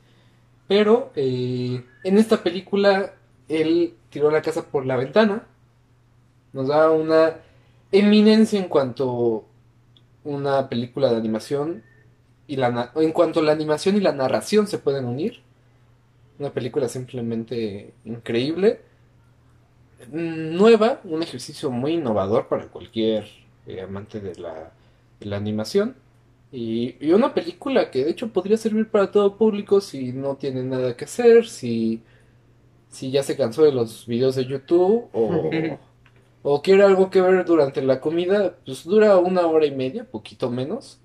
Pero 0.68 1.12
eh, 1.16 1.84
en 2.04 2.18
esta 2.18 2.44
película 2.44 3.14
él 3.48 3.96
tiró 4.10 4.32
la 4.32 4.42
casa 4.42 4.66
por 4.66 4.86
la 4.86 4.98
ventana. 4.98 5.46
Nos 6.54 6.68
da 6.70 6.90
una 6.92 7.38
eminencia 7.92 8.60
en 8.60 8.70
cuanto 8.70 9.46
una 10.24 10.68
película 10.70 11.12
de 11.12 11.18
animación 11.18 11.84
y 12.48 12.56
la 12.58 12.92
en 12.96 13.12
cuanto 13.12 13.42
la 13.42 13.52
animación 13.54 13.98
y 13.98 14.02
la 14.02 14.14
narración 14.14 14.68
se 14.68 14.80
pueden 14.80 15.06
unir. 15.06 15.47
Una 16.40 16.52
película 16.54 16.88
simplemente 16.88 17.94
increíble. 18.06 18.82
Nueva, 20.12 21.02
un 21.04 21.24
ejercicio 21.24 21.72
muy 21.72 21.94
innovador 21.94 22.48
para 22.48 22.68
cualquier 22.68 23.26
eh, 23.66 23.82
amante 23.82 24.20
de 24.20 24.36
la, 24.36 24.72
de 25.20 25.26
la 25.26 25.38
animación. 25.38 25.96
Y, 26.52 26.96
y 27.06 27.12
una 27.12 27.34
película 27.34 27.92
que 27.92 28.06
de 28.06 28.12
hecho 28.12 28.32
podría 28.32 28.58
servir 28.58 28.88
para 28.90 29.12
todo 29.12 29.36
público 29.36 29.82
si 29.82 30.14
no 30.14 30.36
tiene 30.38 30.64
nada 30.64 30.96
que 30.96 31.06
hacer, 31.06 31.48
si, 31.48 32.02
si 32.90 33.12
ya 33.12 33.24
se 33.24 33.36
cansó 33.36 33.64
de 33.64 33.74
los 33.74 34.06
videos 34.08 34.36
de 34.36 34.46
YouTube 34.46 35.10
o, 35.14 35.50
o 36.44 36.62
quiere 36.62 36.84
algo 36.84 37.10
que 37.10 37.22
ver 37.22 37.46
durante 37.46 37.82
la 37.82 38.00
comida, 38.00 38.56
pues 38.66 38.84
dura 38.86 39.18
una 39.18 39.46
hora 39.48 39.66
y 39.66 39.76
media, 39.76 40.06
poquito 40.06 40.50
menos. 40.50 41.00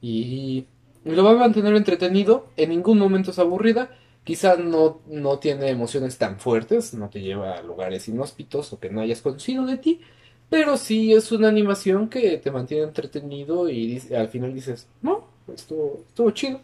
Y 0.00 0.66
lo 1.04 1.24
va 1.24 1.30
a 1.32 1.34
mantener 1.36 1.74
entretenido, 1.74 2.48
en 2.56 2.70
ningún 2.70 2.98
momento 2.98 3.30
es 3.30 3.38
aburrida. 3.38 3.90
Quizá 4.28 4.56
no, 4.58 5.00
no 5.06 5.38
tiene 5.38 5.70
emociones 5.70 6.18
tan 6.18 6.38
fuertes, 6.38 6.92
no 6.92 7.08
te 7.08 7.22
lleva 7.22 7.54
a 7.54 7.62
lugares 7.62 8.08
inhóspitos 8.08 8.70
o 8.74 8.78
que 8.78 8.90
no 8.90 9.00
hayas 9.00 9.22
conocido 9.22 9.64
de 9.64 9.78
ti, 9.78 10.02
pero 10.50 10.76
sí 10.76 11.14
es 11.14 11.32
una 11.32 11.48
animación 11.48 12.10
que 12.10 12.36
te 12.36 12.50
mantiene 12.50 12.84
entretenido 12.84 13.70
y 13.70 13.86
dice- 13.86 14.14
al 14.18 14.28
final 14.28 14.52
dices, 14.52 14.86
no, 15.00 15.24
estuvo, 15.50 16.04
estuvo 16.06 16.30
chido. 16.32 16.60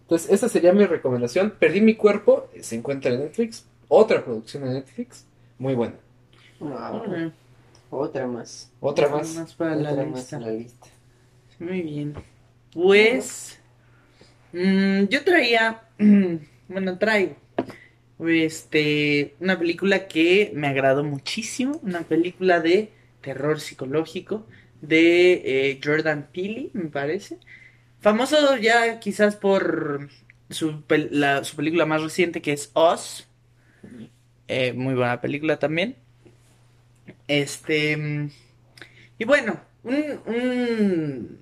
Entonces, 0.00 0.32
esa 0.32 0.48
sería 0.48 0.72
mi 0.72 0.84
recomendación. 0.84 1.54
Perdí 1.60 1.80
mi 1.80 1.94
cuerpo, 1.94 2.48
se 2.60 2.74
encuentra 2.74 3.12
en 3.12 3.20
Netflix, 3.20 3.66
otra 3.86 4.24
producción 4.24 4.64
de 4.64 4.70
Netflix, 4.70 5.26
muy 5.60 5.74
buena. 5.74 5.94
Wow. 6.58 7.30
Otra 7.90 8.26
más. 8.26 8.72
Otra 8.80 9.08
más. 9.08 9.54
para 9.54 9.76
la 9.76 9.92
más 9.92 10.06
lista. 10.16 10.40
la 10.40 10.50
lista. 10.50 10.88
Muy 11.60 11.82
bien. 11.82 12.14
Pues. 12.72 13.60
mm, 14.52 15.04
yo 15.04 15.22
traía. 15.22 15.80
bueno, 16.68 16.98
traigo. 16.98 17.36
Este. 18.20 19.34
Una 19.40 19.58
película 19.58 20.06
que 20.08 20.52
me 20.54 20.68
agradó 20.68 21.04
muchísimo. 21.04 21.78
Una 21.82 22.02
película 22.02 22.60
de 22.60 22.90
terror 23.20 23.60
psicológico. 23.60 24.46
De 24.80 25.32
eh, 25.70 25.80
Jordan 25.82 26.28
Peele, 26.32 26.70
me 26.74 26.86
parece. 26.90 27.38
Famoso 28.00 28.56
ya 28.58 29.00
quizás 29.00 29.36
por 29.36 30.08
su, 30.50 30.82
pel- 30.86 31.08
la- 31.10 31.42
su 31.44 31.56
película 31.56 31.86
más 31.86 32.02
reciente 32.02 32.42
que 32.42 32.52
es 32.52 32.70
Oz. 32.74 33.26
Eh, 34.48 34.72
muy 34.74 34.94
buena 34.94 35.20
película 35.20 35.58
también. 35.58 35.96
Este. 37.28 38.30
Y 39.18 39.24
bueno, 39.24 39.60
un, 39.82 39.94
un, 40.26 41.38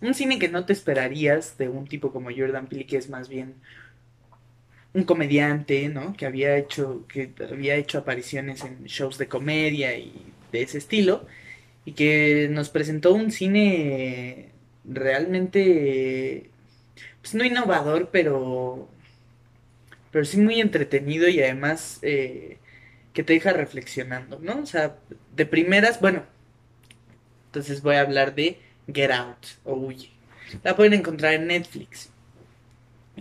un 0.00 0.14
cine 0.14 0.38
que 0.38 0.48
no 0.48 0.64
te 0.64 0.72
esperarías 0.72 1.58
de 1.58 1.68
un 1.68 1.86
tipo 1.86 2.12
como 2.12 2.30
Jordan 2.34 2.66
Peele, 2.68 2.86
que 2.86 2.96
es 2.96 3.08
más 3.10 3.28
bien 3.28 3.54
un 4.94 5.04
comediante, 5.04 5.88
¿no? 5.88 6.14
Que 6.14 6.26
había 6.26 6.56
hecho, 6.56 7.06
que 7.08 7.30
había 7.50 7.76
hecho 7.76 7.98
apariciones 7.98 8.64
en 8.64 8.84
shows 8.84 9.18
de 9.18 9.28
comedia 9.28 9.96
y 9.96 10.12
de 10.52 10.62
ese 10.62 10.78
estilo, 10.78 11.26
y 11.84 11.92
que 11.92 12.48
nos 12.50 12.68
presentó 12.70 13.14
un 13.14 13.30
cine 13.32 14.50
realmente, 14.84 16.50
pues 17.22 17.34
no 17.34 17.44
innovador, 17.44 18.10
pero, 18.12 18.88
pero 20.10 20.24
sí 20.24 20.38
muy 20.38 20.60
entretenido 20.60 21.28
y 21.28 21.40
además 21.40 21.98
eh, 22.02 22.58
que 23.12 23.22
te 23.22 23.32
deja 23.34 23.52
reflexionando, 23.52 24.38
¿no? 24.40 24.60
O 24.60 24.66
sea, 24.66 24.96
de 25.36 25.46
primeras, 25.46 26.00
bueno, 26.00 26.24
entonces 27.46 27.82
voy 27.82 27.96
a 27.96 28.02
hablar 28.02 28.34
de 28.34 28.58
Get 28.92 29.10
Out 29.10 29.46
o 29.64 29.74
Huye. 29.74 30.10
La 30.62 30.76
pueden 30.76 30.94
encontrar 30.94 31.34
en 31.34 31.46
Netflix. 31.46 32.11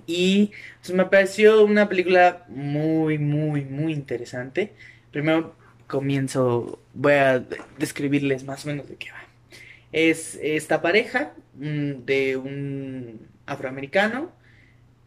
Y 0.07 0.51
pues, 0.81 0.93
me 0.95 1.05
pareció 1.05 1.63
una 1.65 1.89
película 1.89 2.45
muy, 2.49 3.17
muy, 3.17 3.65
muy 3.65 3.93
interesante. 3.93 4.73
Primero 5.11 5.55
comienzo, 5.87 6.79
voy 6.93 7.13
a 7.13 7.39
de- 7.39 7.57
describirles 7.77 8.43
más 8.45 8.65
o 8.65 8.69
menos 8.69 8.87
de 8.89 8.95
qué 8.97 9.11
va. 9.11 9.19
Es 9.91 10.39
esta 10.41 10.81
pareja 10.81 11.33
mm, 11.55 12.05
de 12.05 12.37
un 12.37 13.27
afroamericano 13.45 14.31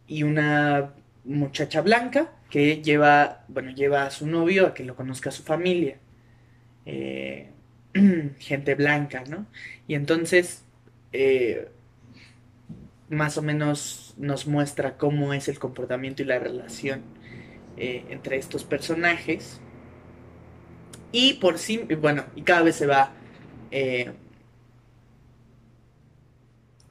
y 0.07 0.23
una 0.23 0.93
muchacha 1.25 1.81
blanca 1.81 2.31
que 2.49 2.81
lleva, 2.83 3.45
bueno, 3.47 3.71
lleva 3.71 4.05
a 4.05 4.11
su 4.11 4.27
novio 4.27 4.67
a 4.67 4.73
que 4.73 4.83
lo 4.85 4.95
conozca 4.95 5.31
su 5.31 5.43
familia. 5.43 5.97
Eh, 6.85 7.51
gente 8.39 8.75
blanca, 8.75 9.23
¿no? 9.29 9.47
Y 9.87 9.95
entonces, 9.95 10.63
eh, 11.13 11.69
más 13.09 13.37
o 13.37 13.41
menos 13.41 14.04
nos 14.17 14.47
muestra 14.47 14.97
cómo 14.97 15.33
es 15.33 15.47
el 15.47 15.59
comportamiento 15.59 16.21
y 16.21 16.25
la 16.25 16.39
relación 16.39 17.03
eh, 17.77 18.05
entre 18.09 18.37
estos 18.37 18.63
personajes. 18.63 19.59
Y 21.11 21.35
por 21.35 21.57
sí, 21.59 21.77
bueno, 21.99 22.25
y 22.35 22.41
cada 22.43 22.63
vez 22.63 22.75
se 22.75 22.87
va 22.87 23.11
eh, 23.71 24.11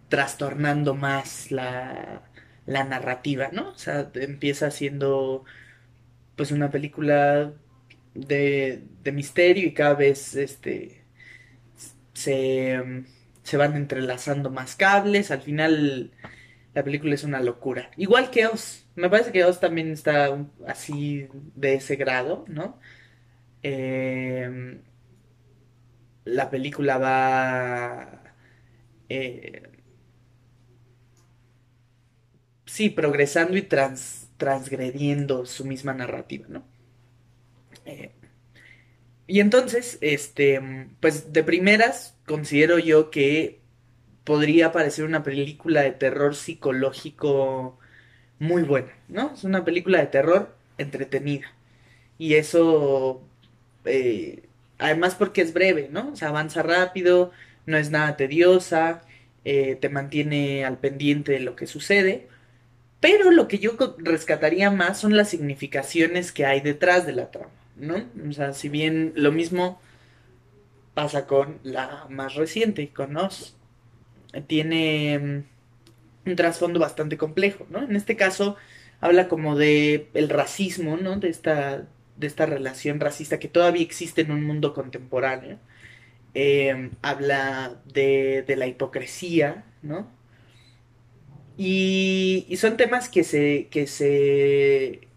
trastornando 0.08 0.94
más 0.94 1.50
la, 1.50 2.22
la 2.66 2.84
narrativa, 2.84 3.50
¿no? 3.52 3.70
O 3.70 3.78
sea, 3.78 4.10
empieza 4.14 4.70
siendo 4.70 5.44
pues 6.36 6.52
una 6.52 6.70
película 6.70 7.52
de, 8.14 8.82
de 9.02 9.12
misterio 9.12 9.66
y 9.66 9.74
cada 9.74 9.94
vez 9.94 10.36
este 10.36 11.04
se, 12.14 13.04
se 13.42 13.56
van 13.56 13.76
entrelazando 13.76 14.50
más 14.50 14.76
cables, 14.76 15.30
al 15.30 15.42
final 15.42 16.12
la 16.74 16.84
película 16.84 17.14
es 17.14 17.24
una 17.24 17.40
locura. 17.40 17.90
Igual 17.96 18.30
que 18.30 18.46
Oz, 18.46 18.86
me 18.96 19.08
parece 19.08 19.32
que 19.32 19.44
Oz 19.44 19.60
también 19.60 19.90
está 19.92 20.36
así 20.66 21.28
de 21.54 21.74
ese 21.74 21.96
grado, 21.96 22.44
¿no? 22.48 22.78
Eh, 23.62 24.80
la 26.24 26.50
película 26.50 26.98
va... 26.98 28.34
eh, 29.08 29.70
sí, 32.66 32.90
progresando 32.90 33.56
y 33.56 33.62
trans, 33.62 34.28
transgrediendo 34.36 35.46
su 35.46 35.64
misma 35.64 35.94
narrativa, 35.94 36.46
¿no? 36.48 36.66
Eh, 37.86 38.12
y 39.26 39.40
entonces, 39.40 39.98
este, 40.00 40.60
pues 41.00 41.32
de 41.32 41.42
primeras, 41.44 42.18
considero 42.26 42.78
yo 42.78 43.10
que 43.10 43.63
podría 44.24 44.72
parecer 44.72 45.04
una 45.04 45.22
película 45.22 45.82
de 45.82 45.92
terror 45.92 46.34
psicológico 46.34 47.78
muy 48.38 48.62
buena, 48.62 48.92
¿no? 49.08 49.32
Es 49.34 49.44
una 49.44 49.64
película 49.64 50.00
de 50.00 50.06
terror 50.06 50.54
entretenida. 50.78 51.52
Y 52.18 52.34
eso, 52.34 53.22
eh, 53.84 54.44
además 54.78 55.14
porque 55.14 55.42
es 55.42 55.52
breve, 55.52 55.88
¿no? 55.90 56.10
O 56.12 56.16
sea, 56.16 56.28
avanza 56.28 56.62
rápido, 56.62 57.32
no 57.66 57.76
es 57.76 57.90
nada 57.90 58.16
tediosa, 58.16 59.02
eh, 59.44 59.76
te 59.80 59.88
mantiene 59.88 60.64
al 60.64 60.78
pendiente 60.78 61.32
de 61.32 61.40
lo 61.40 61.56
que 61.56 61.66
sucede. 61.66 62.28
Pero 63.00 63.30
lo 63.30 63.48
que 63.48 63.58
yo 63.58 63.72
rescataría 63.98 64.70
más 64.70 64.98
son 64.98 65.16
las 65.16 65.28
significaciones 65.28 66.32
que 66.32 66.46
hay 66.46 66.60
detrás 66.60 67.06
de 67.06 67.12
la 67.12 67.30
trama, 67.30 67.52
¿no? 67.76 67.96
O 68.28 68.32
sea, 68.32 68.54
si 68.54 68.68
bien 68.70 69.12
lo 69.16 69.32
mismo 69.32 69.80
pasa 70.94 71.26
con 71.26 71.58
la 71.64 72.06
más 72.08 72.34
reciente, 72.34 72.88
con 72.88 73.16
Oz, 73.16 73.56
tiene 74.42 75.18
mm, 75.18 76.30
un 76.30 76.36
trasfondo 76.36 76.80
bastante 76.80 77.16
complejo, 77.18 77.66
¿no? 77.70 77.82
En 77.82 77.96
este 77.96 78.16
caso 78.16 78.56
habla 79.00 79.28
como 79.28 79.56
de 79.56 80.08
el 80.14 80.28
racismo, 80.30 80.96
¿no? 80.96 81.16
De 81.18 81.28
esta, 81.28 81.86
de 82.16 82.26
esta 82.26 82.46
relación 82.46 83.00
racista 83.00 83.38
que 83.38 83.48
todavía 83.48 83.82
existe 83.82 84.22
en 84.22 84.30
un 84.32 84.44
mundo 84.44 84.74
contemporáneo. 84.74 85.58
Eh, 86.34 86.90
habla 87.02 87.80
de, 87.92 88.44
de 88.46 88.56
la 88.56 88.66
hipocresía, 88.66 89.64
¿no? 89.82 90.08
Y, 91.56 92.46
y 92.48 92.56
son 92.56 92.76
temas 92.76 93.08
que 93.08 93.22
se, 93.24 93.68
que 93.70 93.86
se, 93.86 95.08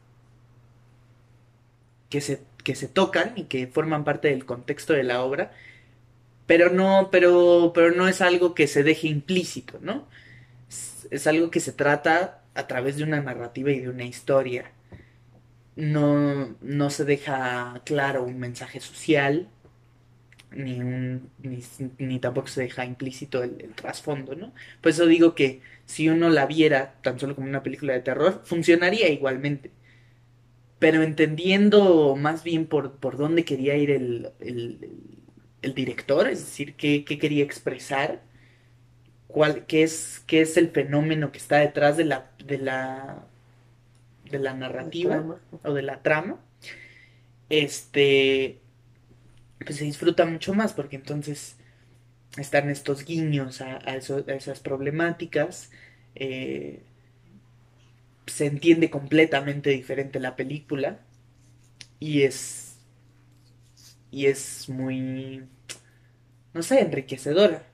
que 2.09 2.21
se, 2.21 2.41
que 2.63 2.75
se 2.75 2.87
tocan 2.87 3.33
y 3.35 3.43
que 3.45 3.67
forman 3.67 4.03
parte 4.03 4.29
del 4.29 4.45
contexto 4.45 4.93
de 4.93 5.03
la 5.03 5.23
obra, 5.23 5.51
pero 6.47 6.71
no, 6.71 7.09
pero, 7.11 7.73
pero 7.75 7.91
no 7.91 8.07
es 8.07 8.21
algo 8.21 8.55
que 8.55 8.67
se 8.67 8.83
deje 8.83 9.07
implícito, 9.09 9.79
¿no? 9.81 10.07
Es, 11.11 11.27
algo 11.27 11.51
que 11.51 11.59
se 11.59 11.73
trata 11.73 12.43
a 12.55 12.67
través 12.67 12.97
de 12.97 13.03
una 13.03 13.21
narrativa 13.21 13.71
y 13.71 13.81
de 13.81 13.89
una 13.89 14.05
historia. 14.05 14.71
No, 15.75 16.55
no 16.61 16.89
se 16.89 17.05
deja 17.05 17.81
claro 17.85 18.23
un 18.23 18.39
mensaje 18.39 18.79
social, 18.79 19.49
ni, 20.51 20.79
un, 20.79 21.29
ni, 21.39 21.59
ni 21.99 22.19
tampoco 22.19 22.47
se 22.47 22.61
deja 22.61 22.85
implícito 22.85 23.43
el, 23.43 23.73
trasfondo, 23.75 24.35
¿no? 24.35 24.53
Por 24.81 24.91
eso 24.91 25.05
digo 25.05 25.35
que 25.35 25.61
si 25.85 26.09
uno 26.09 26.29
la 26.29 26.45
viera 26.47 26.95
tan 27.01 27.19
solo 27.19 27.35
como 27.35 27.47
una 27.47 27.63
película 27.63 27.93
de 27.93 28.01
terror, 28.01 28.41
funcionaría 28.45 29.09
igualmente. 29.09 29.71
Pero 30.79 31.01
entendiendo 31.03 32.15
más 32.15 32.43
bien 32.43 32.67
por, 32.67 32.93
por 32.97 33.17
dónde 33.17 33.45
quería 33.45 33.75
ir 33.77 33.91
el, 33.91 34.31
el- 35.61 35.73
director, 35.75 36.27
es 36.27 36.39
decir, 36.41 36.75
qué, 36.75 37.03
qué 37.05 37.17
quería 37.19 37.43
expresar, 37.43 38.21
cuál, 39.27 39.65
qué 39.65 39.83
es, 39.83 40.23
qué 40.27 40.41
es 40.41 40.57
el 40.57 40.69
fenómeno 40.69 41.31
que 41.31 41.37
está 41.37 41.57
detrás 41.57 41.97
de 41.97 42.05
la, 42.05 42.31
de 42.45 42.57
la, 42.57 43.27
de 44.25 44.39
la 44.39 44.53
narrativa 44.53 45.25
o 45.63 45.73
de 45.73 45.81
la 45.81 46.01
trama, 46.03 46.39
este, 47.49 48.59
pues 49.65 49.77
se 49.77 49.85
disfruta 49.85 50.25
mucho 50.25 50.53
más 50.53 50.73
porque 50.73 50.95
entonces 50.95 51.57
están 52.37 52.69
estos 52.69 53.05
guiños 53.05 53.61
a, 53.61 53.79
a 53.85 53.95
eso- 53.97 54.25
a 54.27 54.33
esas 54.33 54.59
problemáticas, 54.61 55.71
eh, 56.15 56.81
se 58.27 58.45
entiende 58.45 58.89
completamente 58.89 59.69
diferente 59.71 60.19
la 60.19 60.35
película 60.35 60.99
y 61.99 62.23
es 62.23 62.66
y 64.11 64.27
es 64.27 64.69
muy 64.69 65.43
no 66.53 66.63
sé, 66.63 66.81
enriquecedora. 66.81 67.67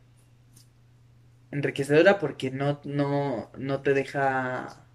Enriquecedora 1.52 2.20
porque 2.20 2.52
no 2.52 2.82
no 2.84 3.52
no 3.58 3.82
te 3.82 3.94
deja 3.94 4.86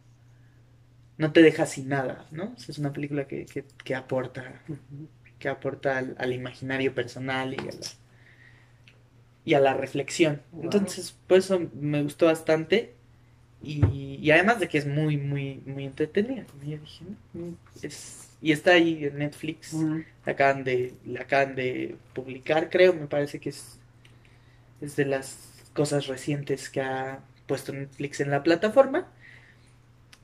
no 1.17 1.33
te 1.33 1.43
deja 1.43 1.67
sin 1.67 1.89
nada, 1.89 2.27
¿no? 2.31 2.53
O 2.57 2.59
sea, 2.59 2.73
es 2.73 2.79
una 2.79 2.93
película 2.93 3.27
que, 3.27 3.47
que, 3.47 3.65
que 3.85 3.95
aporta 3.95 4.63
que 5.39 5.49
aporta 5.49 5.99
al, 5.99 6.17
al 6.19 6.33
imaginario 6.33 6.95
personal 6.95 7.55
y 7.55 7.59
a 7.59 7.73
la 7.73 7.87
y 9.45 9.55
a 9.55 9.61
la 9.61 9.75
reflexión. 9.75 10.43
Wow. 10.53 10.65
Entonces, 10.65 11.13
por 11.27 11.39
eso 11.39 11.71
me 11.75 12.03
gustó 12.03 12.27
bastante 12.27 12.95
y, 13.63 14.19
y 14.21 14.31
además 14.31 14.61
de 14.61 14.69
que 14.69 14.79
es 14.79 14.87
muy, 14.87 15.17
muy, 15.17 15.63
muy 15.67 15.85
entretenida, 15.85 16.47
ya 16.65 16.77
dije, 16.79 17.05
¿no? 17.33 17.57
Es, 17.83 18.28
y 18.41 18.53
está 18.53 18.73
ahí 18.73 19.05
en 19.05 19.19
Netflix, 19.19 19.73
la 19.73 20.33
acaban 20.33 20.65
de, 20.65 20.95
la 21.05 21.23
acaban 21.23 21.55
de 21.55 21.97
publicar, 22.15 22.71
creo, 22.71 22.95
me 22.95 23.07
parece 23.07 23.41
que 23.41 23.49
es, 23.49 23.79
es 24.81 24.97
de 24.97 25.07
las 25.07 25.39
cosas 25.73 26.07
recientes 26.07 26.71
que 26.71 26.81
ha 26.81 27.21
puesto 27.47 27.73
Netflix 27.73 28.21
en 28.21 28.31
la 28.31 28.43
plataforma. 28.43 29.09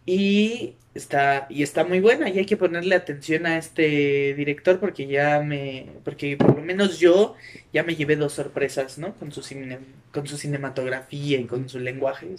Y 0.07 0.75
está, 0.95 1.47
y 1.49 1.63
está 1.63 1.85
muy 1.85 2.01
buena, 2.01 2.29
y 2.29 2.39
hay 2.39 2.45
que 2.45 2.59
ponerle 2.59 2.95
atención 2.95 3.47
a 3.47 3.57
este 3.57 4.35
director 4.35 4.79
porque 4.79 5.07
ya 5.07 5.41
me, 5.41 5.87
porque 6.05 6.37
por 6.37 6.57
lo 6.57 6.63
menos 6.63 6.99
yo 6.99 7.35
ya 7.73 7.83
me 7.85 7.97
llevé 7.97 8.17
dos 8.17 8.35
sorpresas, 8.35 8.99
¿no? 8.99 9.15
Con 9.15 9.33
su 9.33 9.43
cine, 9.43 9.79
con 10.13 10.27
su 10.27 10.37
cinematografía 10.37 11.39
y 11.41 11.47
con 11.47 11.71
su 11.71 11.79
lenguaje. 11.79 12.35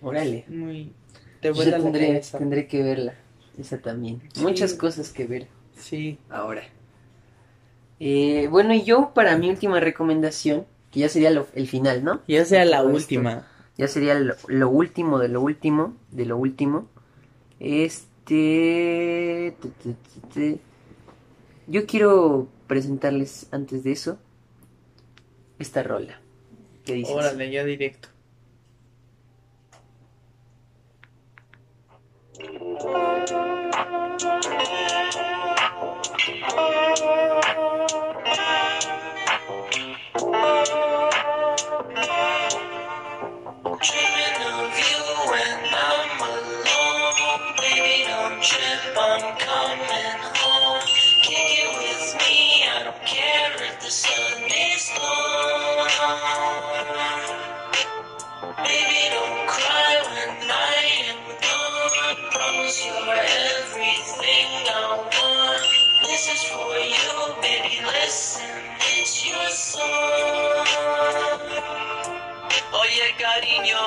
Órale. 0.00 0.44
muy 0.48 0.92
te 1.40 1.52
Yo 1.52 1.62
tendré, 1.62 2.22
tendré 2.38 2.66
que 2.66 2.82
verla. 2.82 3.14
Esa 3.58 3.78
también. 3.78 4.20
Sí. 4.32 4.42
Muchas 4.42 4.74
cosas 4.74 5.10
que 5.10 5.26
ver 5.26 5.48
Sí. 5.76 6.18
ahora. 6.30 6.62
Eh, 8.00 8.48
bueno, 8.50 8.74
y 8.74 8.82
yo 8.84 9.12
para 9.14 9.36
mi 9.38 9.48
última 9.50 9.78
recomendación, 9.80 10.66
que 10.90 11.00
ya 11.00 11.08
sería 11.08 11.30
lo- 11.30 11.46
el 11.54 11.68
final, 11.68 12.02
¿no? 12.04 12.20
Ya 12.28 12.44
sea 12.44 12.64
la 12.64 12.78
Todo 12.78 12.88
esto. 12.90 12.96
última. 12.98 13.46
Ya 13.76 13.88
sería 13.88 14.14
lo, 14.14 14.34
lo 14.48 14.68
último 14.68 15.18
de 15.18 15.28
lo 15.28 15.40
último, 15.40 15.96
de 16.10 16.26
lo 16.26 16.36
último. 16.36 16.88
Este... 17.60 19.54
Yo 21.66 21.86
quiero 21.86 22.48
presentarles 22.66 23.46
antes 23.52 23.84
de 23.84 23.92
eso 23.92 24.18
esta 25.58 25.82
rola. 25.82 26.20
¿Qué 26.84 26.94
dices? 26.94 27.14
Órale, 27.14 27.50
ya 27.50 27.64
directo. 27.64 28.08
I'm 32.76 32.82
coming 49.38 50.20
home. 50.34 50.80
Kick 51.22 51.32
it 51.32 51.78
with 51.78 52.16
me, 52.20 52.64
I 52.64 52.84
don't 52.84 53.06
care 53.06 53.52
if 53.68 53.80
the 53.80 53.90
sun 53.90 54.23
it's 68.04 69.24
your 69.24 69.40
cariño, 73.18 73.78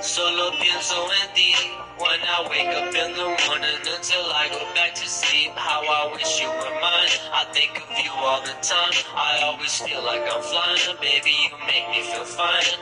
solo 0.00 0.50
pienso 0.58 1.08
en 1.22 1.34
ti. 1.34 1.54
When 1.98 2.20
I 2.20 2.48
wake 2.48 2.74
up 2.74 2.94
in 2.94 3.12
the 3.14 3.24
morning 3.46 3.78
until 3.82 4.24
I 4.30 4.48
go 4.50 4.62
back 4.74 4.94
to 4.94 5.08
sleep 5.08 5.50
How 5.56 5.82
I 5.82 6.12
wish 6.12 6.40
you 6.40 6.48
were 6.48 6.74
mine, 6.80 7.10
I 7.34 7.44
think 7.52 7.74
of 7.76 7.90
you 8.04 8.10
all 8.12 8.40
the 8.42 8.54
time. 8.62 8.94
I 9.14 9.42
always 9.42 9.80
feel 9.80 10.02
like 10.04 10.22
I'm 10.22 10.42
flying, 10.42 10.96
baby 11.00 11.30
you 11.30 11.56
make 11.66 11.90
me 11.90 12.02
feel 12.02 12.24
fine. 12.24 12.78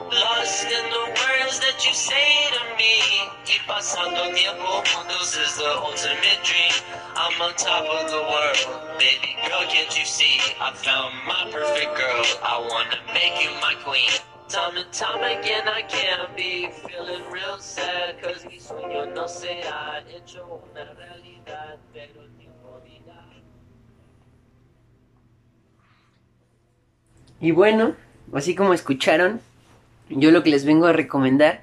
Lost 0.00 0.64
in 0.64 0.84
the 0.90 1.17
words 1.48 1.60
that 1.60 1.86
you 1.86 1.94
say 1.94 2.28
to 2.52 2.62
me. 2.76 2.92
Pasando 3.66 4.34
tiempo 4.34 4.82
is 4.82 5.56
the 5.56 5.70
ultimate 5.80 6.40
dream. 6.44 6.72
I'm 7.16 7.40
on 7.40 7.54
top 7.54 7.84
of 7.84 8.10
the 8.10 8.22
world, 8.22 8.98
baby 8.98 9.36
girl, 9.46 9.64
can't 9.68 9.92
you 9.98 10.04
see? 10.04 10.40
I 10.60 10.72
found 10.74 11.14
my 11.26 11.48
perfect 11.50 11.96
girl. 11.96 12.24
I 12.42 12.58
wanna 12.70 13.00
make 13.14 13.42
you 13.42 13.50
my 13.60 13.74
queen. 13.84 14.10
Time 14.48 14.76
and 14.76 14.92
time 14.92 15.22
again, 15.22 15.68
I 15.68 15.82
can't 15.82 16.34
be 16.36 16.68
feeling 16.86 17.22
real 17.30 17.58
sad. 17.58 18.20
Cause 18.22 18.44
mi 18.46 18.58
sueño 18.58 19.14
no 19.14 19.26
se 19.26 19.62
ha 19.62 20.02
hecho 20.08 20.62
una 20.70 20.84
realidad. 20.94 21.76
Pero. 21.92 22.28
Y 27.40 27.52
bueno, 27.52 27.94
así 28.34 28.56
como 28.56 28.74
escucharon, 28.74 29.40
yo 30.10 30.30
lo 30.30 30.42
que 30.42 30.50
les 30.50 30.64
vengo 30.64 30.86
a 30.86 30.92
recomendar 30.92 31.62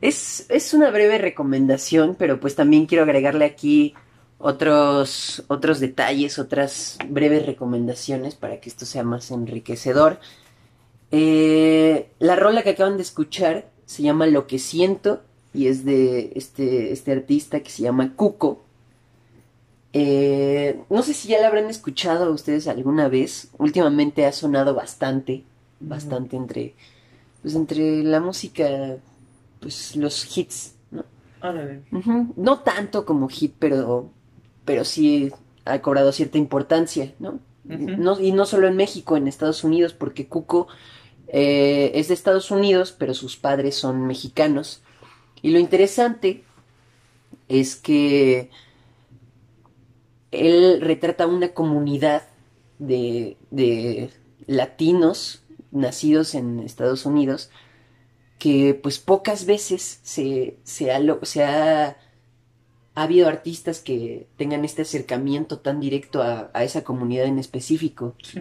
es, 0.00 0.46
es 0.48 0.74
una 0.74 0.90
breve 0.90 1.18
recomendación, 1.18 2.16
pero 2.18 2.40
pues 2.40 2.54
también 2.54 2.86
quiero 2.86 3.04
agregarle 3.04 3.44
aquí 3.44 3.94
otros, 4.38 5.44
otros 5.48 5.80
detalles, 5.80 6.38
otras 6.38 6.98
breves 7.08 7.44
recomendaciones 7.44 8.34
para 8.34 8.60
que 8.60 8.70
esto 8.70 8.86
sea 8.86 9.04
más 9.04 9.30
enriquecedor. 9.30 10.18
Eh, 11.12 12.10
la 12.18 12.36
rola 12.36 12.62
que 12.62 12.70
acaban 12.70 12.96
de 12.96 13.02
escuchar 13.02 13.68
se 13.84 14.02
llama 14.02 14.26
Lo 14.26 14.46
que 14.46 14.58
siento 14.58 15.22
y 15.52 15.66
es 15.66 15.84
de 15.84 16.32
este, 16.36 16.92
este 16.92 17.12
artista 17.12 17.60
que 17.60 17.70
se 17.70 17.82
llama 17.82 18.14
Cuco. 18.14 18.62
Eh, 19.92 20.80
no 20.88 21.02
sé 21.02 21.14
si 21.14 21.28
ya 21.28 21.40
la 21.40 21.48
habrán 21.48 21.68
escuchado 21.68 22.32
ustedes 22.32 22.68
alguna 22.68 23.08
vez. 23.08 23.48
Últimamente 23.58 24.24
ha 24.24 24.32
sonado 24.32 24.74
bastante, 24.74 25.44
bastante 25.80 26.36
entre, 26.36 26.74
pues 27.42 27.54
entre 27.54 28.02
la 28.02 28.20
música, 28.20 28.96
pues 29.60 29.96
los 29.96 30.36
hits, 30.36 30.74
¿no? 30.90 31.04
Órale. 31.42 31.82
Ujú, 31.92 32.34
No 32.36 32.60
tanto 32.60 33.04
como 33.04 33.28
hit, 33.28 33.54
pero, 33.58 34.10
pero 34.64 34.84
sí 34.84 35.30
ha 35.64 35.80
cobrado 35.80 36.12
cierta 36.12 36.38
importancia, 36.38 37.14
¿no? 37.18 37.38
No- 37.64 38.18
y 38.20 38.32
no 38.32 38.46
solo 38.46 38.66
en 38.66 38.76
México, 38.76 39.16
en 39.16 39.28
Estados 39.28 39.62
Unidos, 39.64 39.92
porque 39.94 40.26
Cuco 40.26 40.66
eh, 41.28 41.92
es 41.94 42.08
de 42.08 42.14
Estados 42.14 42.50
Unidos, 42.50 42.94
pero 42.98 43.14
sus 43.14 43.36
padres 43.36 43.76
son 43.76 44.06
mexicanos. 44.06 44.82
Y 45.42 45.50
lo 45.50 45.58
interesante 45.60 46.42
es 47.48 47.76
que 47.76 48.50
él 50.30 50.80
retrata 50.80 51.26
una 51.26 51.48
comunidad 51.50 52.22
de, 52.78 53.36
de 53.50 54.10
latinos 54.46 55.39
nacidos 55.72 56.34
en 56.34 56.60
Estados 56.60 57.06
Unidos 57.06 57.50
que 58.40 58.74
pues 58.74 58.98
pocas 58.98 59.44
veces 59.44 60.00
se, 60.02 60.56
se 60.64 60.90
ha, 60.90 61.00
se 61.22 61.44
ha, 61.44 61.96
ha 62.94 63.02
habido 63.02 63.28
artistas 63.28 63.80
que 63.80 64.28
tengan 64.36 64.64
este 64.64 64.82
acercamiento 64.82 65.58
tan 65.58 65.78
directo 65.78 66.22
a, 66.22 66.50
a 66.54 66.64
esa 66.64 66.82
comunidad 66.82 67.26
en 67.26 67.38
específico. 67.38 68.14
Sí. 68.22 68.40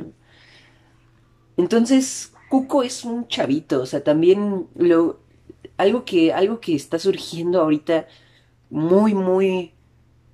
Entonces, 1.58 2.32
Cuco 2.50 2.82
es 2.82 3.04
un 3.04 3.28
chavito, 3.28 3.82
o 3.82 3.86
sea, 3.86 4.02
también 4.02 4.68
lo, 4.76 5.20
algo 5.76 6.06
que, 6.06 6.32
algo 6.32 6.62
que 6.62 6.76
está 6.76 6.98
surgiendo 6.98 7.62
ahorita 7.62 8.08
muy, 8.70 9.14
muy 9.14 9.74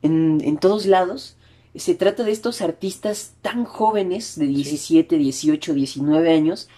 en, 0.03 0.41
en 0.43 0.57
todos 0.57 0.85
lados, 0.85 1.37
se 1.73 1.95
trata 1.95 2.23
de 2.23 2.31
estos 2.31 2.61
artistas 2.61 3.33
tan 3.41 3.65
jóvenes, 3.65 4.37
de 4.37 4.45
17, 4.45 5.17
18, 5.17 5.73
19 5.73 6.31
años, 6.31 6.69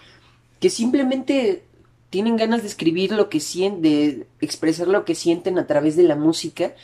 que 0.60 0.70
simplemente 0.70 1.64
tienen 2.10 2.36
ganas 2.36 2.62
de 2.62 2.68
escribir 2.68 3.12
lo 3.12 3.28
que 3.28 3.40
sienten, 3.40 3.82
de 3.82 4.26
expresar 4.40 4.88
lo 4.88 5.04
que 5.04 5.14
sienten 5.14 5.58
a 5.58 5.66
través 5.66 5.96
de 5.96 6.04
la 6.04 6.16
música. 6.16 6.74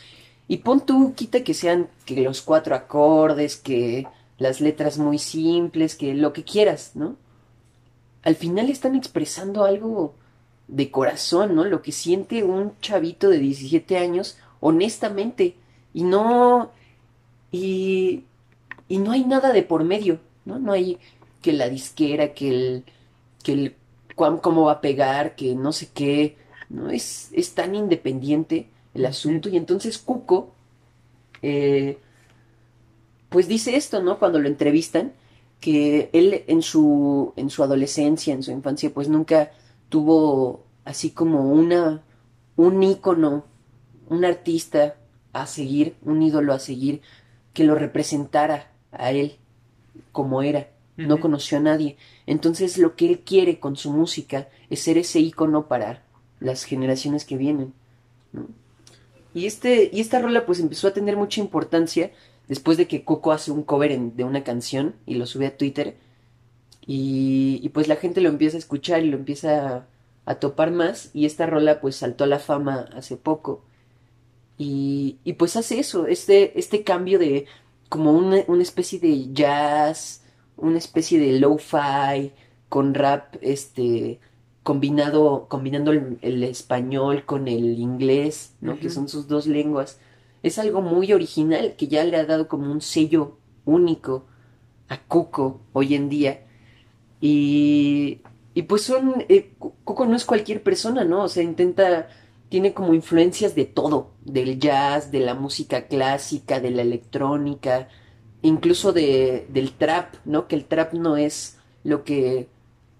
Y 0.48 0.58
pon 0.58 0.84
tú, 0.84 1.14
quita 1.14 1.42
que 1.42 1.54
sean 1.54 1.88
que 2.04 2.20
los 2.20 2.42
cuatro 2.42 2.74
acordes, 2.74 3.56
que 3.56 4.06
las 4.38 4.60
letras 4.60 4.98
muy 4.98 5.18
simples, 5.18 5.96
que 5.96 6.14
lo 6.14 6.32
que 6.32 6.44
quieras, 6.44 6.92
¿no? 6.94 7.16
Al 8.22 8.36
final 8.36 8.68
están 8.68 8.94
expresando 8.94 9.64
algo 9.64 10.14
de 10.68 10.90
corazón, 10.90 11.54
¿no? 11.54 11.64
Lo 11.64 11.82
que 11.82 11.92
siente 11.92 12.42
un 12.42 12.78
chavito 12.80 13.28
de 13.28 13.38
17 13.38 13.96
años, 13.98 14.38
honestamente. 14.60 15.56
Y 15.92 16.04
no. 16.04 16.70
Y. 17.50 18.24
Y 18.88 18.98
no 18.98 19.12
hay 19.12 19.24
nada 19.24 19.52
de 19.52 19.62
por 19.62 19.84
medio, 19.84 20.20
¿no? 20.44 20.58
No 20.58 20.72
hay 20.72 20.98
que 21.42 21.52
la 21.52 21.68
disquera, 21.68 22.34
que 22.34 22.48
el. 22.48 22.84
Que 23.44 23.52
el. 23.52 23.76
cómo 24.16 24.64
va 24.64 24.72
a 24.72 24.80
pegar, 24.80 25.36
que 25.36 25.54
no 25.54 25.72
sé 25.72 25.90
qué. 25.94 26.36
No 26.68 26.90
es, 26.90 27.30
es 27.32 27.54
tan 27.54 27.76
independiente 27.76 28.68
el 28.94 29.06
asunto. 29.06 29.48
Y 29.48 29.56
entonces 29.56 29.98
Cuco. 29.98 30.52
eh, 31.42 31.98
pues 33.28 33.48
dice 33.48 33.76
esto, 33.76 34.02
¿no? 34.02 34.18
Cuando 34.18 34.38
lo 34.40 34.48
entrevistan, 34.48 35.12
que 35.60 36.10
él 36.12 36.44
en 36.46 36.62
su, 36.62 37.32
en 37.36 37.50
su 37.50 37.62
adolescencia, 37.62 38.34
en 38.34 38.42
su 38.42 38.52
infancia, 38.52 38.92
pues 38.92 39.08
nunca 39.08 39.52
tuvo 39.88 40.64
así 40.84 41.10
como 41.10 41.50
una, 41.52 42.02
un 42.56 42.82
ícono, 42.82 43.44
un 44.08 44.24
artista 44.24 44.96
a 45.32 45.46
seguir, 45.46 45.96
un 46.04 46.22
ídolo 46.22 46.52
a 46.52 46.58
seguir, 46.58 47.02
que 47.52 47.64
lo 47.64 47.74
representara 47.74 48.70
a 48.92 49.10
él 49.12 49.36
como 50.12 50.42
era. 50.42 50.68
No 50.96 51.18
conoció 51.20 51.58
a 51.58 51.60
nadie. 51.60 51.96
Entonces 52.26 52.78
lo 52.78 52.94
que 52.96 53.08
él 53.08 53.20
quiere 53.20 53.58
con 53.60 53.76
su 53.76 53.90
música 53.92 54.48
es 54.70 54.80
ser 54.80 54.98
ese 54.98 55.20
ícono 55.20 55.66
para 55.68 56.04
las 56.40 56.64
generaciones 56.64 57.24
que 57.24 57.36
vienen. 57.36 57.72
¿no? 58.32 58.46
Y, 59.34 59.46
este, 59.46 59.90
y 59.92 60.00
esta 60.00 60.20
rola 60.20 60.46
pues 60.46 60.60
empezó 60.60 60.88
a 60.88 60.94
tener 60.94 61.16
mucha 61.16 61.40
importancia 61.40 62.12
después 62.48 62.76
de 62.78 62.86
que 62.86 63.04
Coco 63.04 63.32
hace 63.32 63.50
un 63.50 63.62
cover 63.64 63.90
en- 63.92 64.16
de 64.16 64.24
una 64.24 64.44
canción 64.44 64.94
y 65.06 65.14
lo 65.14 65.26
sube 65.26 65.46
a 65.46 65.56
Twitter. 65.56 65.96
Y, 66.86 67.60
y, 67.62 67.68
pues 67.70 67.88
la 67.88 67.96
gente 67.96 68.20
lo 68.20 68.28
empieza 68.28 68.56
a 68.56 68.60
escuchar 68.60 69.02
y 69.02 69.08
lo 69.10 69.16
empieza 69.16 69.76
a, 69.78 69.86
a 70.26 70.34
topar 70.36 70.70
más. 70.70 71.10
Y 71.14 71.26
esta 71.26 71.46
rola 71.46 71.80
pues 71.80 71.96
saltó 71.96 72.24
a 72.24 72.26
la 72.28 72.38
fama 72.38 72.88
hace 72.94 73.16
poco. 73.16 73.62
Y, 74.58 75.18
y 75.24 75.32
pues 75.34 75.56
hace 75.56 75.80
eso, 75.80 76.06
este, 76.06 76.58
este 76.58 76.84
cambio 76.84 77.18
de 77.18 77.46
como 77.88 78.12
una, 78.12 78.38
una 78.48 78.62
especie 78.62 78.98
de 79.00 79.32
jazz, 79.32 80.22
una 80.56 80.78
especie 80.78 81.18
de 81.18 81.38
lo-fi 81.38 82.32
con 82.68 82.94
rap, 82.94 83.36
este, 83.40 84.20
combinado, 84.62 85.46
combinando 85.48 85.92
el, 85.92 86.18
el 86.22 86.42
español 86.42 87.24
con 87.24 87.48
el 87.48 87.78
inglés, 87.78 88.54
¿no? 88.60 88.78
Que 88.78 88.90
son 88.90 89.08
sus 89.08 89.28
dos 89.28 89.46
lenguas. 89.46 90.00
Es 90.42 90.58
algo 90.58 90.82
muy 90.82 91.12
original 91.12 91.74
que 91.76 91.88
ya 91.88 92.04
le 92.04 92.16
ha 92.16 92.24
dado 92.24 92.48
como 92.48 92.70
un 92.70 92.80
sello 92.80 93.38
único 93.64 94.26
a 94.88 94.98
Cuco 95.00 95.60
hoy 95.72 95.94
en 95.94 96.08
día. 96.08 96.46
Y, 97.20 98.20
y 98.54 98.62
pues 98.62 98.82
son, 98.82 99.24
eh, 99.28 99.52
Cuco 99.58 100.06
no 100.06 100.16
es 100.16 100.24
cualquier 100.24 100.62
persona, 100.62 101.04
¿no? 101.04 101.24
O 101.24 101.28
sea, 101.28 101.42
intenta, 101.42 102.08
tiene 102.48 102.74
como 102.74 102.94
influencias 102.94 103.54
de 103.54 103.64
todo, 103.64 104.10
del 104.24 104.58
jazz, 104.58 105.10
de 105.10 105.20
la 105.20 105.34
música 105.34 105.86
clásica, 105.86 106.60
de 106.60 106.70
la 106.70 106.82
electrónica, 106.82 107.88
incluso 108.44 108.92
de, 108.92 109.46
del 109.48 109.72
trap, 109.72 110.14
¿no? 110.26 110.46
Que 110.46 110.54
el 110.54 110.66
trap 110.66 110.92
no 110.92 111.16
es 111.16 111.58
lo 111.82 112.04
que, 112.04 112.48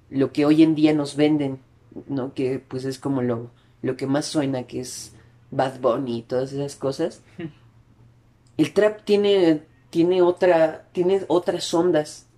lo 0.09 0.33
que 0.33 0.47
hoy 0.47 0.63
en 0.63 0.75
día 0.75 0.95
nos 0.95 1.17
venden, 1.17 1.61
¿no? 2.09 2.33
Que 2.33 2.59
pues 2.59 2.87
es 2.87 2.99
como 2.99 3.21
lo, 3.21 3.51
lo 3.83 3.97
que 3.97 4.07
más 4.07 4.25
suena, 4.25 4.65
que 4.65 4.81
es 4.81 5.13
Bad 5.51 5.81
Bunny 5.81 6.19
y 6.19 6.23
todas 6.23 6.53
esas 6.53 6.77
cosas. 6.77 7.23
El 8.57 8.73
trap 8.73 9.05
tiene, 9.05 9.63
tiene 9.91 10.23
otra, 10.23 10.87
tiene 10.93 11.23
otras 11.29 11.75
ondas 11.75 12.29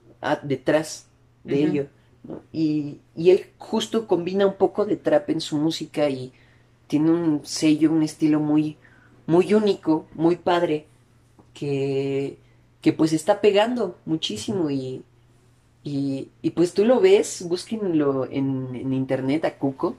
detrás 0.42 1.08
de 1.44 1.62
ello, 1.62 1.86
¿no? 2.24 2.40
Y, 2.52 3.00
y 3.14 3.30
él 3.30 3.46
justo 3.58 4.06
combina 4.06 4.46
un 4.46 4.54
poco 4.54 4.86
de 4.86 4.96
trap 4.96 5.28
en 5.28 5.42
su 5.42 5.58
música 5.58 6.08
y 6.08 6.32
tiene 6.86 7.10
un 7.10 7.44
sello, 7.44 7.92
un 7.92 8.02
estilo 8.02 8.40
muy, 8.40 8.78
muy 9.26 9.52
único, 9.52 10.06
muy 10.14 10.36
padre, 10.36 10.86
que, 11.52 12.38
que 12.86 12.92
pues 12.92 13.12
está 13.12 13.40
pegando 13.40 13.98
muchísimo 14.04 14.70
y, 14.70 15.02
y, 15.82 16.28
y 16.40 16.50
pues 16.50 16.72
tú 16.72 16.84
lo 16.84 17.00
ves, 17.00 17.44
búsquenlo 17.48 18.26
en, 18.30 18.76
en 18.76 18.92
internet 18.92 19.44
a 19.44 19.58
Cuco, 19.58 19.96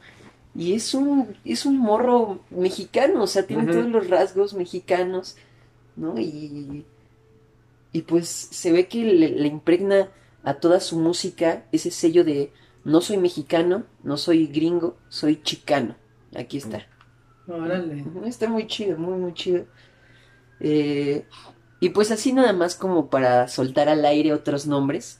y 0.55 0.71
es 0.71 0.93
un, 0.93 1.35
es 1.43 1.65
un 1.65 1.77
morro 1.79 2.39
mexicano, 2.49 3.23
o 3.23 3.27
sea, 3.27 3.45
tiene 3.45 3.69
todos 3.69 3.89
los 3.89 4.09
rasgos 4.09 4.53
mexicanos, 4.53 5.35
¿no? 5.97 6.17
Y, 6.17 6.85
y 7.91 8.01
pues 8.03 8.29
se 8.29 8.71
ve 8.71 8.87
que 8.87 9.03
le, 9.03 9.31
le 9.31 9.47
impregna 9.49 10.09
a 10.45 10.53
toda 10.53 10.79
su 10.79 10.97
música 10.97 11.65
ese 11.73 11.91
sello 11.91 12.23
de 12.23 12.53
no 12.85 13.01
soy 13.01 13.17
mexicano, 13.17 13.83
no 14.01 14.15
soy 14.15 14.47
gringo, 14.47 14.95
soy 15.09 15.41
chicano. 15.43 15.97
Aquí 16.33 16.55
está. 16.55 16.87
Órale. 17.49 18.05
Está 18.25 18.47
muy 18.47 18.65
chido, 18.65 18.97
muy, 18.97 19.17
muy 19.17 19.33
chido. 19.33 19.65
Eh, 20.61 21.25
y 21.79 21.89
pues 21.89 22.11
así 22.11 22.33
nada 22.33 22.53
más 22.53 22.75
como 22.75 23.09
para 23.09 23.47
soltar 23.47 23.89
al 23.89 24.05
aire 24.05 24.33
otros 24.33 24.67
nombres. 24.67 25.19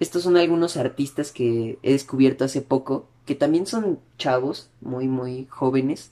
Estos 0.00 0.24
son 0.24 0.36
algunos 0.36 0.76
artistas 0.76 1.30
que 1.30 1.78
he 1.82 1.92
descubierto 1.92 2.44
hace 2.44 2.62
poco 2.62 3.08
que 3.26 3.34
también 3.34 3.66
son 3.66 4.00
chavos, 4.18 4.70
muy, 4.80 5.08
muy 5.08 5.46
jóvenes, 5.48 6.10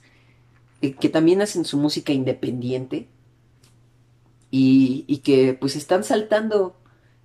eh, 0.81 0.93
que 0.93 1.09
también 1.09 1.41
hacen 1.41 1.65
su 1.65 1.77
música 1.77 2.11
independiente 2.11 3.07
y, 4.49 5.03
y 5.07 5.17
que 5.19 5.53
pues 5.53 5.75
están 5.75 6.03
saltando 6.03 6.75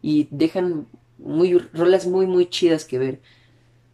y 0.02 0.28
dejan 0.30 0.86
muy 1.18 1.59
rolas 1.59 2.06
muy, 2.06 2.26
muy 2.26 2.46
chidas 2.48 2.84
que 2.84 2.98
ver. 2.98 3.20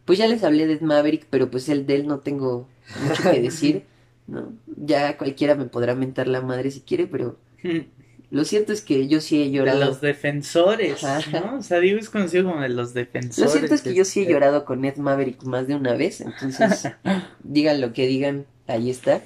Pues 0.05 0.19
ya 0.19 0.27
les 0.27 0.43
hablé 0.43 0.67
de 0.67 0.79
Maverick, 0.79 1.27
pero 1.29 1.49
pues 1.49 1.67
el 1.69 1.85
de 1.85 1.95
él 1.95 2.07
no 2.07 2.19
tengo 2.19 2.67
mucho 3.07 3.23
que 3.23 3.41
decir, 3.41 3.85
¿no? 4.27 4.53
Ya 4.67 5.17
cualquiera 5.17 5.55
me 5.55 5.65
podrá 5.65 5.95
mentar 5.95 6.27
la 6.27 6.41
madre 6.41 6.71
si 6.71 6.81
quiere, 6.81 7.07
pero 7.07 7.37
lo 8.31 8.43
cierto 8.45 8.73
es 8.73 8.81
que 8.81 9.07
yo 9.07 9.21
sí 9.21 9.41
he 9.41 9.45
De 9.45 9.51
llorado. 9.51 9.85
los 9.85 10.01
defensores, 10.01 11.03
Ajá. 11.03 11.39
¿no? 11.39 11.57
O 11.57 11.61
sea, 11.61 11.79
digo, 11.79 11.99
es 11.99 12.09
conocido 12.09 12.45
como 12.45 12.61
de 12.61 12.69
los 12.69 12.93
defensores. 12.93 13.37
Lo 13.53 13.57
cierto 13.57 13.75
es 13.75 13.81
que 13.81 13.93
yo 13.93 14.05
sí 14.05 14.19
he 14.19 14.23
este, 14.23 14.33
llorado 14.33 14.65
con 14.65 14.83
Ed 14.85 14.97
Maverick 14.97 15.43
más 15.43 15.67
de 15.67 15.75
una 15.75 15.93
vez, 15.93 16.21
entonces 16.21 16.89
digan 17.43 17.81
lo 17.81 17.93
que 17.93 18.07
digan, 18.07 18.45
ahí 18.67 18.89
está. 18.89 19.21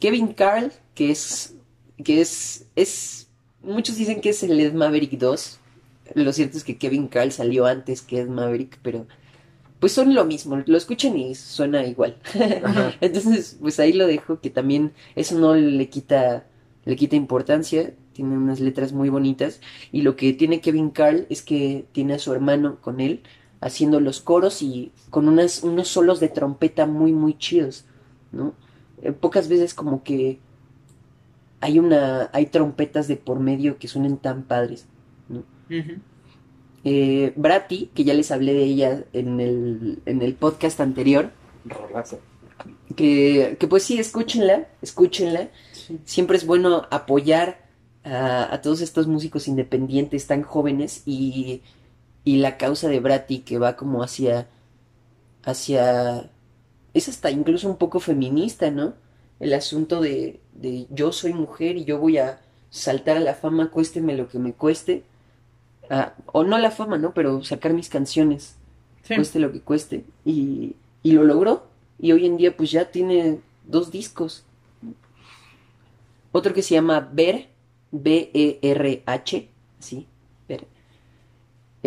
Kevin 0.00 0.28
Carl, 0.28 0.72
que 0.94 1.10
es, 1.10 1.54
que 2.04 2.20
es, 2.20 2.66
es, 2.76 3.28
muchos 3.62 3.96
dicen 3.96 4.20
que 4.20 4.30
es 4.30 4.42
el 4.42 4.58
Ed 4.60 4.72
Maverick 4.74 5.12
2. 5.18 5.60
Lo 6.14 6.32
cierto 6.32 6.56
es 6.58 6.64
que 6.64 6.76
Kevin 6.78 7.08
Carl 7.08 7.32
salió 7.32 7.66
antes 7.66 8.02
que 8.02 8.20
Ed 8.20 8.28
Maverick, 8.28 8.78
pero 8.82 9.06
pues 9.80 9.92
son 9.92 10.14
lo 10.14 10.24
mismo, 10.24 10.62
lo 10.64 10.76
escuchan 10.76 11.16
y 11.16 11.34
suena 11.34 11.84
igual. 11.86 12.16
Entonces, 13.00 13.56
pues 13.60 13.78
ahí 13.80 13.92
lo 13.92 14.06
dejo, 14.06 14.40
que 14.40 14.50
también 14.50 14.92
eso 15.14 15.38
no 15.38 15.54
le 15.54 15.88
quita, 15.88 16.46
le 16.84 16.96
quita 16.96 17.16
importancia, 17.16 17.92
tiene 18.16 18.36
unas 18.38 18.60
letras 18.60 18.92
muy 18.92 19.10
bonitas, 19.10 19.60
y 19.92 20.00
lo 20.02 20.16
que 20.16 20.32
tiene 20.32 20.62
Kevin 20.62 20.90
Carl 20.90 21.26
es 21.28 21.42
que 21.42 21.84
tiene 21.92 22.14
a 22.14 22.18
su 22.18 22.32
hermano 22.32 22.78
con 22.80 23.00
él, 23.00 23.20
haciendo 23.60 24.00
los 24.00 24.20
coros 24.20 24.62
y 24.62 24.92
con 25.10 25.28
unas, 25.28 25.62
unos 25.62 25.88
solos 25.88 26.18
de 26.18 26.28
trompeta 26.28 26.86
muy, 26.86 27.12
muy 27.12 27.36
chidos, 27.36 27.84
¿no? 28.32 28.54
Eh, 29.02 29.12
pocas 29.12 29.48
veces 29.48 29.74
como 29.74 30.02
que 30.02 30.38
hay 31.60 31.78
una, 31.78 32.30
hay 32.32 32.46
trompetas 32.46 33.06
de 33.08 33.16
por 33.16 33.38
medio 33.40 33.78
que 33.78 33.88
suenen 33.88 34.16
tan 34.16 34.44
padres, 34.44 34.86
¿no? 35.28 35.44
Eh, 36.84 37.32
Bratti, 37.36 37.90
que 37.94 38.04
ya 38.04 38.14
les 38.14 38.30
hablé 38.30 38.54
de 38.54 38.64
ella 38.64 39.04
en 39.12 39.40
el, 39.40 39.98
en 40.06 40.22
el 40.22 40.34
podcast 40.34 40.80
anterior, 40.80 41.32
Rolazo. 41.64 42.20
que, 42.94 43.56
que 43.58 43.66
pues 43.66 43.82
sí, 43.82 43.98
escúchenla, 43.98 44.68
escúchenla. 44.80 45.48
Sí. 45.72 45.98
Siempre 46.04 46.36
es 46.36 46.46
bueno 46.46 46.86
apoyar 46.90 47.65
a, 48.06 48.54
a 48.54 48.62
todos 48.62 48.80
estos 48.82 49.08
músicos 49.08 49.48
independientes 49.48 50.26
tan 50.28 50.42
jóvenes 50.44 51.02
y, 51.06 51.62
y 52.24 52.38
la 52.38 52.58
causa 52.58 52.88
de 52.88 53.00
Bratti 53.00 53.40
que 53.40 53.58
va 53.58 53.76
como 53.76 54.02
hacia, 54.04 54.48
hacia, 55.44 56.30
es 56.94 57.08
hasta 57.08 57.30
incluso 57.30 57.68
un 57.68 57.76
poco 57.76 58.00
feminista, 58.00 58.70
¿no? 58.70 58.94
El 59.40 59.52
asunto 59.54 60.00
de, 60.00 60.40
de 60.54 60.86
yo 60.90 61.12
soy 61.12 61.32
mujer 61.34 61.76
y 61.76 61.84
yo 61.84 61.98
voy 61.98 62.18
a 62.18 62.40
saltar 62.70 63.16
a 63.18 63.20
la 63.20 63.34
fama, 63.34 63.70
cuésteme 63.70 64.16
lo 64.16 64.28
que 64.28 64.38
me 64.38 64.52
cueste. 64.54 65.04
Ah, 65.90 66.14
o 66.32 66.44
no 66.44 66.58
la 66.58 66.70
fama, 66.72 66.98
¿no? 66.98 67.14
Pero 67.14 67.44
sacar 67.44 67.72
mis 67.74 67.88
canciones 67.88 68.56
Sí. 69.02 69.14
cueste 69.16 69.38
lo 69.38 69.52
que 69.52 69.60
cueste. 69.60 70.04
Y, 70.24 70.76
y 71.02 71.12
lo 71.12 71.24
logró. 71.24 71.66
Y 71.98 72.12
hoy 72.12 72.26
en 72.26 72.36
día 72.36 72.56
pues 72.56 72.70
ya 72.72 72.90
tiene 72.90 73.40
dos 73.66 73.90
discos. 73.92 74.44
Otro 76.32 76.52
que 76.54 76.62
se 76.62 76.74
llama 76.74 77.08
Ver, 77.12 77.48
B-E-R-H, 77.90 79.48
sí. 79.78 80.06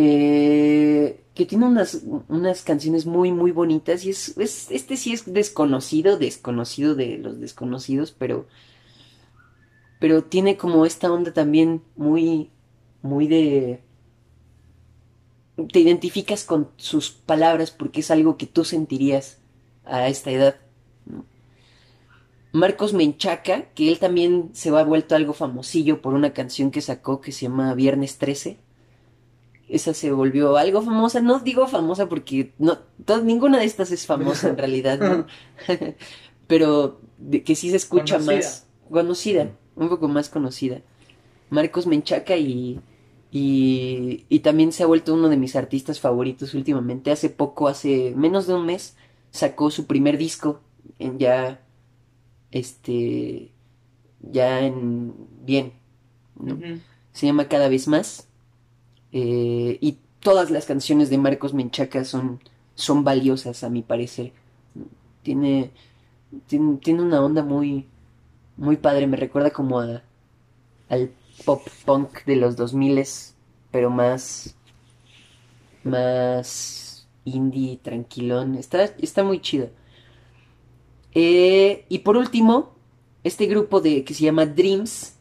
Eh, 0.02 1.26
que 1.34 1.46
tiene 1.46 1.66
unas, 1.66 2.04
unas 2.30 2.64
canciones 2.64 3.06
muy, 3.06 3.34
muy 3.34 3.52
bonitas. 3.52 4.06
Y 4.06 4.12
es, 4.12 4.36
este 4.38 4.96
sí 4.96 5.12
es 5.12 5.32
desconocido, 5.32 6.18
desconocido 6.18 6.96
de 6.96 7.18
los 7.18 7.40
desconocidos, 7.42 8.16
pero, 8.18 8.48
pero 10.00 10.24
tiene 10.24 10.56
como 10.56 10.86
esta 10.86 11.12
onda 11.12 11.34
también 11.34 11.82
muy, 11.98 12.50
muy 13.02 13.28
de 13.28 13.82
te 15.68 15.80
identificas 15.80 16.44
con 16.44 16.70
sus 16.78 17.12
palabras 17.12 17.72
porque 17.72 18.00
es 18.00 18.12
algo 18.12 18.38
que 18.38 18.48
tú 18.48 18.64
sentirías 18.64 19.40
a 19.84 20.08
esta 20.08 20.32
edad. 20.32 20.56
Marcos 22.52 22.94
Menchaca, 22.94 23.70
que 23.74 23.90
él 23.90 24.00
también 24.00 24.50
se 24.54 24.72
va 24.72 24.84
vuelto 24.84 25.16
algo 25.16 25.34
famosillo 25.34 26.02
por 26.02 26.14
una 26.14 26.34
canción 26.34 26.72
que 26.72 26.82
sacó 26.82 27.22
que 27.22 27.32
se 27.32 27.44
llama 27.44 27.74
Viernes 27.76 28.18
13. 28.18 28.60
Esa 29.68 29.94
se 29.94 30.12
volvió 30.12 30.58
algo 30.58 30.82
famosa, 30.82 31.22
no 31.22 31.40
digo 31.40 31.68
famosa 31.68 32.10
porque 32.10 32.54
no, 32.58 32.80
ninguna 33.24 33.60
de 33.60 33.66
estas 33.66 33.92
es 33.92 34.08
famosa 34.08 34.50
en 34.50 34.58
realidad, 34.58 35.00
¿no? 35.00 35.28
Pero 36.48 37.02
de 37.20 37.44
que 37.44 37.56
sí 37.56 37.70
se 37.70 37.76
escucha 37.76 38.18
Conocida. 38.18 38.36
más 38.36 38.68
conocida, 38.90 39.52
un 39.76 39.90
poco 39.90 40.08
más 40.08 40.30
conocida. 40.30 40.82
Marcos 41.52 41.86
Menchaca 41.86 42.36
y, 42.38 42.82
y, 43.32 44.26
y 44.28 44.40
también 44.40 44.72
se 44.72 44.82
ha 44.82 44.88
vuelto 44.88 45.14
uno 45.14 45.30
de 45.30 45.38
mis 45.38 45.56
artistas 45.56 46.00
favoritos 46.00 46.56
últimamente. 46.56 47.12
Hace 47.12 47.30
poco, 47.30 47.68
hace 47.68 48.14
menos 48.16 48.48
de 48.48 48.56
un 48.56 48.66
mes, 48.66 48.96
sacó 49.30 49.70
su 49.70 49.86
primer 49.86 50.18
disco 50.18 50.62
en 50.98 51.20
ya, 51.20 51.62
este, 52.52 53.52
ya 54.22 54.62
en 54.62 55.14
bien, 55.46 55.74
¿no? 56.36 56.60
Se 57.14 57.28
llama 57.28 57.48
Cada 57.50 57.70
vez 57.70 57.88
más. 57.88 58.28
eh, 59.12 59.78
y 59.82 60.00
todas 60.22 60.52
las 60.52 60.66
canciones 60.66 61.10
de 61.10 61.18
Marcos 61.18 61.54
Menchaca 61.54 62.04
son, 62.06 62.42
son 62.76 63.04
valiosas 63.04 63.64
a 63.64 63.70
mi 63.70 63.82
parecer. 63.84 64.34
Tiene, 65.24 65.72
tiene, 66.48 66.78
tiene 66.78 67.02
una 67.04 67.22
onda 67.24 67.44
muy, 67.44 67.88
muy 68.58 68.78
padre. 68.78 69.08
Me 69.08 69.18
recuerda 69.18 69.52
como 69.52 69.80
a, 69.82 70.04
al 70.90 71.12
pop 71.46 71.68
punk 71.86 72.26
de 72.26 72.36
los 72.38 72.56
2000 72.58 73.06
pero 73.72 73.90
más, 73.92 74.56
más 75.84 77.08
indie, 77.26 77.78
tranquilón. 77.82 78.56
Está, 78.56 78.84
está 79.00 79.24
muy 79.24 79.42
chido. 79.42 79.70
Eh, 81.14 81.86
y 81.90 82.00
por 82.00 82.18
último, 82.18 82.72
este 83.24 83.46
grupo 83.48 83.82
de, 83.82 84.04
que 84.04 84.14
se 84.14 84.24
llama 84.26 84.46
Dreams, 84.46 85.14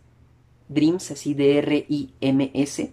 Dreams, 0.68 1.11
así 1.11 1.34
de 1.34 1.59
R-I-M-S, 1.59 2.93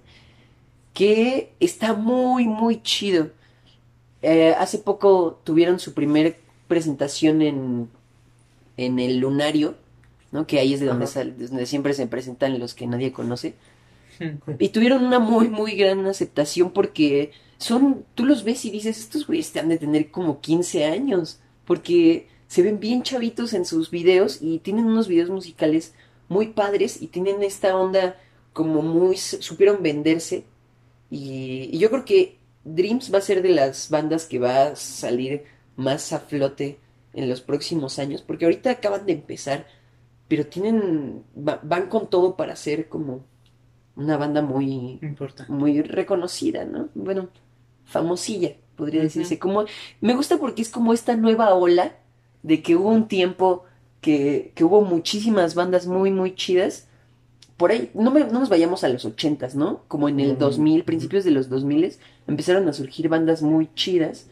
que 0.93 1.51
está 1.59 1.93
muy, 1.93 2.45
muy 2.47 2.81
chido. 2.81 3.29
Eh, 4.21 4.55
hace 4.57 4.77
poco 4.79 5.39
tuvieron 5.43 5.79
su 5.79 5.93
primer 5.93 6.37
presentación 6.67 7.41
en, 7.41 7.89
en 8.77 8.99
el 8.99 9.19
Lunario, 9.19 9.75
¿no? 10.31 10.47
Que 10.47 10.59
ahí 10.59 10.73
es 10.73 10.79
de 10.79 10.85
donde, 10.87 11.05
Ajá. 11.05 11.13
sal- 11.13 11.37
de 11.37 11.47
donde 11.47 11.65
siempre 11.65 11.93
se 11.93 12.07
presentan 12.07 12.57
los 12.59 12.73
que 12.73 12.87
nadie 12.87 13.11
conoce. 13.11 13.55
Y 14.59 14.69
tuvieron 14.69 15.03
una 15.03 15.19
muy, 15.19 15.49
muy 15.49 15.75
gran 15.75 16.05
aceptación 16.07 16.71
porque 16.71 17.31
son, 17.57 18.05
tú 18.15 18.25
los 18.25 18.45
ves 18.45 18.63
y 18.63 18.69
dices, 18.71 18.97
estos 18.97 19.27
güeyes 19.27 19.51
te 19.51 19.59
han 19.59 19.67
de 19.67 19.77
tener 19.77 20.09
como 20.09 20.39
15 20.39 20.85
años, 20.85 21.39
porque 21.65 22.27
se 22.47 22.61
ven 22.61 22.79
bien 22.79 23.03
chavitos 23.03 23.53
en 23.53 23.65
sus 23.65 23.89
videos 23.91 24.39
y 24.41 24.59
tienen 24.59 24.85
unos 24.85 25.07
videos 25.07 25.29
musicales 25.29 25.93
muy 26.29 26.47
padres 26.47 27.01
y 27.01 27.07
tienen 27.07 27.43
esta 27.43 27.75
onda 27.77 28.17
como 28.53 28.81
muy, 28.81 29.17
supieron 29.17 29.81
venderse. 29.83 30.45
Y, 31.09 31.69
y 31.71 31.77
yo 31.77 31.89
creo 31.89 32.05
que 32.05 32.37
Dreams 32.63 33.13
va 33.13 33.19
a 33.19 33.21
ser 33.21 33.41
de 33.41 33.49
las 33.49 33.89
bandas 33.89 34.25
que 34.25 34.39
va 34.39 34.67
a 34.67 34.75
salir 34.75 35.43
más 35.75 36.13
a 36.13 36.19
flote 36.19 36.79
en 37.13 37.29
los 37.29 37.41
próximos 37.41 37.99
años, 37.99 38.21
porque 38.21 38.45
ahorita 38.45 38.71
acaban 38.71 39.05
de 39.05 39.13
empezar, 39.13 39.67
pero 40.27 40.45
tienen, 40.47 41.23
va- 41.37 41.59
van 41.63 41.87
con 41.87 42.09
todo 42.09 42.35
para 42.35 42.55
ser 42.55 42.89
como 42.89 43.23
una 43.95 44.17
banda 44.17 44.41
muy, 44.41 44.99
Importante. 45.01 45.51
muy 45.51 45.81
reconocida, 45.81 46.65
¿no? 46.65 46.89
Bueno, 46.95 47.29
famosilla, 47.85 48.55
podría 48.75 49.01
decirse. 49.03 49.39
Como, 49.39 49.65
me 50.01 50.15
gusta 50.15 50.37
porque 50.37 50.61
es 50.61 50.69
como 50.69 50.91
esta 50.93 51.15
nueva 51.15 51.53
ola 51.53 51.95
de 52.45 52.61
que 52.61 52.75
hubo 52.75 52.89
un 52.89 53.07
tiempo 53.07 53.65
que, 54.01 54.51
que 54.55 54.63
hubo 54.63 54.81
muchísimas 54.81 55.55
bandas 55.55 55.87
muy, 55.87 56.11
muy 56.11 56.35
chidas. 56.35 56.87
Por 57.57 57.71
ahí, 57.71 57.89
no, 57.93 58.11
me- 58.11 58.25
no 58.25 58.39
nos 58.39 58.49
vayamos 58.49 58.83
a 58.83 58.89
los 58.89 59.05
ochentas, 59.05 59.55
¿no? 59.55 59.81
Como 59.87 60.09
en 60.09 60.19
el 60.19 60.31
Ujú. 60.31 60.39
2000, 60.41 60.83
principios 60.83 61.23
de 61.23 61.31
los 61.31 61.49
2000, 61.49 61.95
empezaron 62.27 62.67
a 62.69 62.73
surgir 62.73 63.09
bandas 63.09 63.41
muy 63.41 63.69
chidas. 63.75 64.27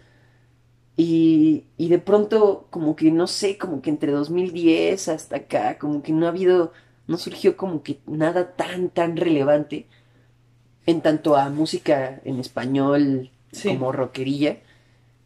Y, 0.95 1.63
y 1.77 1.87
de 1.89 1.97
pronto, 1.99 2.67
como 2.69 2.95
que 2.95 3.11
no 3.11 3.25
sé, 3.27 3.57
como 3.57 3.81
que 3.81 3.89
entre 3.89 4.11
2010 4.11 5.07
hasta 5.07 5.37
acá, 5.37 5.79
como 5.79 6.03
que 6.03 6.11
no 6.13 6.27
ha 6.27 6.29
habido, 6.29 6.71
no 7.07 7.17
surgió 7.17 7.57
como 7.57 7.81
que 7.81 7.99
nada 8.05 8.51
tan, 8.55 8.89
tan 8.89 9.17
relevante 9.17 9.87
en 10.85 11.01
tanto 11.01 11.35
a 11.35 11.49
música 11.49 12.21
en 12.25 12.39
español 12.39 13.31
Sí. 13.51 13.69
como 13.69 13.91
rockerilla. 13.91 14.57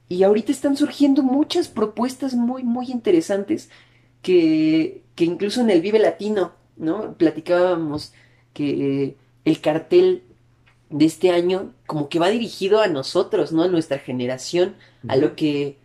Y 0.09 0.23
ahorita 0.23 0.51
están 0.51 0.77
surgiendo 0.77 1.23
muchas 1.23 1.67
propuestas 1.67 2.33
muy, 2.33 2.63
muy 2.63 2.91
interesantes 2.91 3.69
que, 4.21 5.01
que 5.15 5.25
incluso 5.25 5.61
en 5.61 5.69
el 5.69 5.81
Vive 5.81 5.99
Latino, 5.99 6.53
¿no? 6.77 7.13
Platicábamos 7.15 8.13
que 8.53 9.15
el 9.45 9.61
cartel 9.61 10.23
de 10.89 11.05
este 11.05 11.31
año 11.31 11.73
como 11.85 12.09
que 12.09 12.19
va 12.19 12.29
dirigido 12.29 12.81
a 12.81 12.87
nosotros, 12.87 13.51
¿no? 13.51 13.63
A 13.63 13.67
nuestra 13.67 13.99
generación, 13.99 14.75
a 15.07 15.15
lo 15.15 15.35
que 15.35 15.77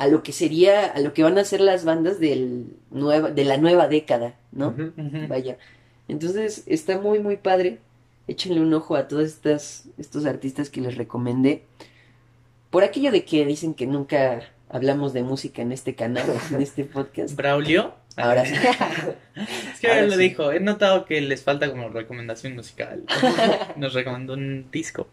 a 0.00 0.06
lo 0.06 0.22
que 0.22 0.32
sería, 0.32 0.86
a 0.86 0.98
lo 1.00 1.12
que 1.12 1.22
van 1.22 1.36
a 1.36 1.44
ser 1.44 1.60
las 1.60 1.84
bandas 1.84 2.18
del 2.18 2.68
nueva, 2.90 3.30
de 3.30 3.44
la 3.44 3.58
nueva 3.58 3.86
década, 3.86 4.34
¿no? 4.50 4.74
Vaya. 5.28 5.58
Entonces 6.08 6.62
está 6.66 6.98
muy, 6.98 7.18
muy 7.18 7.36
padre. 7.36 7.80
Échenle 8.26 8.62
un 8.62 8.72
ojo 8.72 8.96
a 8.96 9.08
todos 9.08 9.24
estas, 9.24 9.84
estos 9.98 10.24
artistas 10.24 10.70
que 10.70 10.80
les 10.80 10.96
recomendé. 10.96 11.64
Por 12.70 12.84
aquello 12.84 13.10
de 13.10 13.24
que 13.24 13.44
dicen 13.44 13.74
que 13.74 13.86
nunca 13.86 14.40
hablamos 14.68 15.12
de 15.12 15.22
música 15.22 15.62
en 15.62 15.72
este 15.72 15.94
canal, 15.94 16.24
en 16.52 16.62
este 16.62 16.84
podcast. 16.84 17.34
Braulio. 17.34 17.94
Ahora 18.16 18.44
sí. 18.44 18.54
Es 19.72 19.80
que 19.80 19.88
Ahora 19.88 20.00
él 20.00 20.06
lo 20.08 20.14
sí. 20.16 20.20
dijo. 20.20 20.52
He 20.52 20.60
notado 20.60 21.04
que 21.04 21.20
les 21.20 21.42
falta 21.42 21.70
como 21.70 21.88
recomendación 21.88 22.54
musical. 22.54 23.04
Nos 23.76 23.94
recomendó 23.94 24.34
un 24.34 24.70
disco. 24.70 25.06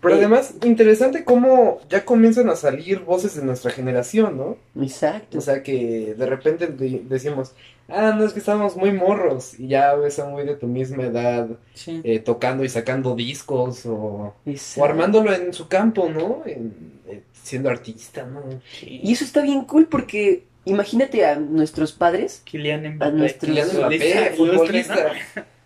Pero 0.00 0.14
Eh, 0.14 0.18
además, 0.18 0.54
interesante 0.64 1.24
cómo 1.24 1.80
ya 1.88 2.04
comienzan 2.04 2.48
a 2.50 2.56
salir 2.56 3.00
voces 3.00 3.34
de 3.34 3.42
nuestra 3.44 3.70
generación, 3.72 4.36
¿no? 4.36 4.56
Exacto. 4.80 5.38
O 5.38 5.40
sea, 5.40 5.62
que 5.62 6.14
de 6.16 6.26
repente 6.26 6.66
de- 6.68 7.02
decimos, 7.08 7.52
ah, 7.88 8.14
no, 8.16 8.24
es 8.24 8.32
que 8.32 8.38
estamos 8.40 8.76
muy 8.76 8.92
morros. 8.92 9.58
Y 9.58 9.68
ya 9.68 9.94
ves 9.94 10.18
a 10.18 10.26
muy 10.26 10.44
de 10.44 10.56
tu 10.56 10.66
misma 10.66 11.04
edad 11.04 11.48
Sí. 11.74 12.00
eh, 12.04 12.18
tocando 12.18 12.64
y 12.64 12.68
sacando 12.68 13.14
discos 13.14 13.86
o, 13.86 14.34
o 14.76 14.84
armándolo 14.84 15.32
en 15.32 15.52
su 15.52 15.68
campo, 15.68 16.08
¿no? 16.08 16.42
En- 16.46 16.96
eh, 17.08 17.22
siendo 17.32 17.70
artista, 17.70 18.24
¿no? 18.26 18.42
Y 18.82 19.12
eso 19.12 19.24
está 19.24 19.42
bien 19.42 19.64
cool 19.64 19.86
porque 19.86 20.44
imagínate 20.64 21.24
a 21.24 21.36
nuestros 21.36 21.92
padres, 21.92 22.42
Kylian 22.44 22.84
A 22.86 22.90
Mbappé. 22.90 23.12
nuestros- 23.12 23.48
Kylian 23.50 23.68
Mbappé, 23.76 23.96
Ilustre, 23.96 24.30
futbolista. 24.36 24.96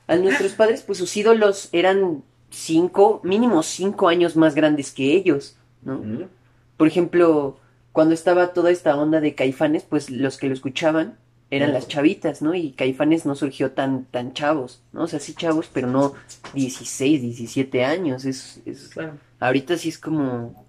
a 0.06 0.16
nuestros 0.16 0.52
padres, 0.52 0.82
pues 0.82 0.98
sus 0.98 1.16
ídolos 1.16 1.68
eran 1.72 2.22
cinco, 2.50 3.20
mínimo 3.24 3.62
cinco 3.62 4.08
años 4.08 4.36
más 4.36 4.54
grandes 4.54 4.90
que 4.92 5.14
ellos, 5.14 5.56
¿no? 5.82 6.02
Por 6.76 6.86
ejemplo, 6.88 7.58
cuando 7.92 8.12
estaba 8.14 8.52
toda 8.52 8.70
esta 8.70 8.96
onda 8.96 9.20
de 9.20 9.34
Caifanes, 9.34 9.84
pues 9.84 10.10
los 10.10 10.36
que 10.36 10.48
lo 10.48 10.54
escuchaban 10.54 11.16
eran 11.50 11.72
las 11.72 11.88
chavitas, 11.88 12.42
¿no? 12.42 12.54
Y 12.54 12.72
Caifanes 12.72 13.26
no 13.26 13.34
surgió 13.34 13.72
tan, 13.72 14.04
tan 14.06 14.32
chavos, 14.34 14.82
¿no? 14.92 15.02
O 15.02 15.06
sea, 15.08 15.18
sí 15.20 15.34
chavos, 15.34 15.68
pero 15.72 15.88
no 15.88 16.14
16, 16.54 17.20
17 17.22 17.84
años. 17.84 18.24
Es, 18.24 18.60
es... 18.66 18.90
Ahorita 19.40 19.76
sí 19.76 19.88
es 19.88 19.98
como... 19.98 20.66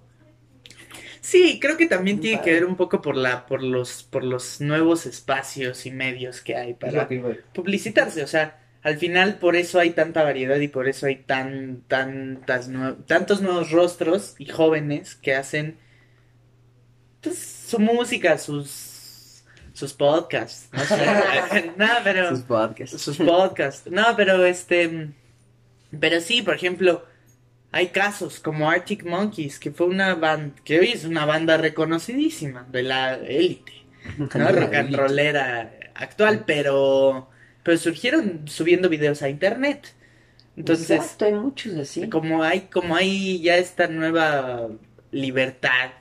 Sí, 1.22 1.60
creo 1.62 1.78
que 1.78 1.86
también 1.88 2.20
tiene 2.20 2.38
padre. 2.38 2.52
que 2.52 2.54
ver 2.54 2.66
un 2.66 2.76
poco 2.76 3.02
por 3.02 3.16
la, 3.16 3.46
por 3.46 3.62
los, 3.62 4.04
por 4.04 4.24
los 4.24 4.60
nuevos 4.60 5.06
espacios 5.06 5.86
y 5.86 5.92
medios 5.92 6.42
que 6.42 6.56
hay 6.56 6.74
para 6.74 7.08
publicitarse. 7.54 8.24
O 8.24 8.28
sea, 8.28 8.60
al 8.82 8.98
final 8.98 9.38
por 9.38 9.56
eso 9.56 9.80
hay 9.80 9.92
tanta 9.92 10.24
variedad 10.24 10.58
y 10.60 10.68
por 10.68 10.88
eso 10.88 11.06
hay 11.06 11.18
tan, 11.18 11.84
tantas 11.88 12.70
nue- 12.72 13.06
tantos 13.06 13.42
nuevos 13.42 13.70
rostros 13.72 14.34
y 14.40 14.48
jóvenes 14.48 15.14
que 15.16 15.36
hacen 15.36 15.78
pues, 17.22 17.38
su 17.38 17.80
música, 17.80 18.38
sus, 18.38 18.91
sus 19.82 19.94
podcasts. 19.94 20.70
No 20.72 20.84
sé. 20.86 21.72
no, 21.78 21.88
pero 22.04 22.30
Sus 22.30 22.42
podcasts. 22.42 23.02
sus 23.02 23.18
podcasts. 23.18 23.90
No, 23.92 24.16
pero 24.16 24.46
este. 24.46 25.10
Pero 26.00 26.22
sí, 26.22 26.42
por 26.42 26.56
ejemplo, 26.56 27.04
hay 27.72 27.88
casos 27.88 28.40
como 28.40 28.70
Arctic 28.70 29.04
Monkeys, 29.06 29.60
que 29.60 29.72
fue 29.72 29.88
una 29.88 30.16
banda, 30.16 30.56
que 30.64 30.80
hoy 30.80 30.90
es 30.92 31.04
una 31.04 31.26
banda 31.26 31.58
reconocidísima 31.58 32.66
de 32.72 32.84
la 32.84 33.16
élite, 33.16 33.74
¿no? 34.18 34.28
Rock 34.52 34.74
and 34.76 34.96
rollera 34.96 35.74
actual, 35.96 36.44
pero. 36.46 37.28
Pero 37.64 37.78
surgieron 37.78 38.48
subiendo 38.48 38.88
videos 38.90 39.22
a 39.22 39.30
internet. 39.30 39.94
Entonces, 40.58 40.90
Exacto, 40.92 41.26
hay 41.26 41.34
muchos 41.34 41.76
así. 41.78 42.10
como 42.10 42.44
hay, 42.44 42.62
como 42.62 42.96
hay 42.96 43.42
ya 43.42 43.58
esta 43.58 43.88
nueva 43.88 44.68
libertad 45.12 45.92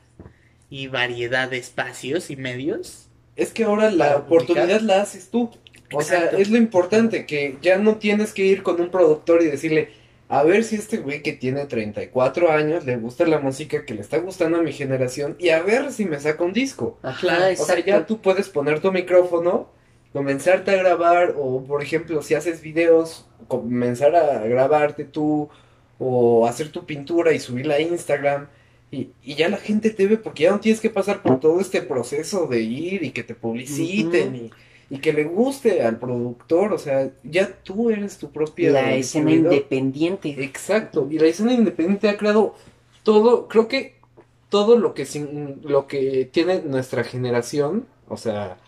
y 0.70 0.86
variedad 0.88 1.48
de 1.50 1.58
espacios 1.58 2.30
y 2.30 2.36
medios. 2.36 3.09
Es 3.40 3.52
que 3.52 3.64
ahora 3.64 3.90
la 3.90 4.16
oportunidad 4.16 4.78
publicar. 4.78 4.82
la 4.82 5.02
haces 5.02 5.30
tú. 5.30 5.50
O 5.92 6.00
Exacto. 6.00 6.30
sea, 6.30 6.38
es 6.38 6.50
lo 6.50 6.56
importante, 6.58 7.26
que 7.26 7.58
ya 7.62 7.78
no 7.78 7.96
tienes 7.96 8.32
que 8.32 8.44
ir 8.44 8.62
con 8.62 8.80
un 8.80 8.90
productor 8.90 9.42
y 9.42 9.46
decirle, 9.46 9.90
a 10.28 10.44
ver 10.44 10.62
si 10.62 10.76
este 10.76 10.98
güey 10.98 11.22
que 11.22 11.32
tiene 11.32 11.66
34 11.66 12.52
años 12.52 12.84
le 12.84 12.96
gusta 12.96 13.26
la 13.26 13.40
música 13.40 13.84
que 13.84 13.94
le 13.94 14.00
está 14.02 14.18
gustando 14.18 14.58
a 14.58 14.62
mi 14.62 14.72
generación 14.72 15.34
y 15.40 15.48
a 15.48 15.62
ver 15.62 15.92
si 15.92 16.04
me 16.04 16.20
saca 16.20 16.44
un 16.44 16.52
disco. 16.52 16.98
Ajá, 17.02 17.18
Claro, 17.20 17.54
o 17.60 17.64
sea, 17.64 17.84
ya 17.84 18.06
tú 18.06 18.20
puedes 18.20 18.48
poner 18.48 18.80
tu 18.80 18.92
micrófono, 18.92 19.68
comenzarte 20.12 20.70
a 20.70 20.76
grabar 20.76 21.34
o, 21.36 21.64
por 21.64 21.82
ejemplo, 21.82 22.22
si 22.22 22.34
haces 22.34 22.60
videos, 22.62 23.26
comenzar 23.48 24.14
a 24.14 24.46
grabarte 24.46 25.04
tú 25.04 25.48
o 25.98 26.46
hacer 26.46 26.70
tu 26.70 26.86
pintura 26.86 27.32
y 27.32 27.40
subirla 27.40 27.74
a 27.74 27.80
Instagram. 27.80 28.48
Y, 28.92 29.10
y 29.22 29.34
ya 29.36 29.48
la 29.48 29.56
gente 29.58 29.90
te 29.90 30.06
ve 30.06 30.16
porque 30.16 30.44
ya 30.44 30.50
no 30.50 30.60
tienes 30.60 30.80
que 30.80 30.90
pasar 30.90 31.22
por 31.22 31.38
todo 31.40 31.60
este 31.60 31.80
proceso 31.82 32.46
de 32.46 32.60
ir 32.62 33.02
y 33.04 33.10
que 33.12 33.22
te 33.22 33.34
publiciten 33.36 34.34
y, 34.36 34.50
y 34.96 34.98
que 34.98 35.12
le 35.12 35.24
guste 35.24 35.82
al 35.82 35.98
productor. 35.98 36.72
O 36.72 36.78
sea, 36.78 37.10
ya 37.22 37.52
tú 37.62 37.90
eres 37.90 38.18
tu 38.18 38.30
propia 38.32 38.72
La 38.72 38.94
escena 38.94 39.30
independiente. 39.50 40.42
Exacto, 40.42 41.06
y 41.10 41.18
la 41.18 41.26
escena 41.26 41.52
independiente 41.52 42.08
ha 42.08 42.16
creado 42.16 42.54
todo, 43.04 43.46
creo 43.48 43.68
que 43.68 43.94
todo 44.48 44.76
lo 44.76 44.94
que 44.94 45.06
sin- 45.06 45.60
lo 45.62 45.86
que 45.86 46.28
tiene 46.32 46.60
nuestra 46.62 47.04
generación, 47.04 47.86
o 48.08 48.16
sea, 48.16 48.58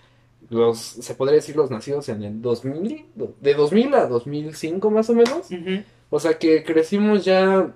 los 0.51 0.79
se 0.79 1.15
podría 1.17 1.37
decir 1.37 1.57
los 1.57 1.71
nacidos 1.73 2.09
en 2.09 2.23
el 2.23 2.41
2000, 2.43 3.07
de 3.41 3.55
2000 3.55 3.95
a 3.95 4.07
2005 4.07 4.91
más 4.91 5.11
o 5.11 5.15
menos. 5.15 5.49
O 6.11 6.21
sea, 6.21 6.39
que 6.39 6.63
crecimos 6.63 7.25
ya 7.25 7.75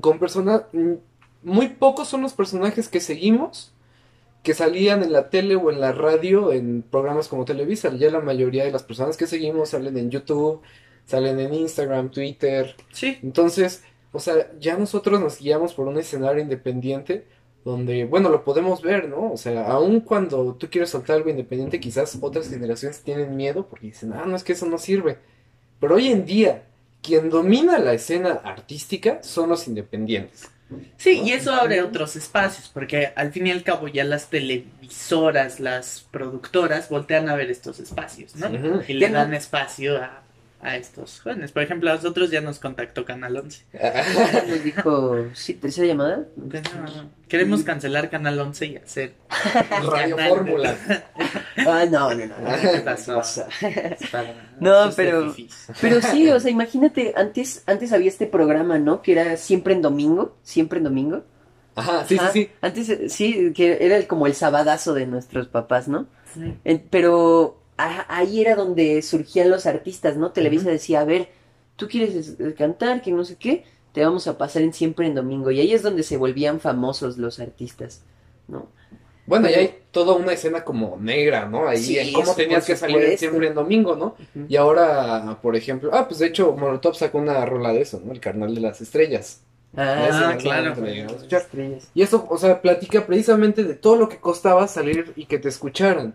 con 0.00 0.18
personas 0.20 0.62
muy 1.42 1.68
pocos 1.68 2.08
son 2.08 2.22
los 2.22 2.32
personajes 2.34 2.88
que 2.88 3.00
seguimos 3.00 3.72
que 4.42 4.54
salían 4.54 5.02
en 5.02 5.12
la 5.12 5.30
tele 5.30 5.54
o 5.56 5.70
en 5.70 5.80
la 5.80 5.92
radio 5.92 6.52
en 6.52 6.82
programas 6.82 7.28
como 7.28 7.44
Televisa. 7.44 7.94
Ya 7.94 8.10
la 8.10 8.20
mayoría 8.20 8.64
de 8.64 8.72
las 8.72 8.82
personas 8.82 9.16
que 9.16 9.26
seguimos 9.26 9.70
salen 9.70 9.96
en 9.96 10.10
YouTube, 10.10 10.60
salen 11.06 11.38
en 11.38 11.54
Instagram, 11.54 12.10
Twitter, 12.10 12.74
Sí. 12.92 13.18
entonces, 13.22 13.84
o 14.12 14.18
sea, 14.18 14.50
ya 14.58 14.76
nosotros 14.76 15.20
nos 15.20 15.38
guiamos 15.38 15.74
por 15.74 15.86
un 15.86 15.96
escenario 15.98 16.42
independiente 16.42 17.24
donde, 17.64 18.04
bueno, 18.04 18.28
lo 18.28 18.42
podemos 18.42 18.82
ver, 18.82 19.08
¿no? 19.08 19.32
O 19.32 19.36
sea, 19.36 19.68
aun 19.70 20.00
cuando 20.00 20.54
tú 20.54 20.68
quieres 20.68 20.90
soltar 20.90 21.16
algo 21.16 21.30
independiente, 21.30 21.78
quizás 21.78 22.18
otras 22.20 22.48
generaciones 22.48 23.02
tienen 23.02 23.36
miedo 23.36 23.68
porque 23.68 23.86
dicen, 23.86 24.12
ah, 24.12 24.24
no, 24.26 24.34
es 24.34 24.42
que 24.42 24.54
eso 24.54 24.66
no 24.66 24.78
sirve. 24.78 25.18
Pero 25.78 25.94
hoy 25.94 26.08
en 26.08 26.24
día, 26.26 26.64
quien 27.00 27.30
domina 27.30 27.78
la 27.78 27.92
escena 27.94 28.40
artística 28.44 29.22
son 29.22 29.48
los 29.50 29.68
independientes. 29.68 30.50
Sí, 30.96 31.22
y 31.24 31.32
eso 31.32 31.52
abre 31.52 31.82
otros 31.82 32.16
espacios, 32.16 32.68
porque 32.68 33.12
al 33.16 33.32
fin 33.32 33.46
y 33.46 33.50
al 33.50 33.62
cabo 33.62 33.88
ya 33.88 34.04
las 34.04 34.28
televisoras, 34.28 35.60
las 35.60 36.06
productoras 36.10 36.88
voltean 36.88 37.28
a 37.28 37.34
ver 37.34 37.50
estos 37.50 37.80
espacios, 37.80 38.36
¿no? 38.36 38.48
Y 38.86 38.94
le 38.94 39.08
dan 39.08 39.34
espacio 39.34 39.98
a, 39.98 40.22
a 40.62 40.76
estos 40.76 41.20
jóvenes. 41.20 41.50
Por 41.52 41.62
ejemplo, 41.64 41.90
a 41.90 41.96
nosotros 41.96 42.30
ya 42.30 42.40
nos 42.40 42.58
contactó 42.60 43.04
Canal 43.04 43.36
11. 43.36 43.64
Nos 44.48 44.62
dijo, 44.64 45.16
sí, 45.34 45.54
tercera 45.54 45.88
llamada. 45.88 46.24
Pues, 46.50 46.62
no, 46.74 47.10
queremos 47.28 47.62
cancelar 47.64 48.08
Canal 48.10 48.38
11 48.38 48.66
y 48.66 48.76
hacer... 48.76 49.14
Radio 49.90 50.16
Canal. 50.16 50.30
Fórmula. 50.30 50.76
Ah, 51.66 51.84
no, 51.90 52.14
no, 52.14 52.26
no. 52.26 52.38
no, 52.38 52.60
¿Qué 52.60 52.78
no 52.78 52.84
pasó? 52.84 53.20
para- 54.10 54.34
No, 54.60 54.90
pero-. 54.96 55.34
Pero 55.80 56.00
sí, 56.00 56.30
o 56.30 56.38
sea, 56.40 56.50
imagínate, 56.50 57.12
antes, 57.16 57.62
antes 57.66 57.92
había 57.92 58.08
este 58.08 58.26
programa, 58.26 58.78
¿no? 58.78 59.02
Que 59.02 59.12
era 59.12 59.36
siempre 59.36 59.74
en 59.74 59.82
domingo, 59.82 60.36
siempre 60.42 60.78
en 60.78 60.84
domingo. 60.84 61.24
Ajá, 61.74 62.04
sí, 62.06 62.14
sí, 62.16 62.20
Ajá. 62.20 62.32
sí. 62.32 62.50
Antes, 62.60 62.88
eh, 62.88 63.08
sí, 63.08 63.52
que 63.54 63.78
era 63.80 63.96
el- 63.96 64.06
como 64.06 64.26
el 64.26 64.34
sabadazo 64.34 64.94
de 64.94 65.06
nuestros 65.06 65.48
papás, 65.48 65.88
¿no? 65.88 66.06
Sí. 66.34 66.54
Eh, 66.64 66.84
pero 66.90 67.61
ahí 68.08 68.40
era 68.40 68.54
donde 68.54 69.02
surgían 69.02 69.50
los 69.50 69.66
artistas, 69.66 70.16
¿no? 70.16 70.30
Televisa 70.32 70.68
decía, 70.70 71.00
a 71.00 71.04
ver, 71.04 71.28
tú 71.76 71.88
quieres 71.88 72.36
eh, 72.38 72.54
cantar, 72.56 73.02
que 73.02 73.10
no 73.12 73.24
sé 73.24 73.36
qué, 73.36 73.64
te 73.92 74.04
vamos 74.04 74.26
a 74.26 74.38
pasar 74.38 74.62
en 74.62 74.72
siempre 74.72 75.06
en 75.06 75.14
domingo. 75.14 75.50
Y 75.50 75.60
ahí 75.60 75.72
es 75.72 75.82
donde 75.82 76.02
se 76.02 76.16
volvían 76.16 76.60
famosos 76.60 77.18
los 77.18 77.40
artistas, 77.40 78.02
¿no? 78.48 78.68
Bueno, 79.26 79.46
y 79.48 79.52
Pero- 79.52 79.60
hay 79.62 79.74
toda 79.92 80.14
una 80.14 80.32
escena 80.32 80.64
como 80.64 80.96
negra, 81.00 81.46
¿no? 81.48 81.68
Ahí 81.68 81.78
Sí, 81.78 81.98
en 81.98 82.12
cómo 82.12 82.34
tenías 82.34 82.66
que 82.66 82.76
salir 82.76 82.96
supuesto. 82.96 83.18
siempre 83.18 83.46
en 83.48 83.54
domingo, 83.54 83.94
¿no? 83.94 84.16
Y 84.48 84.56
ahora, 84.56 85.38
por 85.40 85.54
ejemplo, 85.54 85.90
ah, 85.92 86.08
pues 86.08 86.18
de 86.20 86.26
hecho, 86.26 86.56
Molotov 86.56 86.94
sacó 86.96 87.18
una 87.18 87.44
rola 87.46 87.72
de 87.72 87.82
eso, 87.82 88.02
¿no? 88.04 88.12
El 88.12 88.20
carnal 88.20 88.54
de 88.54 88.60
las 88.60 88.80
estrellas. 88.80 89.42
Ah, 89.76 90.36
claro. 90.38 90.74
Y 91.94 92.02
eso, 92.02 92.26
o 92.28 92.36
sea, 92.36 92.60
platica 92.60 93.06
precisamente 93.06 93.64
de 93.64 93.74
todo 93.74 93.96
lo 93.96 94.08
que 94.08 94.18
costaba 94.18 94.66
salir 94.68 95.12
y 95.16 95.26
que 95.26 95.38
te 95.38 95.48
escucharan. 95.48 96.14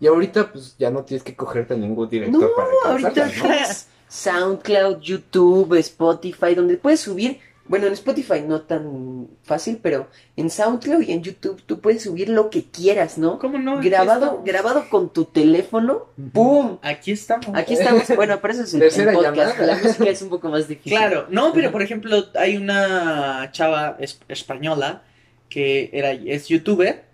Y 0.00 0.06
ahorita, 0.06 0.52
pues 0.52 0.76
ya 0.78 0.90
no 0.90 1.02
tienes 1.02 1.24
que 1.24 1.34
cogerte 1.34 1.74
a 1.74 1.76
ningún 1.76 2.08
director 2.08 2.40
No, 2.40 2.48
para 2.54 2.92
ahorita 2.92 3.26
¿no? 3.26 3.64
SoundCloud, 4.08 5.00
YouTube, 5.00 5.74
Spotify, 5.78 6.54
donde 6.54 6.76
puedes 6.76 7.00
subir. 7.00 7.40
Bueno, 7.66 7.86
en 7.86 7.92
Spotify 7.92 8.40
no 8.46 8.62
tan 8.62 9.28
fácil, 9.42 9.78
pero 9.82 10.08
en 10.36 10.48
SoundCloud 10.48 11.02
y 11.02 11.12
en 11.12 11.22
YouTube 11.22 11.62
tú 11.66 11.80
puedes 11.80 12.02
subir 12.02 12.30
lo 12.30 12.48
que 12.48 12.64
quieras, 12.64 13.18
¿no? 13.18 13.38
¿Cómo 13.38 13.58
no? 13.58 13.82
Grabado, 13.82 14.42
grabado 14.42 14.88
con 14.88 15.10
tu 15.12 15.26
teléfono, 15.26 16.06
¡boom! 16.16 16.78
Aquí 16.80 17.12
estamos. 17.12 17.46
Aquí 17.52 17.74
estamos. 17.74 18.04
Bueno, 18.16 18.38
pero 18.40 18.54
eso 18.54 18.62
es 18.62 18.72
el, 18.96 19.12
podcast. 19.12 19.36
llamada. 19.58 19.66
La 19.66 19.76
música 19.76 20.08
es 20.08 20.22
un 20.22 20.30
poco 20.30 20.48
más 20.48 20.66
difícil. 20.66 20.96
Claro, 20.96 21.26
no, 21.28 21.52
pero 21.52 21.70
por 21.70 21.82
ejemplo, 21.82 22.24
hay 22.36 22.56
una 22.56 23.50
chava 23.52 23.98
es- 24.00 24.18
española 24.28 25.02
que 25.50 25.90
era, 25.92 26.12
es 26.12 26.48
youtuber 26.48 27.04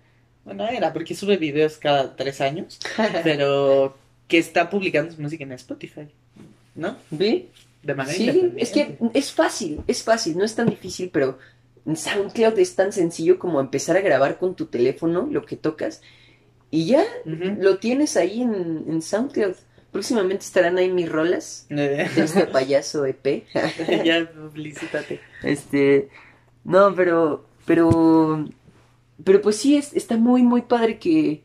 Bueno, 0.45 0.67
era 0.67 0.93
porque 0.93 1.15
sube 1.15 1.37
videos 1.37 1.77
cada 1.77 2.15
tres 2.15 2.39
años, 2.39 2.79
pero 3.23 3.97
que 4.27 4.37
está 4.37 4.69
publicando 4.69 5.13
su 5.13 5.21
música 5.21 5.43
en 5.43 5.51
Spotify, 5.53 6.07
¿no? 6.75 6.97
¿Ve? 7.11 7.49
De 7.83 7.93
manera 7.93 8.17
Sí, 8.17 8.53
es 8.57 8.71
que 8.71 8.97
es 9.13 9.31
fácil, 9.31 9.81
es 9.87 10.03
fácil, 10.03 10.37
no 10.37 10.45
es 10.45 10.55
tan 10.55 10.67
difícil, 10.67 11.09
pero 11.11 11.37
SoundCloud 11.93 12.57
es 12.57 12.75
tan 12.75 12.91
sencillo 12.91 13.37
como 13.37 13.59
empezar 13.59 13.97
a 13.97 14.01
grabar 14.01 14.39
con 14.39 14.55
tu 14.55 14.65
teléfono 14.67 15.27
lo 15.29 15.45
que 15.45 15.55
tocas 15.55 16.01
y 16.71 16.87
ya 16.87 17.05
lo 17.25 17.77
tienes 17.77 18.17
ahí 18.17 18.41
en, 18.41 18.85
en 18.87 19.01
SoundCloud. 19.01 19.55
Próximamente 19.91 20.43
estarán 20.43 20.77
ahí 20.77 20.91
mis 20.91 21.09
rolas 21.09 21.67
de 21.69 22.03
este 22.17 22.47
payaso 22.47 23.05
EP. 23.05 23.45
ya, 24.03 24.29
publicítate. 24.29 25.21
Este, 25.43 26.09
no, 26.65 26.93
pero, 26.93 27.45
pero, 27.65 28.49
pero 29.23 29.41
pues 29.41 29.57
sí, 29.57 29.77
es, 29.77 29.93
está 29.93 30.17
muy, 30.17 30.43
muy 30.43 30.63
padre 30.63 30.99
que, 30.99 31.43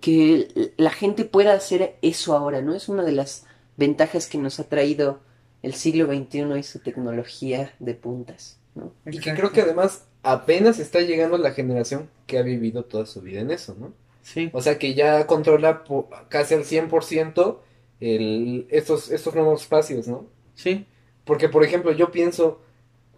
que 0.00 0.72
la 0.76 0.90
gente 0.90 1.24
pueda 1.24 1.52
hacer 1.54 1.96
eso 2.02 2.36
ahora, 2.36 2.62
¿no? 2.62 2.74
Es 2.74 2.88
una 2.88 3.02
de 3.04 3.12
las 3.12 3.46
ventajas 3.76 4.26
que 4.26 4.38
nos 4.38 4.60
ha 4.60 4.64
traído 4.68 5.20
el 5.62 5.74
siglo 5.74 6.06
XXI 6.06 6.58
y 6.58 6.62
su 6.62 6.78
tecnología 6.78 7.74
de 7.80 7.94
puntas, 7.94 8.58
¿no? 8.74 8.92
Y 9.06 9.18
que 9.20 9.34
creo 9.34 9.52
que 9.52 9.62
además 9.62 10.04
apenas 10.22 10.78
está 10.78 11.00
llegando 11.00 11.36
la 11.38 11.52
generación 11.52 12.08
que 12.26 12.38
ha 12.38 12.42
vivido 12.42 12.84
toda 12.84 13.06
su 13.06 13.20
vida 13.20 13.40
en 13.40 13.50
eso, 13.50 13.76
¿no? 13.78 13.92
Sí. 14.22 14.50
O 14.52 14.60
sea 14.62 14.78
que 14.78 14.94
ya 14.94 15.26
controla 15.26 15.84
po- 15.84 16.08
casi 16.28 16.54
al 16.54 16.64
100% 16.64 17.58
el, 18.00 18.66
estos, 18.70 19.10
estos 19.10 19.34
nuevos 19.34 19.62
espacios, 19.62 20.08
¿no? 20.08 20.26
Sí. 20.54 20.86
Porque, 21.24 21.48
por 21.48 21.64
ejemplo, 21.64 21.92
yo 21.92 22.10
pienso, 22.10 22.60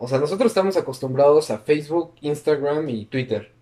o 0.03 0.09
sea, 0.09 0.19
nosotros 0.19 0.51
estamos 0.51 0.77
acostumbrados 0.77 1.53
a 1.53 1.59
Facebook, 1.59 2.15
Instagram 2.23 2.89
y 2.89 3.05
Twitter. 3.05 3.53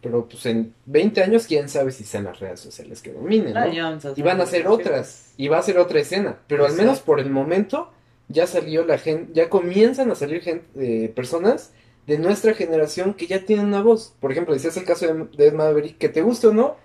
Pero 0.00 0.26
pues 0.26 0.46
en 0.46 0.72
20 0.86 1.22
años, 1.22 1.46
quién 1.46 1.68
sabe 1.68 1.92
si 1.92 2.04
sean 2.04 2.24
las 2.24 2.40
redes 2.40 2.60
sociales 2.60 3.02
que 3.02 3.12
dominen, 3.12 3.52
¿no? 3.52 3.60
Ah, 3.60 3.64
a 3.64 4.12
Y 4.16 4.22
van 4.22 4.40
a 4.40 4.46
ser 4.46 4.66
otras, 4.66 5.34
y 5.36 5.48
va 5.48 5.58
a 5.58 5.62
ser 5.62 5.76
otra 5.76 6.00
escena. 6.00 6.38
Pero 6.46 6.64
al 6.64 6.72
menos 6.72 7.00
por 7.00 7.20
el 7.20 7.28
momento, 7.28 7.90
ya 8.28 8.46
salió 8.46 8.86
la 8.86 8.96
gente, 8.96 9.34
ya 9.34 9.50
comienzan 9.50 10.10
a 10.10 10.14
salir 10.14 10.40
gente, 10.40 10.64
eh, 10.76 11.12
personas 11.14 11.74
de 12.06 12.16
nuestra 12.16 12.54
generación 12.54 13.12
que 13.12 13.26
ya 13.26 13.44
tienen 13.44 13.66
una 13.66 13.82
voz. 13.82 14.14
Por 14.20 14.32
ejemplo, 14.32 14.54
decías 14.54 14.78
el 14.78 14.84
caso 14.84 15.06
de, 15.06 15.24
de 15.36 15.52
Maverick, 15.52 15.98
que 15.98 16.08
te 16.08 16.22
guste 16.22 16.46
o 16.46 16.54
no, 16.54 16.76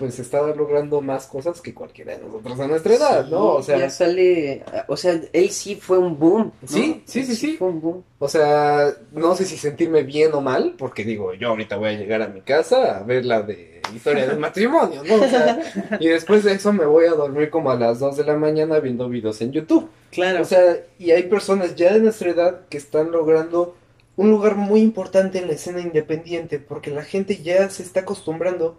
pues 0.00 0.18
está 0.18 0.40
logrando 0.54 1.02
más 1.02 1.26
cosas 1.26 1.60
que 1.60 1.74
cualquiera 1.74 2.16
de 2.16 2.24
nosotros 2.24 2.58
a 2.58 2.66
nuestra 2.66 2.94
edad, 2.94 3.26
¿no? 3.28 3.56
O 3.56 3.62
sea, 3.62 3.76
ya 3.76 3.90
sale, 3.90 4.64
o 4.88 4.96
sea, 4.96 5.20
él 5.30 5.50
sí 5.50 5.76
fue 5.76 5.98
un 5.98 6.18
boom, 6.18 6.52
¿no? 6.62 6.68
Sí, 6.68 7.02
sí, 7.04 7.20
Él 7.20 7.26
sí, 7.26 7.36
sí. 7.36 7.56
Fue 7.58 7.68
un 7.68 7.82
boom. 7.82 8.02
O 8.18 8.26
sea, 8.26 8.94
no 9.12 9.36
sé 9.36 9.44
si 9.44 9.58
sentirme 9.58 10.02
bien 10.02 10.32
o 10.32 10.40
mal, 10.40 10.74
porque 10.78 11.04
digo, 11.04 11.34
yo 11.34 11.48
ahorita 11.48 11.76
voy 11.76 11.90
a 11.90 11.98
llegar 11.98 12.22
a 12.22 12.28
mi 12.28 12.40
casa 12.40 12.96
a 12.96 13.02
ver 13.02 13.26
la 13.26 13.42
de 13.42 13.82
historia 13.94 14.26
del 14.26 14.38
matrimonio, 14.38 15.04
¿no? 15.04 15.16
O 15.16 15.28
sea, 15.28 15.60
y 16.00 16.08
después 16.08 16.44
de 16.44 16.54
eso 16.54 16.72
me 16.72 16.86
voy 16.86 17.04
a 17.04 17.10
dormir 17.10 17.50
como 17.50 17.70
a 17.70 17.76
las 17.76 17.98
2 17.98 18.16
de 18.16 18.24
la 18.24 18.38
mañana 18.38 18.80
viendo 18.80 19.06
videos 19.06 19.42
en 19.42 19.52
YouTube. 19.52 19.90
Claro. 20.12 20.40
O 20.40 20.46
sea, 20.46 20.78
y 20.98 21.10
hay 21.10 21.24
personas 21.24 21.74
ya 21.76 21.92
de 21.92 22.00
nuestra 22.00 22.30
edad 22.30 22.60
que 22.70 22.78
están 22.78 23.10
logrando 23.10 23.76
un 24.16 24.30
lugar 24.30 24.56
muy 24.56 24.80
importante 24.80 25.36
en 25.36 25.46
la 25.46 25.52
escena 25.52 25.80
independiente, 25.80 26.58
porque 26.58 26.90
la 26.90 27.02
gente 27.02 27.42
ya 27.42 27.68
se 27.68 27.82
está 27.82 28.00
acostumbrando 28.00 28.78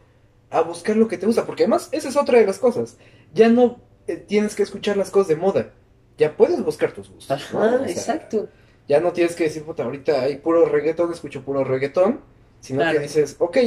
a 0.52 0.62
buscar 0.62 0.96
lo 0.98 1.08
que 1.08 1.18
te 1.18 1.26
gusta, 1.26 1.46
porque 1.46 1.64
además 1.64 1.90
esa 1.92 2.10
es 2.10 2.16
otra 2.18 2.40
de 2.40 2.46
las 2.46 2.60
cosas. 2.60 2.98
Ya 3.34 3.50
no 3.50 3.80
eh, 4.08 4.18
tienes 4.18 4.56
que 4.56 4.64
escuchar 4.64 4.98
las 4.98 5.10
cosas 5.10 5.30
de 5.30 5.36
moda, 5.38 5.72
ya 6.18 6.36
puedes 6.38 6.64
buscar 6.64 6.92
tus 6.92 7.10
gustos. 7.10 7.54
¿no? 7.54 7.64
Ajá, 7.64 7.76
O 7.76 7.80
sea, 7.80 7.88
exacto. 7.90 8.50
ya 8.88 9.00
no 9.00 9.12
tienes 9.14 9.36
que 9.36 9.46
decir, 9.46 9.64
puta, 9.64 9.84
ahorita 9.84 10.22
hay 10.22 10.38
puro 10.38 10.66
reggaetón, 10.66 11.12
escucho 11.12 11.42
puro 11.44 11.64
reggaetón, 11.64 12.20
sino 12.60 12.82
Claro. 12.82 12.98
que 12.98 13.04
dices, 13.04 13.36
ok, 13.40 13.58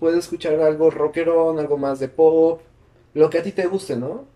puedo 0.00 0.18
escuchar 0.18 0.60
algo 0.60 0.90
rockerón, 0.90 1.58
algo 1.58 1.76
más 1.78 2.00
de 2.00 2.08
pop, 2.08 2.60
lo 3.14 3.30
que 3.30 3.38
a 3.38 3.42
ti 3.42 3.52
te 3.52 3.66
guste, 3.66 3.96
¿no? 3.96 4.08
O 4.08 4.26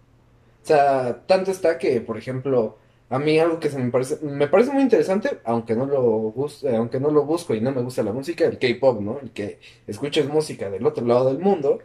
sea, 0.63 1.23
tanto 1.27 1.51
está 1.51 1.79
que, 1.79 2.01
por 2.01 2.19
ejemplo, 2.19 2.77
a 3.11 3.19
mí 3.19 3.39
algo 3.39 3.59
que 3.61 3.69
se 3.69 3.79
me 3.79 3.91
parece, 3.91 4.25
me 4.25 4.47
parece 4.49 4.71
muy 4.73 4.83
interesante, 4.83 5.41
aunque 5.45 5.75
no 5.75 5.85
lo 5.85 6.01
bus- 6.33 6.65
eh, 6.65 6.77
aunque 6.77 6.99
no 7.01 7.11
lo 7.11 7.25
busco 7.25 7.55
y 7.55 7.61
no 7.61 7.73
me 7.73 7.83
gusta 7.83 8.03
la 8.03 8.13
música, 8.13 8.45
el 8.47 8.59
K-pop, 8.59 9.01
¿no? 9.01 9.19
El 9.21 9.31
que 9.33 9.59
escuches 9.87 10.29
música 10.29 10.71
del 10.71 10.87
otro 10.87 11.05
lado 11.05 11.27
del 11.27 11.39
mundo, 11.41 11.81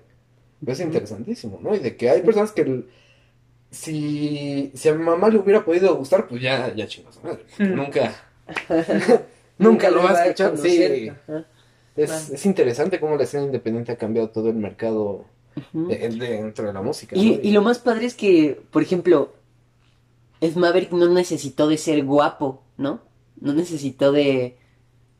es 0.65 0.79
interesantísimo, 0.79 1.59
¿no? 1.61 1.75
Y 1.75 1.79
de 1.79 1.95
que 1.97 2.09
hay 2.09 2.21
personas 2.21 2.51
que 2.51 2.61
el- 2.61 2.89
si, 3.71 4.71
si 4.73 4.87
a 4.89 4.93
mi 4.93 5.03
mamá 5.03 5.29
le 5.29 5.37
hubiera 5.39 5.65
podido 5.65 5.95
gustar, 5.95 6.27
pues 6.27 6.41
ya, 6.41 6.73
ya 6.73 6.87
chingos, 6.87 7.19
madre, 7.23 7.43
porque 7.49 7.63
Mm. 7.73 7.75
nunca, 7.75 8.15
nunca 9.57 9.89
lo 9.89 10.03
va 10.03 10.11
a 10.11 10.23
escuchar, 10.25 10.57
sí. 10.57 11.11
Es, 11.95 12.29
es 12.29 12.45
interesante 12.45 12.99
cómo 12.99 13.15
la 13.15 13.23
escena 13.23 13.43
independiente 13.45 13.91
ha 13.91 13.97
cambiado 13.97 14.29
todo 14.29 14.49
el 14.49 14.55
mercado 14.55 15.25
Ujú. 15.55 15.87
de- 15.87 16.09
de- 16.09 16.17
dentro 16.41 16.67
de 16.67 16.73
la 16.73 16.81
música. 16.81 17.15
Y, 17.17 17.31
¿no? 17.37 17.39
y 17.41 17.51
lo 17.51 17.61
más 17.61 17.79
padre 17.79 18.05
es 18.05 18.15
que, 18.15 18.61
por 18.71 18.81
ejemplo, 18.83 19.33
Ed 20.41 20.55
Maverick 20.55 20.91
no 20.91 21.07
necesitó 21.09 21.67
de 21.67 21.77
ser 21.77 22.03
guapo, 22.03 22.63
¿no? 22.77 23.01
No 23.39 23.53
necesitó 23.53 24.11
de, 24.11 24.57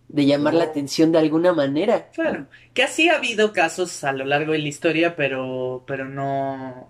de 0.08 0.26
llamar 0.26 0.54
la 0.54 0.66
atención 0.66 1.12
de 1.12 1.20
alguna 1.20 1.54
manera. 1.54 2.10
Claro, 2.12 2.48
que 2.74 2.84
así 2.84 3.10
ha 3.10 3.18
habido 3.18 3.54
casos 3.54 4.04
a 4.04 4.12
lo 4.14 4.26
largo 4.26 4.52
de 4.54 4.60
la 4.60 4.68
historia, 4.68 5.16
pero, 5.16 5.84
pero 5.88 6.06
no, 6.08 6.88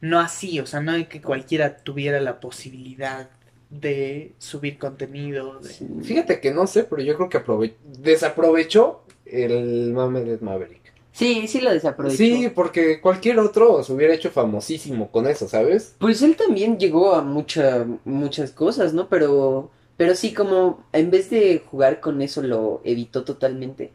no 0.00 0.20
así, 0.20 0.58
o 0.60 0.66
sea, 0.66 0.80
no 0.80 0.92
hay 0.92 1.04
que 1.06 1.20
cualquiera 1.22 1.76
tuviera 1.78 2.20
la 2.20 2.40
posibilidad 2.40 3.30
de 3.70 4.34
subir 4.38 4.78
contenido. 4.78 5.60
de- 5.60 5.68
Sí. 5.70 5.86
Fíjate 6.02 6.40
que 6.40 6.52
no 6.52 6.66
sé, 6.66 6.84
pero 6.84 7.02
yo 7.02 7.16
creo 7.16 7.28
que 7.28 7.38
aprove- 7.38 7.74
desaprovechó 7.84 9.04
el 9.24 9.92
mame 9.94 10.20
de 10.20 10.38
Maverick. 10.38 10.81
Sí, 11.12 11.46
sí 11.46 11.60
lo 11.60 11.70
desaprovechó. 11.70 12.16
Sí, 12.16 12.50
porque 12.54 13.00
cualquier 13.00 13.38
otro 13.38 13.82
se 13.82 13.92
hubiera 13.92 14.14
hecho 14.14 14.30
famosísimo 14.30 15.10
con 15.10 15.26
eso, 15.26 15.46
¿sabes? 15.46 15.94
Pues 15.98 16.22
él 16.22 16.36
también 16.36 16.78
llegó 16.78 17.14
a 17.14 17.22
mucha, 17.22 17.86
muchas 18.04 18.50
cosas, 18.50 18.94
¿no? 18.94 19.08
Pero, 19.08 19.70
pero 19.98 20.14
sí, 20.14 20.32
como 20.32 20.84
en 20.92 21.10
vez 21.10 21.28
de 21.28 21.62
jugar 21.70 22.00
con 22.00 22.22
eso 22.22 22.42
lo 22.42 22.80
evitó 22.84 23.24
totalmente. 23.24 23.92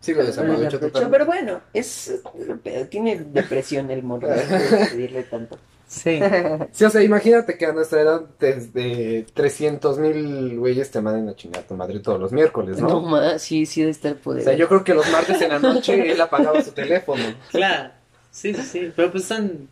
Sí, 0.00 0.12
lo 0.12 0.24
desaprovechó 0.24 0.78
totalmente. 0.78 1.10
Pero 1.10 1.26
bueno, 1.26 1.60
es, 1.72 2.20
pero 2.62 2.86
tiene 2.86 3.16
depresión 3.18 3.90
el 3.90 4.02
morro, 4.02 4.28
pedirle 4.90 5.22
tanto. 5.22 5.58
Sí, 5.90 6.20
Sí, 6.70 6.84
o 6.84 6.90
sea, 6.90 7.02
imagínate 7.02 7.58
que 7.58 7.66
a 7.66 7.72
nuestra 7.72 8.00
edad 8.02 8.22
desde 8.38 9.24
300 9.34 9.98
mil 9.98 10.56
güeyes 10.58 10.88
te 10.92 11.00
manden 11.00 11.28
a 11.28 11.34
chingar 11.34 11.64
a 11.64 11.66
tu 11.66 11.74
madre 11.74 11.98
todos 11.98 12.20
los 12.20 12.32
miércoles, 12.32 12.80
¿no? 12.80 12.88
No 12.88 13.00
más, 13.00 13.42
sí, 13.42 13.66
sí 13.66 13.80
debe 13.80 13.90
estar 13.90 14.12
o 14.12 14.16
poderoso. 14.16 14.44
sea, 14.50 14.54
yo 14.56 14.68
creo 14.68 14.84
que 14.84 14.94
los 14.94 15.10
martes 15.10 15.40
en 15.42 15.48
la 15.48 15.58
noche 15.58 15.94
él 16.12 16.20
apagaba 16.20 16.62
su 16.62 16.70
teléfono. 16.72 17.24
claro, 17.50 17.90
sí, 18.30 18.54
sí, 18.54 18.62
sí, 18.62 18.92
pero 18.94 19.10
pues 19.10 19.24
son, 19.24 19.68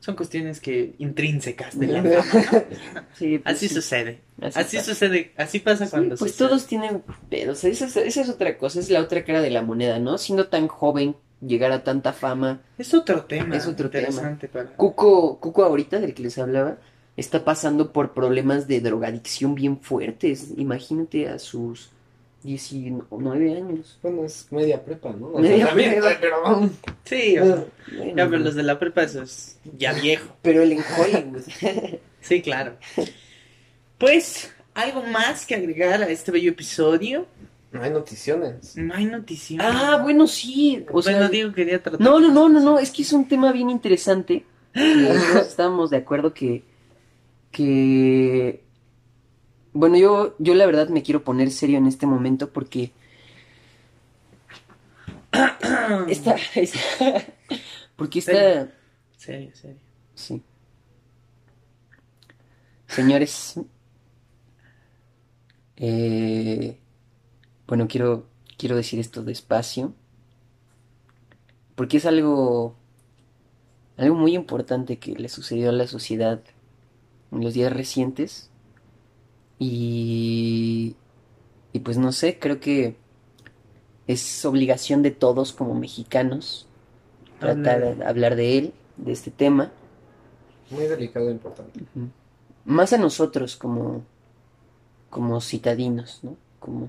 son 0.00 0.16
cuestiones 0.16 0.60
que 0.60 0.94
intrínsecas 0.98 1.78
de 1.78 1.86
la. 1.88 2.02
Sí, 3.12 3.38
pues 3.38 3.56
Así 3.56 3.68
sí, 3.68 3.74
sucede, 3.74 4.20
así 4.54 4.78
sucede, 4.80 5.32
así 5.36 5.58
pasa 5.60 5.86
Sí, 5.86 5.90
cuando 5.90 6.16
pues 6.16 6.32
sucede. 6.32 6.48
todos 6.48 6.66
tienen 6.66 7.02
pedos, 7.30 7.64
esa 7.64 7.86
es, 7.86 7.96
esa 7.96 8.20
es 8.22 8.28
otra 8.30 8.56
cosa, 8.58 8.80
es 8.80 8.90
la 8.90 9.00
otra 9.02 9.24
cara 9.24 9.40
de 9.42 9.50
la 9.50 9.62
moneda, 9.62 9.98
¿no? 9.98 10.18
Siendo 10.18 10.48
tan 10.48 10.68
joven, 10.68 11.16
llegar 11.40 11.72
a 11.72 11.84
tanta 11.84 12.12
fama. 12.12 12.60
Es 12.78 12.94
otro 12.94 13.24
tema, 13.24 13.56
Es 13.56 13.66
otro 13.66 13.90
tema. 13.90 14.06
interesante 14.08 14.48
para... 14.48 14.70
Cuco, 14.76 15.38
Cuco 15.40 15.64
ahorita, 15.64 15.98
del 16.00 16.14
que 16.14 16.22
les 16.22 16.38
hablaba, 16.38 16.78
está 17.16 17.44
pasando 17.44 17.92
por 17.92 18.12
problemas 18.14 18.66
de 18.68 18.80
drogadicción 18.80 19.54
bien 19.54 19.78
fuertes. 19.80 20.52
Imagínate 20.56 21.28
a 21.28 21.38
sus 21.38 21.90
19 22.42 23.56
años. 23.56 23.98
Bueno, 24.02 24.24
es 24.24 24.46
media 24.50 24.84
prepa, 24.84 25.10
¿no? 25.10 25.26
O 25.28 25.38
Media 25.40 25.56
sea, 25.58 25.66
también, 25.68 25.90
prepa. 26.00 26.16
pero... 26.20 26.70
Sí, 27.04 27.38
o 27.38 27.44
sea, 27.44 27.64
Bueno, 27.96 28.12
ya, 28.16 28.28
pero 28.28 28.38
los 28.38 28.54
de 28.54 28.62
la 28.62 28.78
prepa 28.78 29.02
eso 29.02 29.22
es 29.22 29.58
ya 29.76 29.92
viejo. 29.94 30.36
pero 30.42 30.62
él 30.62 30.72
en 30.72 30.80
Hollywood. 30.98 31.42
Sí, 32.20 32.42
claro. 32.42 32.76
Pues, 33.98 34.52
¿algo 34.74 35.02
más 35.02 35.46
que 35.46 35.54
agregar 35.54 36.02
a 36.02 36.08
este 36.08 36.30
bello 36.32 36.50
episodio? 36.50 37.26
No 37.76 37.82
hay 37.84 37.90
noticiones. 37.90 38.76
No 38.76 38.94
hay 38.94 39.04
noticias. 39.06 39.62
ah, 39.64 39.98
bueno, 40.02 40.26
sí. 40.26 40.84
O 40.92 41.02
sea, 41.02 41.14
bueno, 41.16 41.28
digo, 41.30 41.52
quería 41.52 41.82
tratar. 41.82 42.00
No, 42.00 42.18
no, 42.20 42.32
no, 42.32 42.48
no, 42.48 42.60
no, 42.60 42.78
es 42.78 42.90
que 42.90 43.02
es 43.02 43.12
un 43.12 43.28
tema 43.28 43.52
bien 43.52 43.70
interesante. 43.70 44.44
Nosotros 44.74 45.46
estábamos 45.46 45.90
de 45.90 45.96
acuerdo 45.98 46.34
que, 46.34 46.64
que, 47.50 48.62
bueno, 49.72 49.96
yo, 49.96 50.34
yo 50.38 50.54
la 50.54 50.66
verdad 50.66 50.88
me 50.88 51.02
quiero 51.02 51.22
poner 51.24 51.50
serio 51.50 51.78
en 51.78 51.86
este 51.86 52.06
momento 52.06 52.50
porque 52.50 52.92
esta, 56.08 56.36
esta- 56.54 57.24
porque 57.96 58.18
esta, 58.20 58.68
Serio, 59.16 59.50
serio. 59.54 59.76
sí. 60.14 60.42
Señores, 62.88 63.58
eh, 65.76 66.78
bueno, 67.66 67.88
quiero, 67.88 68.26
quiero 68.56 68.76
decir 68.76 69.00
esto 69.00 69.22
despacio 69.22 69.92
porque 71.74 71.98
es 71.98 72.06
algo 72.06 72.74
algo 73.96 74.14
muy 74.14 74.34
importante 74.34 74.98
que 74.98 75.12
le 75.12 75.28
sucedió 75.28 75.70
a 75.70 75.72
la 75.72 75.86
sociedad 75.86 76.42
en 77.32 77.42
los 77.42 77.54
días 77.54 77.72
recientes 77.72 78.50
y 79.58 80.96
y 81.72 81.80
pues 81.80 81.98
no 81.98 82.10
sé, 82.12 82.38
creo 82.38 82.58
que 82.58 82.96
es 84.06 84.44
obligación 84.46 85.02
de 85.02 85.10
todos 85.10 85.52
como 85.52 85.74
mexicanos 85.74 86.66
tratar 87.38 87.82
Hablar. 87.82 87.96
de 87.96 88.04
hablar 88.06 88.36
de 88.36 88.58
él, 88.58 88.74
de 88.96 89.12
este 89.12 89.30
tema. 89.30 89.72
Muy 90.70 90.86
delicado 90.86 91.28
e 91.28 91.32
importante. 91.32 91.80
Más 92.64 92.94
a 92.94 92.98
nosotros 92.98 93.56
como, 93.56 94.04
como 95.10 95.40
citadinos, 95.42 96.20
¿no? 96.22 96.36
Como, 96.60 96.88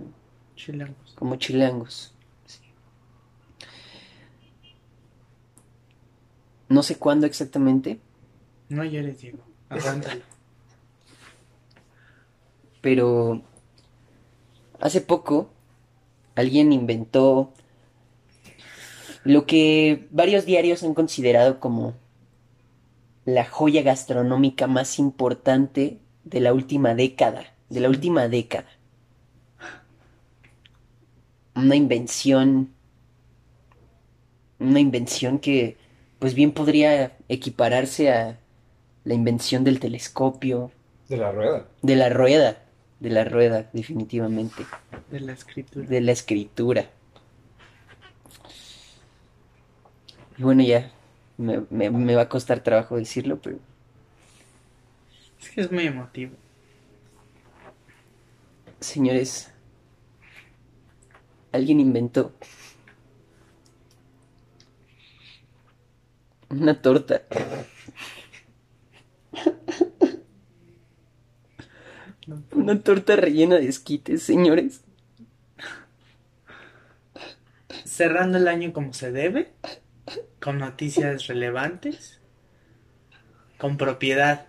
Chilangos. 0.57 1.15
como 1.15 1.37
chilangos. 1.37 2.13
sí. 2.45 2.59
No 6.67 6.83
sé 6.83 6.97
cuándo 6.97 7.25
exactamente, 7.25 8.01
No 8.67 8.83
llores, 8.83 9.21
Diego. 9.21 9.39
Aguántalo. 9.69 10.21
pero 12.81 13.41
hace 14.79 15.01
poco 15.01 15.49
alguien 16.35 16.71
inventó 16.71 17.51
lo 19.23 19.45
que 19.45 20.07
varios 20.11 20.45
diarios 20.45 20.83
han 20.83 20.93
considerado 20.93 21.59
como 21.59 21.95
la 23.25 23.43
joya 23.43 23.81
gastronómica 23.81 24.67
más 24.67 24.99
importante 24.99 25.99
de 26.23 26.39
la 26.39 26.53
última 26.53 26.95
década, 26.95 27.53
de 27.69 27.81
la 27.81 27.89
última 27.89 28.29
década. 28.29 28.69
Una 31.57 31.75
invención, 31.75 32.73
una 34.59 34.79
invención 34.79 35.39
que 35.39 35.77
pues 36.19 36.33
bien 36.33 36.51
podría 36.51 37.17
equipararse 37.29 38.11
a 38.11 38.39
la 39.03 39.13
invención 39.13 39.63
del 39.63 39.79
telescopio, 39.79 40.71
De 41.09 41.17
la 41.17 41.31
rueda. 41.31 41.67
de 41.81 41.95
la 41.95 42.09
rueda, 42.09 42.63
de 42.99 43.09
la 43.09 43.23
rueda, 43.23 43.69
definitivamente, 43.73 44.67
De 45.09 45.19
la 45.19 45.33
escritura. 45.33 45.87
de 45.87 46.01
la 46.01 46.11
escritura. 46.11 46.85
Y 50.37 50.43
bueno, 50.43 50.63
ya, 50.63 50.91
me, 51.37 51.63
me- 51.69 51.89
me 51.91 52.15
va 52.15 52.23
a 52.23 52.29
costar 52.29 52.61
trabajo 52.63 52.95
decirlo, 52.97 53.39
pero 53.41 53.59
Es 55.39 55.49
que 55.49 55.61
es 55.61 55.71
muy 55.71 55.87
emotivo. 55.87 56.35
señores, 58.79 59.49
alguien 61.57 61.79
inventó 61.79 62.33
una 66.49 66.81
torta. 66.81 67.23
Una 72.51 72.81
torta 72.81 73.15
rellena 73.15 73.55
de 73.55 73.67
esquites, 73.67 74.21
señores. 74.23 74.81
Cerrando 77.85 78.37
el 78.37 78.47
año 78.47 78.73
como 78.73 78.93
se 78.93 79.11
debe, 79.11 79.53
con 80.41 80.59
noticias 80.59 81.27
relevantes, 81.27 82.19
con 83.57 83.77
propiedad. 83.77 84.47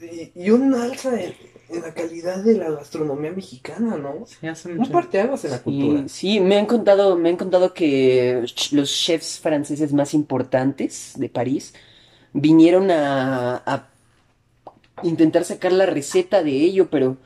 Y, 0.00 0.32
y 0.34 0.50
un 0.50 0.74
alza 0.74 1.20
en, 1.20 1.34
en 1.68 1.82
la 1.82 1.92
calidad 1.92 2.42
de 2.42 2.54
la 2.54 2.70
gastronomía 2.70 3.30
mexicana, 3.32 3.96
¿no? 3.96 4.24
Sí, 4.26 4.46
hace 4.46 4.72
Un 4.72 4.88
parteaguas 4.90 5.44
en 5.44 5.50
la 5.50 5.62
cultura. 5.62 6.08
Sí, 6.08 6.34
sí, 6.34 6.40
me 6.40 6.56
han 6.58 6.66
contado, 6.66 7.16
me 7.16 7.28
han 7.28 7.36
contado 7.36 7.74
que 7.74 8.44
los 8.72 8.90
chefs 8.90 9.38
franceses 9.38 9.92
más 9.92 10.14
importantes 10.14 11.12
de 11.16 11.28
París 11.28 11.74
vinieron 12.32 12.90
a, 12.90 13.62
a 13.66 13.88
intentar 15.02 15.44
sacar 15.44 15.72
la 15.72 15.86
receta 15.86 16.42
de 16.42 16.52
ello, 16.52 16.88
pero 16.90 17.16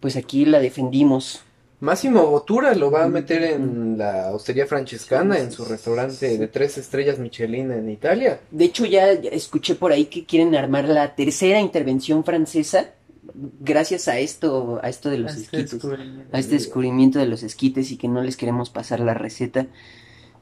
pues 0.00 0.16
aquí 0.16 0.44
la 0.44 0.60
defendimos. 0.60 1.42
Máximo 1.80 2.26
Bottura 2.26 2.74
lo 2.74 2.90
va 2.90 3.04
a 3.04 3.08
meter 3.08 3.42
en 3.44 3.96
la 3.96 4.32
hostería 4.32 4.66
francescana, 4.66 5.38
en 5.38 5.52
su 5.52 5.64
restaurante 5.64 6.36
de 6.36 6.48
tres 6.48 6.76
estrellas 6.76 7.20
Michelin 7.20 7.70
en 7.70 7.88
Italia. 7.88 8.40
De 8.50 8.64
hecho, 8.64 8.84
ya 8.84 9.12
escuché 9.12 9.76
por 9.76 9.92
ahí 9.92 10.06
que 10.06 10.24
quieren 10.24 10.56
armar 10.56 10.88
la 10.88 11.14
tercera 11.14 11.60
intervención 11.60 12.24
francesa 12.24 12.94
gracias 13.34 14.08
a 14.08 14.18
esto, 14.18 14.80
a 14.82 14.88
esto 14.88 15.10
de 15.10 15.18
los 15.18 15.32
a 15.32 15.34
este 15.34 15.44
esquites, 15.44 15.70
descubrimiento. 15.72 16.36
a 16.36 16.38
este 16.40 16.54
descubrimiento 16.54 17.18
de 17.18 17.26
los 17.26 17.42
esquites 17.42 17.90
y 17.90 17.96
que 17.96 18.08
no 18.08 18.22
les 18.22 18.36
queremos 18.36 18.70
pasar 18.70 19.00
la 19.00 19.14
receta. 19.14 19.66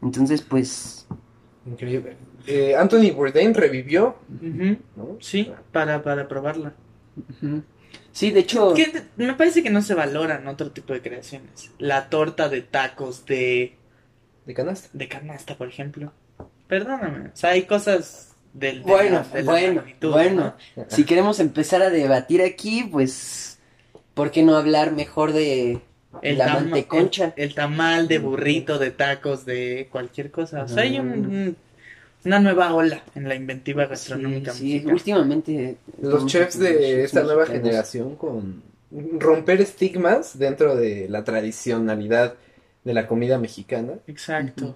Entonces, 0.03 0.43
pues, 0.43 1.07
Increíble. 1.67 2.17
Eh, 2.47 2.77
Anthony 2.77 3.11
Bourdain 3.15 3.53
revivió, 3.55 4.17
¿no? 4.41 5.17
Sí, 5.21 5.51
para, 5.73 6.03
para 6.03 6.29
probarla. 6.29 6.75
sí, 8.13 8.31
de 8.31 8.41
hecho, 8.41 8.73
Que 8.75 8.93
me 9.17 9.35
parece 9.35 9.63
que 9.65 9.71
no 9.71 9.83
se 9.83 9.95
valoran 9.95 10.47
otro 10.47 10.71
tipo 10.71 10.93
de 10.93 11.03
creaciones. 11.03 11.73
La 11.79 12.09
torta 12.09 12.49
de 12.49 12.63
tacos 12.63 13.27
de, 13.27 13.77
De 14.45 14.55
canasta. 14.55 14.89
de 14.93 15.09
canasta, 15.09 15.57
por 15.57 15.69
ejemplo. 15.69 16.13
Perdóname. 16.69 17.29
O 17.29 17.37
sea, 17.37 17.51
hay 17.51 17.63
cosas 17.65 18.26
del. 18.59 18.79
de 18.79 18.83
Bueno, 18.83 19.11
la- 19.33 19.37
de 19.37 19.43
la 19.43 19.51
bueno, 19.53 19.83
bueno. 20.03 20.55
¿no? 20.77 20.85
Si 20.89 21.05
queremos 21.05 21.41
empezar 21.41 21.83
a 21.83 21.91
debatir 21.91 22.43
aquí, 22.43 22.85
pues, 22.85 23.59
¿por 24.15 24.31
qué 24.31 24.43
no 24.43 24.57
hablar 24.57 24.93
mejor 24.93 25.33
de 25.33 25.81
El 26.23 26.39
la 26.39 26.55
manteconcha? 26.55 27.33
El, 27.37 27.45
el 27.51 27.55
tamal 27.55 28.09
de 28.09 28.19
burrito, 28.19 28.79
de 28.79 28.91
tacos, 28.91 29.45
de 29.45 29.89
cualquier 29.93 30.31
cosa. 30.31 30.63
O 30.65 30.69
sea, 30.69 30.83
hay 30.83 30.99
un- 30.99 31.09
Mm. 31.21 31.31
un- 31.31 31.57
una 32.25 32.41
nueva 32.41 32.75
ola 32.75 33.03
en 33.15 33.29
la 33.29 33.35
inventiva 33.37 33.87
gastronómica 33.87 34.53
Sí, 34.53 34.59
sí, 34.59 34.65
mexicana. 34.73 34.93
últimamente 34.95 35.77
Los 36.03 36.27
chefs 36.27 36.59
de 36.59 37.05
esta 37.05 37.23
nueva 37.23 37.43
mexicanos. 37.43 37.69
generación 37.69 38.17
con 38.17 38.63
romper 39.21 39.61
estigmas 39.61 40.39
dentro 40.39 40.75
de 40.75 41.07
la 41.09 41.23
tradicionalidad 41.23 42.35
de 42.85 42.95
la 42.95 43.07
comida 43.07 43.39
mexicana. 43.39 43.95
Exacto. 44.07 44.75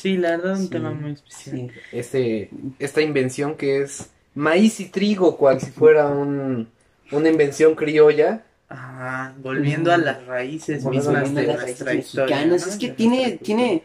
Sí, 0.00 0.16
la 0.16 0.30
verdad, 0.30 0.56
un 0.56 0.62
Sí, 0.64 0.68
tema 0.68 0.90
muy 0.92 1.12
especial. 1.12 1.56
Sí. 1.56 1.70
Este, 1.92 2.50
esta 2.78 3.02
invención 3.02 3.56
que 3.56 3.82
es 3.82 4.10
maíz 4.34 4.78
y 4.80 4.86
trigo, 4.86 5.36
cual 5.36 5.60
si 5.60 5.70
fuera 5.70 6.08
un, 6.08 6.68
una 7.10 7.28
invención 7.28 7.74
criolla. 7.74 8.44
Ah, 8.70 9.32
volviendo 9.38 9.90
a 9.92 9.96
las 9.98 10.24
raíces 10.26 10.82
Volviendo 10.84 11.10
mismas 11.10 11.34
de 11.34 11.46
las 11.46 11.60
nuestra 11.62 11.86
raíces 11.86 12.06
historia. 12.06 12.36
mexicanas. 12.36 12.66
¿no? 12.66 12.72
Es 12.72 12.78
que 12.78 12.88
De 12.88 12.94
tiene, 12.94 13.30
tiene, 13.38 13.82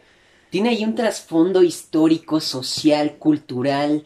tiene 0.50 0.68
ahí 0.70 0.84
un 0.84 0.94
trasfondo 0.94 1.62
histórico, 1.62 2.38
social, 2.40 3.16
cultural, 3.18 4.04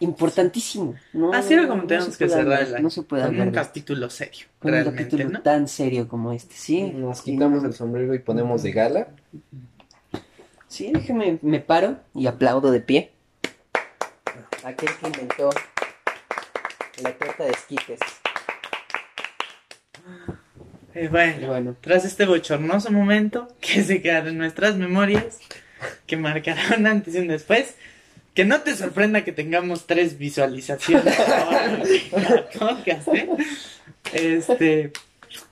importantísimo. 0.00 0.94
No, 1.12 1.32
Así 1.32 1.54
era 1.54 1.66
como 1.68 1.82
no 1.82 1.88
tenemos 1.88 2.12
se 2.14 2.18
que 2.18 2.26
puede 2.26 2.38
cerrar 2.38 2.52
hablar, 2.54 2.68
el 2.68 2.74
año. 2.76 2.82
No 2.84 2.90
se 2.90 3.02
puede 3.02 3.22
Con 3.22 3.30
hablar 3.32 3.48
un 3.48 3.54
capítulo 3.54 4.10
serio, 4.10 4.46
Con 4.58 4.70
un 4.70 4.74
realmente, 4.74 5.02
capítulo 5.04 5.28
¿no? 5.30 5.42
tan 5.42 5.68
serio 5.68 6.08
como 6.08 6.32
este, 6.32 6.54
sí. 6.54 6.82
Nos 6.92 7.18
Sí. 7.18 7.32
quitamos 7.32 7.64
el 7.64 7.72
sombrero 7.74 8.14
y 8.14 8.18
ponemos 8.20 8.62
de 8.62 8.72
gala. 8.72 9.08
Sí, 10.68 10.90
déjeme, 10.92 11.38
me 11.42 11.60
paro 11.60 11.98
y 12.14 12.26
aplaudo 12.26 12.70
de 12.70 12.80
pie. 12.80 13.10
Aquel 14.64 14.90
que 15.00 15.06
inventó 15.06 15.50
la 17.02 17.12
torta 17.12 17.44
de 17.44 17.50
esquites. 17.50 18.00
Eh, 20.94 21.08
bueno, 21.08 21.46
Bueno, 21.48 21.76
tras 21.80 22.04
este 22.04 22.26
bochornoso 22.26 22.90
momento 22.90 23.48
que 23.60 23.82
se 23.82 24.02
quedará 24.02 24.28
en 24.28 24.38
nuestras 24.38 24.76
memorias, 24.76 25.38
que 26.06 26.16
marcará 26.16 26.76
un 26.76 26.86
antes 26.86 27.14
y 27.14 27.18
un 27.18 27.28
después, 27.28 27.76
que 28.34 28.44
no 28.44 28.60
te 28.60 28.76
sorprenda 28.76 29.24
que 29.24 29.32
tengamos 29.32 29.86
tres 29.86 30.18
visualizaciones 30.18 31.16
podcast, 32.58 33.08
¿eh? 33.08 33.28
Este, 34.12 34.92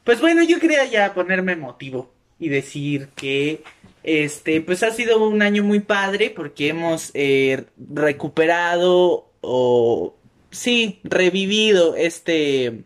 pues 0.05 0.21
bueno, 0.21 0.43
yo 0.43 0.61
quería 0.61 0.85
ya 0.85 1.15
ponerme 1.15 1.53
emotivo 1.53 2.13
y 2.39 2.49
decir 2.49 3.09
que 3.17 3.63
este, 4.07 4.61
pues 4.61 4.83
ha 4.85 4.93
sido 4.93 5.23
un 5.29 5.43
año 5.43 5.65
muy 5.65 5.81
padre 5.81 6.31
porque 6.31 6.69
hemos 6.69 7.11
eh, 7.15 7.65
recuperado 7.77 9.33
o 9.41 10.17
sí, 10.51 11.01
revivido 11.03 11.97
este 11.97 12.85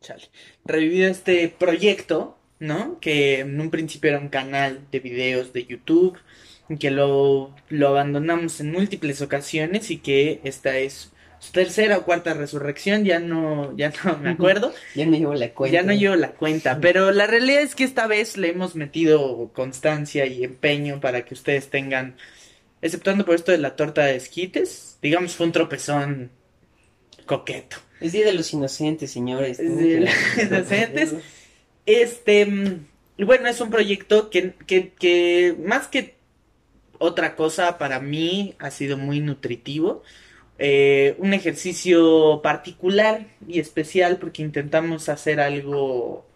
chale, 0.00 0.30
revivido 0.66 1.08
este 1.10 1.48
proyecto, 1.48 2.38
¿no? 2.58 3.00
Que 3.00 3.40
en 3.40 3.58
un 3.58 3.70
principio 3.70 4.10
era 4.10 4.20
un 4.20 4.28
canal 4.28 4.86
de 4.92 5.00
videos 5.00 5.54
de 5.54 5.64
YouTube, 5.64 6.18
que 6.78 6.90
lo, 6.90 7.54
lo 7.70 7.88
abandonamos 7.88 8.60
en 8.60 8.70
múltiples 8.70 9.22
ocasiones 9.22 9.90
y 9.90 9.98
que 9.98 10.40
esta 10.44 10.76
es 10.76 11.13
tercera 11.52 11.98
o 11.98 12.04
cuarta 12.04 12.34
resurrección, 12.34 13.04
ya 13.04 13.18
no, 13.18 13.76
ya 13.76 13.92
no 14.04 14.18
me 14.18 14.30
acuerdo. 14.30 14.72
ya 14.94 15.06
no 15.06 15.16
llevo 15.16 15.34
la 15.34 15.50
cuenta. 15.50 15.74
Ya 15.74 15.82
no 15.82 15.92
llevo 15.92 16.16
la 16.16 16.32
cuenta, 16.32 16.80
pero 16.80 17.10
la 17.12 17.26
realidad 17.26 17.62
es 17.62 17.74
que 17.74 17.84
esta 17.84 18.06
vez 18.06 18.36
le 18.36 18.50
hemos 18.50 18.74
metido 18.74 19.50
constancia 19.52 20.26
y 20.26 20.44
empeño 20.44 21.00
para 21.00 21.24
que 21.24 21.34
ustedes 21.34 21.70
tengan, 21.70 22.16
exceptuando 22.82 23.24
por 23.24 23.34
esto 23.34 23.52
de 23.52 23.58
la 23.58 23.76
torta 23.76 24.04
de 24.04 24.16
esquites, 24.16 24.98
digamos 25.02 25.34
fue 25.34 25.46
un 25.46 25.52
tropezón 25.52 26.30
coqueto. 27.26 27.76
Es 28.00 28.12
Día 28.12 28.26
de 28.26 28.32
los 28.32 28.52
Inocentes, 28.52 29.10
señores. 29.10 29.58
Es 29.58 29.78
Día 29.78 29.94
de 29.94 30.00
los 30.00 30.38
Inocentes. 30.38 31.14
Este, 31.86 32.46
mm, 32.46 32.86
bueno, 33.24 33.48
es 33.48 33.60
un 33.60 33.70
proyecto 33.70 34.30
que, 34.30 34.54
que, 34.66 34.92
que 34.92 35.56
más 35.64 35.88
que 35.88 36.14
otra 36.98 37.36
cosa 37.36 37.78
para 37.78 38.00
mí 38.00 38.54
ha 38.58 38.70
sido 38.70 38.96
muy 38.96 39.20
nutritivo. 39.20 40.02
Eh, 40.58 41.16
un 41.18 41.34
ejercicio 41.34 42.40
particular 42.42 43.26
y 43.48 43.58
especial 43.58 44.18
porque 44.18 44.42
intentamos 44.42 45.08
hacer 45.08 45.40
algo 45.40 46.26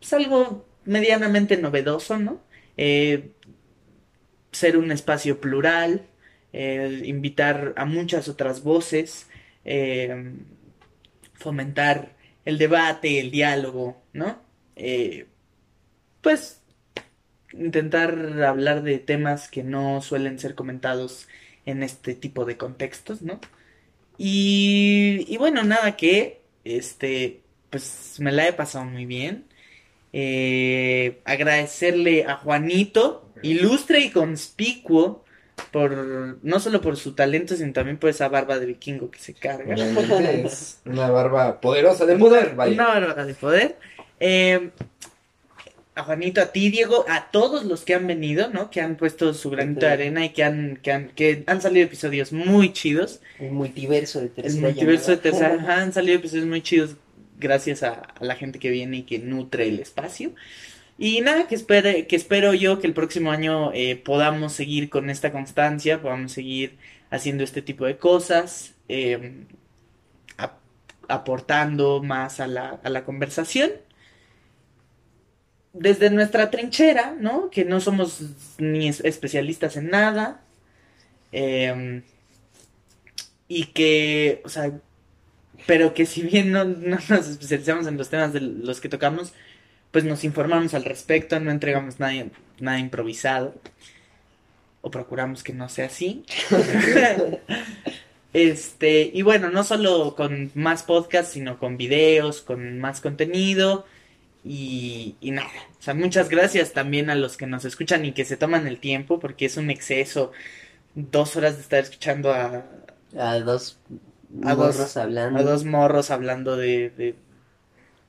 pues, 0.00 0.12
algo 0.12 0.66
medianamente 0.84 1.56
novedoso, 1.56 2.18
¿no? 2.18 2.40
Eh, 2.76 3.30
ser 4.52 4.76
un 4.76 4.90
espacio 4.92 5.40
plural, 5.40 6.06
eh, 6.52 7.02
invitar 7.04 7.74
a 7.76 7.84
muchas 7.84 8.28
otras 8.28 8.62
voces, 8.62 9.28
eh, 9.64 10.32
fomentar 11.34 12.16
el 12.44 12.58
debate, 12.58 13.20
el 13.20 13.30
diálogo, 13.30 14.02
¿no? 14.12 14.40
Eh, 14.76 15.26
pues 16.22 16.62
intentar 17.52 18.42
hablar 18.42 18.82
de 18.82 18.98
temas 18.98 19.48
que 19.48 19.62
no 19.62 20.00
suelen 20.02 20.38
ser 20.38 20.54
comentados 20.54 21.28
en 21.68 21.82
este 21.82 22.14
tipo 22.14 22.46
de 22.46 22.56
contextos, 22.56 23.20
¿no? 23.20 23.38
Y, 24.16 25.26
y 25.28 25.36
bueno, 25.36 25.62
nada 25.64 25.96
que, 25.96 26.40
este, 26.64 27.42
pues 27.68 28.16
me 28.20 28.32
la 28.32 28.48
he 28.48 28.52
pasado 28.54 28.86
muy 28.86 29.04
bien. 29.04 29.44
Eh, 30.14 31.20
agradecerle 31.26 32.24
a 32.24 32.36
Juanito, 32.36 33.28
ilustre 33.42 34.00
y 34.00 34.10
conspicuo, 34.10 35.24
por 35.70 36.38
no 36.42 36.58
solo 36.58 36.80
por 36.80 36.96
su 36.96 37.14
talento, 37.14 37.54
sino 37.54 37.72
también 37.74 37.98
por 37.98 38.08
esa 38.08 38.28
barba 38.28 38.58
de 38.58 38.64
vikingo 38.64 39.10
que 39.10 39.18
se 39.18 39.34
carga. 39.34 39.74
Realmente 39.74 40.40
es 40.46 40.80
una 40.86 41.10
barba 41.10 41.60
poderosa 41.60 42.06
de 42.06 42.16
poder, 42.16 42.54
vaya. 42.54 42.72
Una 42.72 43.00
barba 43.00 43.24
de 43.26 43.34
poder. 43.34 43.76
Eh, 44.20 44.70
a 45.98 46.04
Juanito, 46.04 46.40
a 46.40 46.52
ti, 46.52 46.70
Diego, 46.70 47.04
a 47.08 47.30
todos 47.30 47.64
los 47.64 47.84
que 47.84 47.94
han 47.94 48.06
venido, 48.06 48.50
¿no? 48.50 48.70
Que 48.70 48.80
han 48.80 48.96
puesto 48.96 49.34
su 49.34 49.50
granito 49.50 49.86
de 49.86 49.92
arena 49.92 50.24
y 50.24 50.30
que 50.30 50.44
han, 50.44 50.78
que 50.82 50.92
han, 50.92 51.08
que 51.10 51.42
han 51.46 51.60
salido 51.60 51.84
episodios 51.86 52.32
muy 52.32 52.72
chidos. 52.72 53.20
El 53.38 53.52
multiverso 53.52 54.20
de 54.20 54.26
El 54.26 54.32
tercera 54.32 54.60
multiverso 54.60 55.10
de 55.10 55.16
tercera 55.16 55.54
ajá, 55.54 55.82
han 55.82 55.92
salido 55.92 56.16
episodios 56.16 56.46
muy 56.46 56.62
chidos 56.62 56.96
gracias 57.38 57.82
a, 57.82 57.94
a 57.94 58.24
la 58.24 58.36
gente 58.36 58.58
que 58.58 58.70
viene 58.70 58.98
y 58.98 59.02
que 59.02 59.18
nutre 59.18 59.68
el 59.68 59.80
espacio. 59.80 60.32
Y 60.98 61.20
nada, 61.20 61.46
que, 61.46 61.54
espere, 61.54 62.06
que 62.06 62.16
espero 62.16 62.54
yo 62.54 62.80
que 62.80 62.86
el 62.86 62.94
próximo 62.94 63.30
año 63.30 63.72
eh, 63.72 63.96
podamos 63.96 64.52
seguir 64.52 64.90
con 64.90 65.10
esta 65.10 65.30
constancia, 65.32 66.02
podamos 66.02 66.32
seguir 66.32 66.76
haciendo 67.10 67.44
este 67.44 67.62
tipo 67.62 67.84
de 67.86 67.96
cosas, 67.96 68.74
eh, 68.88 69.44
ap- 70.36 70.58
aportando 71.08 72.02
más 72.02 72.40
a 72.40 72.46
la, 72.48 72.80
a 72.82 72.90
la 72.90 73.04
conversación. 73.04 73.70
Desde 75.72 76.10
nuestra 76.10 76.50
trinchera, 76.50 77.14
¿no? 77.18 77.50
Que 77.50 77.64
no 77.64 77.80
somos 77.80 78.22
ni 78.58 78.88
es- 78.88 79.04
especialistas 79.04 79.76
en 79.76 79.90
nada. 79.90 80.40
eh, 81.32 82.02
y 83.48 83.64
que, 83.66 84.42
o 84.44 84.48
sea, 84.48 84.72
pero 85.66 85.94
que 85.94 86.06
si 86.06 86.22
bien 86.22 86.52
no, 86.52 86.64
no 86.64 86.98
nos 87.08 87.28
especializamos 87.28 87.86
en 87.86 87.96
los 87.96 88.10
temas 88.10 88.32
de 88.32 88.40
los 88.40 88.80
que 88.80 88.88
tocamos, 88.88 89.32
pues 89.90 90.04
nos 90.04 90.24
informamos 90.24 90.74
al 90.74 90.84
respecto, 90.84 91.40
no 91.40 91.50
entregamos 91.50 91.98
nada, 91.98 92.26
nada 92.60 92.78
improvisado, 92.78 93.54
o 94.82 94.90
procuramos 94.90 95.42
que 95.42 95.54
no 95.54 95.68
sea 95.70 95.86
así. 95.86 96.24
este, 98.32 99.10
y 99.12 99.22
bueno, 99.22 99.50
no 99.50 99.64
solo 99.64 100.14
con 100.14 100.50
más 100.54 100.82
podcasts, 100.82 101.32
sino 101.32 101.58
con 101.58 101.76
videos, 101.76 102.42
con 102.42 102.78
más 102.78 103.00
contenido, 103.00 103.86
y, 104.44 105.16
y 105.20 105.30
nada. 105.32 105.50
O 105.78 105.82
sea, 105.82 105.94
muchas 105.94 106.28
gracias 106.28 106.72
también 106.72 107.10
a 107.10 107.14
los 107.14 107.36
que 107.36 107.46
nos 107.46 107.64
escuchan 107.64 108.04
y 108.04 108.12
que 108.12 108.24
se 108.24 108.36
toman 108.36 108.66
el 108.66 108.78
tiempo, 108.80 109.18
porque 109.20 109.46
es 109.46 109.56
un 109.56 109.70
exceso, 109.70 110.32
dos 110.94 111.36
horas 111.36 111.56
de 111.56 111.62
estar 111.62 111.80
escuchando 111.80 112.32
a, 112.32 112.64
A 113.18 113.38
dos 113.40 113.78
A 114.44 114.54
dos- 114.54 114.76
morros 114.76 114.96
hablando. 114.96 115.38
a 115.38 115.42
dos 115.42 115.64
morros 115.64 116.10
hablando 116.10 116.56
de, 116.56 116.90
de 116.90 117.14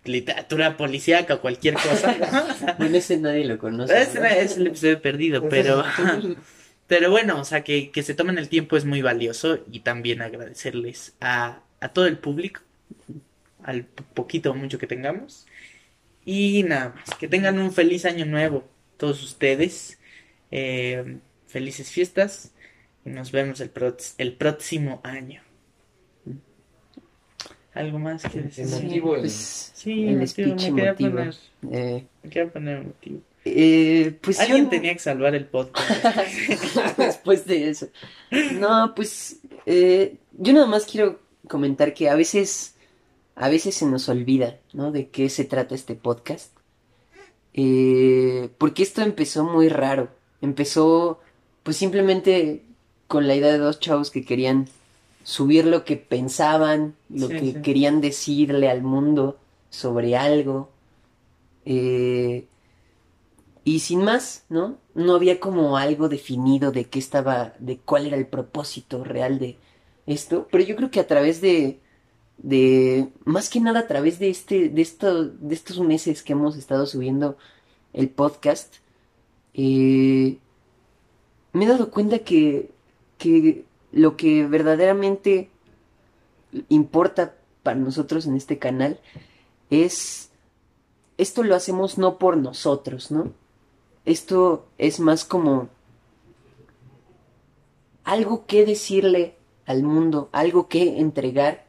literatura 0.05 0.77
policíaca 0.77 1.35
o 1.35 1.41
cualquier 1.41 1.75
cosa. 1.75 2.15
Bueno, 2.77 2.97
ese 2.97 3.17
nadie 3.17 3.45
lo 3.45 3.57
conoce. 3.59 4.01
es, 4.01 4.15
es 4.15 4.57
el 4.57 4.67
episodio 4.67 5.01
perdido, 5.01 5.49
pero, 5.49 5.83
pero 6.87 7.11
bueno, 7.11 7.39
o 7.41 7.45
sea, 7.45 7.63
que, 7.63 7.91
que 7.91 8.03
se 8.03 8.13
tomen 8.15 8.37
el 8.37 8.49
tiempo 8.49 8.77
es 8.77 8.85
muy 8.85 9.01
valioso 9.01 9.59
y 9.71 9.81
también 9.81 10.21
agradecerles 10.21 11.15
a, 11.21 11.59
a 11.81 11.89
todo 11.89 12.05
el 12.07 12.17
público, 12.17 12.61
al 13.63 13.83
po- 13.85 14.03
poquito 14.13 14.51
o 14.51 14.55
mucho 14.55 14.77
que 14.79 14.87
tengamos. 14.87 15.45
Y 16.31 16.61
nada 16.61 16.93
más, 16.95 17.17
que 17.17 17.27
tengan 17.27 17.57
un 17.57 17.71
feliz 17.71 18.05
año 18.05 18.23
nuevo 18.25 18.63
todos 18.97 19.23
ustedes. 19.23 19.97
eh, 20.51 21.17
felices 21.47 21.89
fiestas 21.89 22.51
y 23.03 23.09
nos 23.09 23.31
vemos 23.31 23.59
el, 23.61 23.71
el 24.19 24.33
próximo 24.33 25.01
año. 25.03 25.41
¿Algo 27.73 27.97
más 27.99 28.21
que 28.23 28.41
decir? 28.43 28.65
El- 28.71 29.01
Pues, 29.01 29.71
Sí, 29.73 30.07
el 30.09 30.17
me 30.17 30.27
quería 30.27 30.95
poner, 30.95 31.35
eh, 31.71 32.05
me 32.23 32.29
quería 32.29 32.51
poner 32.51 32.77
emotivo. 32.81 33.21
eh, 33.45 34.17
pues 34.21 34.39
Alguien 34.39 34.65
yo- 34.65 34.69
tenía 34.69 34.93
que 34.93 34.99
salvar 34.99 35.33
el 35.33 35.45
podcast. 35.45 36.05
después 36.97 37.45
de 37.45 37.69
eso. 37.69 37.89
No, 38.53 38.93
pues 38.95 39.39
eh, 39.65 40.17
yo 40.37 40.53
nada 40.53 40.65
más 40.67 40.85
quiero 40.85 41.19
comentar 41.47 41.93
que 41.93 42.09
a 42.09 42.15
veces, 42.15 42.75
a 43.39 43.49
veces 43.49 43.75
se 43.75 43.85
nos 43.85 44.09
olvida, 44.09 44.59
¿no? 44.73 44.91
De 44.91 45.09
qué 45.09 45.29
se 45.29 45.45
trata 45.45 45.73
este 45.73 45.95
podcast. 45.95 46.51
Eh, 47.53 48.49
porque 48.57 48.83
esto 48.83 49.01
empezó 49.01 49.43
muy 49.43 49.69
raro. 49.69 50.09
Empezó, 50.41 51.19
pues 51.63 51.77
simplemente 51.77 52.63
con 53.07 53.27
la 53.27 53.35
idea 53.35 53.51
de 53.51 53.57
dos 53.57 53.79
chavos 53.79 54.11
que 54.11 54.25
querían 54.25 54.67
subir 55.23 55.65
lo 55.65 55.85
que 55.85 55.95
pensaban, 55.97 56.95
lo 57.09 57.27
Sí, 57.27 57.33
que 57.33 57.51
sí. 57.53 57.61
querían 57.61 58.01
decirle 58.01 58.69
al 58.69 58.83
mundo 58.83 59.37
sobre 59.69 60.15
algo. 60.17 60.69
Eh, 61.65 62.45
y 63.63 63.79
sin 63.79 64.03
más, 64.03 64.45
¿no? 64.49 64.77
No 64.95 65.15
había 65.15 65.39
como 65.39 65.77
algo 65.77 66.09
definido 66.09 66.71
de 66.71 66.85
qué 66.85 66.99
estaba, 66.99 67.53
de 67.59 67.77
cuál 67.77 68.07
era 68.07 68.17
el 68.17 68.27
propósito 68.27 69.03
real 69.03 69.39
de 69.39 69.57
esto. 70.07 70.47
Pero 70.51 70.63
yo 70.63 70.75
creo 70.75 70.91
que 70.91 70.99
a 70.99 71.07
través 71.07 71.41
de, 71.41 71.79
de, 72.41 73.09
más 73.25 73.49
que 73.49 73.59
nada 73.59 73.81
a 73.81 73.87
través 73.87 74.19
de 74.19 74.29
este, 74.29 74.69
de 74.69 74.87
de 75.39 75.55
estos 75.55 75.79
meses 75.79 76.23
que 76.23 76.33
hemos 76.33 76.57
estado 76.57 76.85
subiendo 76.85 77.37
el 77.93 78.09
podcast, 78.09 78.75
eh, 79.53 80.37
me 81.53 81.65
he 81.65 81.67
dado 81.67 81.91
cuenta 81.91 82.19
que, 82.19 82.71
que 83.17 83.65
lo 83.91 84.15
que 84.15 84.45
verdaderamente 84.45 85.49
importa 86.69 87.35
para 87.63 87.77
nosotros 87.77 88.25
en 88.25 88.35
este 88.35 88.57
canal 88.57 88.99
es 89.69 90.29
esto 91.17 91.43
lo 91.43 91.55
hacemos 91.55 91.97
no 91.97 92.17
por 92.17 92.37
nosotros, 92.37 93.11
¿no? 93.11 93.33
Esto 94.05 94.65
es 94.77 95.01
más 95.01 95.25
como 95.25 95.67
algo 98.05 98.45
que 98.45 98.65
decirle 98.65 99.35
al 99.65 99.83
mundo, 99.83 100.29
algo 100.31 100.69
que 100.69 100.99
entregar 100.99 101.65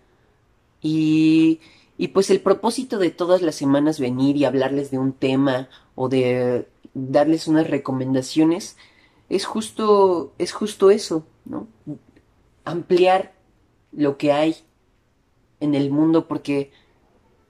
y, 0.83 1.61
y 1.99 2.09
pues 2.09 2.31
el 2.31 2.41
propósito 2.41 2.99
de 2.99 3.11
todas 3.11 3.43
las 3.43 3.55
semanas 3.55 4.01
venir 4.01 4.37
y 4.37 4.45
hablarles 4.45 4.91
de 4.91 4.99
un 4.99 5.13
tema 5.13 5.69
o 5.95 6.09
de 6.09 6.67
darles 6.95 7.47
unas 7.47 7.69
recomendaciones 7.69 8.77
es 9.29 9.45
justo 9.45 10.33
es 10.39 10.53
justo 10.53 10.91
eso, 10.91 11.27
¿no? 11.45 11.69
Ampliar 12.65 13.33
lo 13.93 14.19
que 14.19 14.33
hay 14.33 14.57
en 15.61 15.75
el 15.75 15.91
mundo 15.91 16.27
porque 16.27 16.73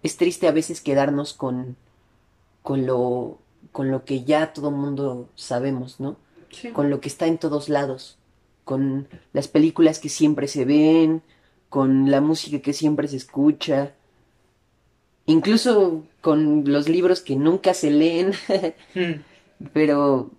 es 0.02 0.16
triste 0.16 0.48
a 0.48 0.52
veces 0.52 0.80
quedarnos 0.80 1.32
con 1.32 1.76
con 2.62 2.86
lo 2.86 3.38
con 3.72 3.90
lo 3.90 4.04
que 4.04 4.24
ya 4.24 4.52
todo 4.52 4.70
mundo 4.70 5.28
sabemos, 5.34 6.00
¿no? 6.00 6.16
Con 6.72 6.90
lo 6.90 7.00
que 7.00 7.08
está 7.08 7.26
en 7.26 7.38
todos 7.38 7.68
lados, 7.68 8.18
con 8.64 9.08
las 9.32 9.48
películas 9.48 10.00
que 10.00 10.08
siempre 10.08 10.48
se 10.48 10.64
ven, 10.64 11.22
con 11.70 12.10
la 12.10 12.20
música 12.20 12.60
que 12.60 12.74
siempre 12.74 13.08
se 13.08 13.16
escucha, 13.16 13.94
incluso 15.24 16.04
con 16.20 16.64
los 16.70 16.88
libros 16.88 17.22
que 17.22 17.36
nunca 17.36 17.72
se 17.72 17.90
leen, 17.90 18.32
Mm, 18.94 19.22
pero 19.72 20.30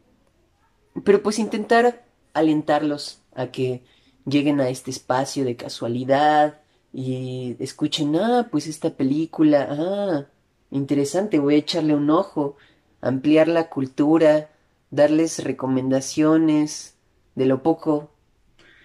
pero 1.04 1.24
pues 1.24 1.40
intentar 1.40 2.06
alentarlos 2.34 3.22
a 3.34 3.48
que 3.48 3.84
lleguen 4.26 4.60
a 4.60 4.70
este 4.70 4.92
espacio 4.92 5.46
de 5.46 5.56
casualidad 5.56 6.60
y 6.94 7.56
escuchen, 7.60 8.16
ah, 8.18 8.50
pues 8.52 8.68
esta 8.68 8.92
película, 8.92 9.68
ah, 9.70 10.26
interesante, 10.70 11.40
voy 11.40 11.56
a 11.56 11.60
echarle 11.60 11.96
un 11.96 12.10
ojo, 12.10 12.58
ampliar 13.00 13.48
la 13.48 13.70
cultura, 13.70 14.50
darles 14.90 15.44
recomendaciones 15.44 16.96
de 17.36 17.46
lo 17.46 17.64
poco 17.64 18.11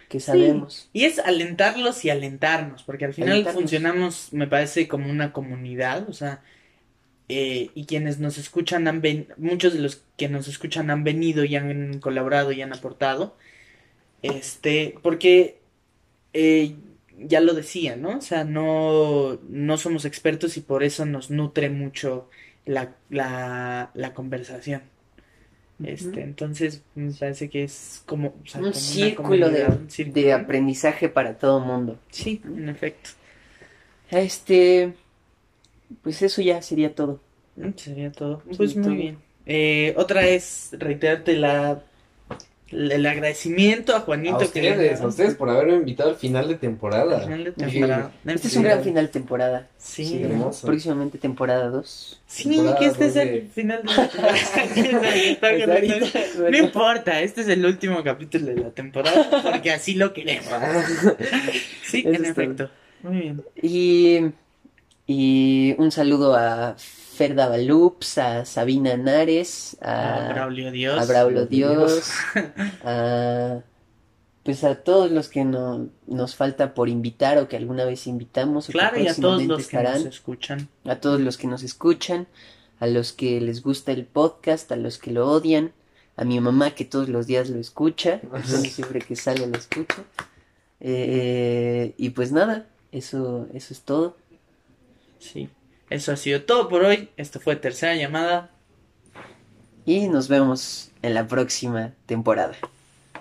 que 0.09 0.21
sabemos. 0.21 0.89
Y 0.93 1.05
es 1.05 1.19
alentarlos 1.19 2.05
y 2.05 2.11
alentarnos, 2.11 2.83
porque 2.85 3.05
al 3.05 3.15
final 3.15 3.33
Alentarnos. 3.33 3.55
funcionamos, 3.55 4.33
me 4.33 4.47
parece, 4.47 4.89
como 4.89 5.11
una 5.11 5.33
comunidad, 5.33 6.09
o 6.09 6.13
sea, 6.13 6.43
eh, 7.29 7.71
y 7.75 7.87
quienes 7.87 8.21
nos 8.21 8.39
escuchan 8.39 8.89
han 8.89 9.01
ven, 9.03 9.29
muchos 9.37 9.75
de 9.75 9.81
los 9.81 10.05
que 10.17 10.29
nos 10.29 10.49
escuchan 10.49 10.91
han 10.91 11.05
venido 11.05 11.45
y 11.45 11.57
han 11.57 12.01
colaborado 12.01 12.53
y 12.53 12.63
han 12.63 12.73
aportado, 12.73 13.37
este, 14.23 14.99
porque 15.03 15.61
eh, 16.35 16.77
ya 17.19 17.41
lo 17.41 17.55
decía, 17.55 17.97
¿no? 17.97 18.19
O 18.19 18.21
sea, 18.23 18.45
no, 18.45 19.41
no 19.49 19.79
somos 19.79 20.05
expertos 20.05 20.57
y 20.57 20.61
por 20.63 20.85
eso 20.85 21.07
nos 21.07 21.31
nutre 21.31 21.71
mucho 21.71 22.31
la, 22.67 22.97
la, 23.11 23.91
la 23.95 24.15
conversación. 24.15 24.83
Este, 25.85 26.09
Ujú. 26.09 26.21
entonces 26.21 26.83
me 26.95 27.13
parece 27.13 27.51
que 27.51 27.65
es 27.65 28.03
como, 28.07 28.29
o 28.29 28.47
sea, 28.47 28.61
un 28.61 28.67
como 28.69 28.79
círculo 28.79 29.51
de, 29.51 29.65
un 29.67 29.91
círculo. 29.91 30.23
de 30.27 30.33
aprendizaje 30.33 31.09
para 31.09 31.37
todo 31.37 31.61
mundo. 31.61 31.99
Sí, 32.11 32.41
en 32.45 32.69
efecto. 32.69 33.11
Este, 34.11 34.95
pues 36.03 36.23
eso 36.23 36.43
ya 36.43 36.63
sería 36.63 36.95
todo. 36.95 37.21
Mm, 37.57 37.71
Sería 37.77 38.13
todo. 38.13 38.43
Pues 38.57 38.77
muy 38.77 38.85
todo. 38.85 38.95
bien. 38.95 39.19
Eh, 39.47 39.95
otra 39.97 40.27
es 40.27 40.71
reiterarte 40.73 41.35
la- 41.37 41.83
el 42.71 43.07
agradecimiento 43.07 43.95
a 43.95 44.01
Juanito 44.01 44.35
A 44.37 44.39
que 44.41 44.45
ustedes, 44.47 45.01
a 45.01 45.07
ustedes 45.07 45.35
por 45.37 45.49
haberme 45.51 45.75
invitado 45.75 46.11
al 46.11 46.17
final 46.17 46.49
de 46.49 46.57
temporada. 46.57 47.21
Final 47.21 47.45
de 47.45 47.51
Sí. 47.53 47.57
temporada. 47.57 48.11
Este 48.27 48.49
es 48.49 48.57
un 48.57 48.63
gran 48.65 48.83
final 48.83 49.07
de 49.07 49.13
temporada. 49.13 49.69
Sí, 49.79 50.05
Sí, 50.05 50.23
hermoso. 50.23 50.67
Próximamente 50.67 51.19
temporada 51.19 51.69
2. 51.69 52.21
Sí, 52.27 52.51
Temporada 52.51 52.79
que 52.79 52.87
este 52.87 53.07
es 53.07 53.17
el 53.17 53.29
de- 53.29 53.41
final 53.55 53.83
de 53.83 53.95
la 53.95 54.09
temporada. 54.09 54.37
No 56.51 56.59
importa, 56.59 57.21
este 57.21 57.43
es 57.43 57.49
el 57.49 57.65
último 57.65 58.03
capítulo 58.03 58.47
de 58.47 58.57
la 58.57 58.71
temporada 58.71 59.29
porque 59.43 59.71
así 59.73 59.95
lo 59.95 60.13
queremos. 60.13 60.47
Sí, 61.87 62.01
Eso 62.05 62.09
en 62.09 62.25
efecto. 62.25 62.71
Muy 63.03 63.17
bien. 63.21 63.43
Y, 63.63 64.21
y 65.07 65.75
un 65.79 65.93
saludo 65.93 66.35
a 66.35 66.75
Ferda 67.17 67.49
Balups, 67.49 68.19
a 68.19 68.45
Sabina 68.45 68.97
Nares, 68.97 69.77
A 69.81 70.29
a, 70.29 70.33
Braulio 70.33 70.71
Dios. 70.71 70.99
a 71.01 71.05
Braulio 71.07 71.47
Dios. 71.47 72.11
A, 72.85 73.61
pues 74.45 74.63
a 74.63 74.77
todos 74.77 75.11
los 75.11 75.29
que 75.29 75.45
no, 75.45 75.89
nos 76.07 76.37
falta 76.37 76.73
por 76.73 76.89
invitar 76.89 77.39
o 77.39 77.49
que 77.49 77.57
alguna 77.57 77.85
vez 77.85 78.07
invitamos 78.07 78.69
o 78.69 78.73
que 78.73 78.79
Claro, 78.79 79.01
y 79.01 79.09
a 79.09 79.15
todos 79.15 79.43
los 79.45 79.67
que 79.67 79.83
nos 79.83 80.05
escuchan. 80.05 80.69
a 80.85 80.97
todos 80.97 81.21
los 81.21 81.37
que 81.37 81.49
nos 81.49 81.65
escuchan, 81.65 82.29
a 82.79 82.87
los 82.87 83.13
que 83.13 83.41
les 83.41 83.63
gusta 83.63 83.91
el 83.91 84.05
podcast, 84.05 84.71
a 84.71 84.77
los 84.77 84.99
que 84.99 85.11
lo 85.11 85.29
odian, 85.29 85.73
a 86.17 86.25
mi 86.25 86.39
mamá 86.39 86.71
que 86.77 86.85
todos 86.85 87.09
los 87.09 87.27
días 87.27 87.51
lo 87.51 87.59
escucha, 87.59 88.21
siempre 88.45 89.01
que 89.01 89.17
sale 89.17 89.49
lo 89.49 89.57
escucha. 89.59 90.05
Eh, 90.79 91.95
y 91.97 92.11
pues 92.11 92.31
nada, 92.31 92.67
eso, 92.93 93.49
eso 93.53 93.75
es 93.75 93.81
todo. 93.81 94.17
Sí. 95.19 95.49
Eso 95.89 96.13
ha 96.13 96.17
sido 96.17 96.43
todo 96.43 96.69
por 96.69 96.85
hoy. 96.85 97.11
Esto 97.17 97.41
fue 97.41 97.57
tercera 97.57 97.95
llamada. 97.95 98.51
Y 99.85 100.09
nos 100.09 100.29
vemos 100.29 100.91
en 101.03 101.15
la 101.15 101.29
próxima 101.29 101.93
temporada. 102.07 102.57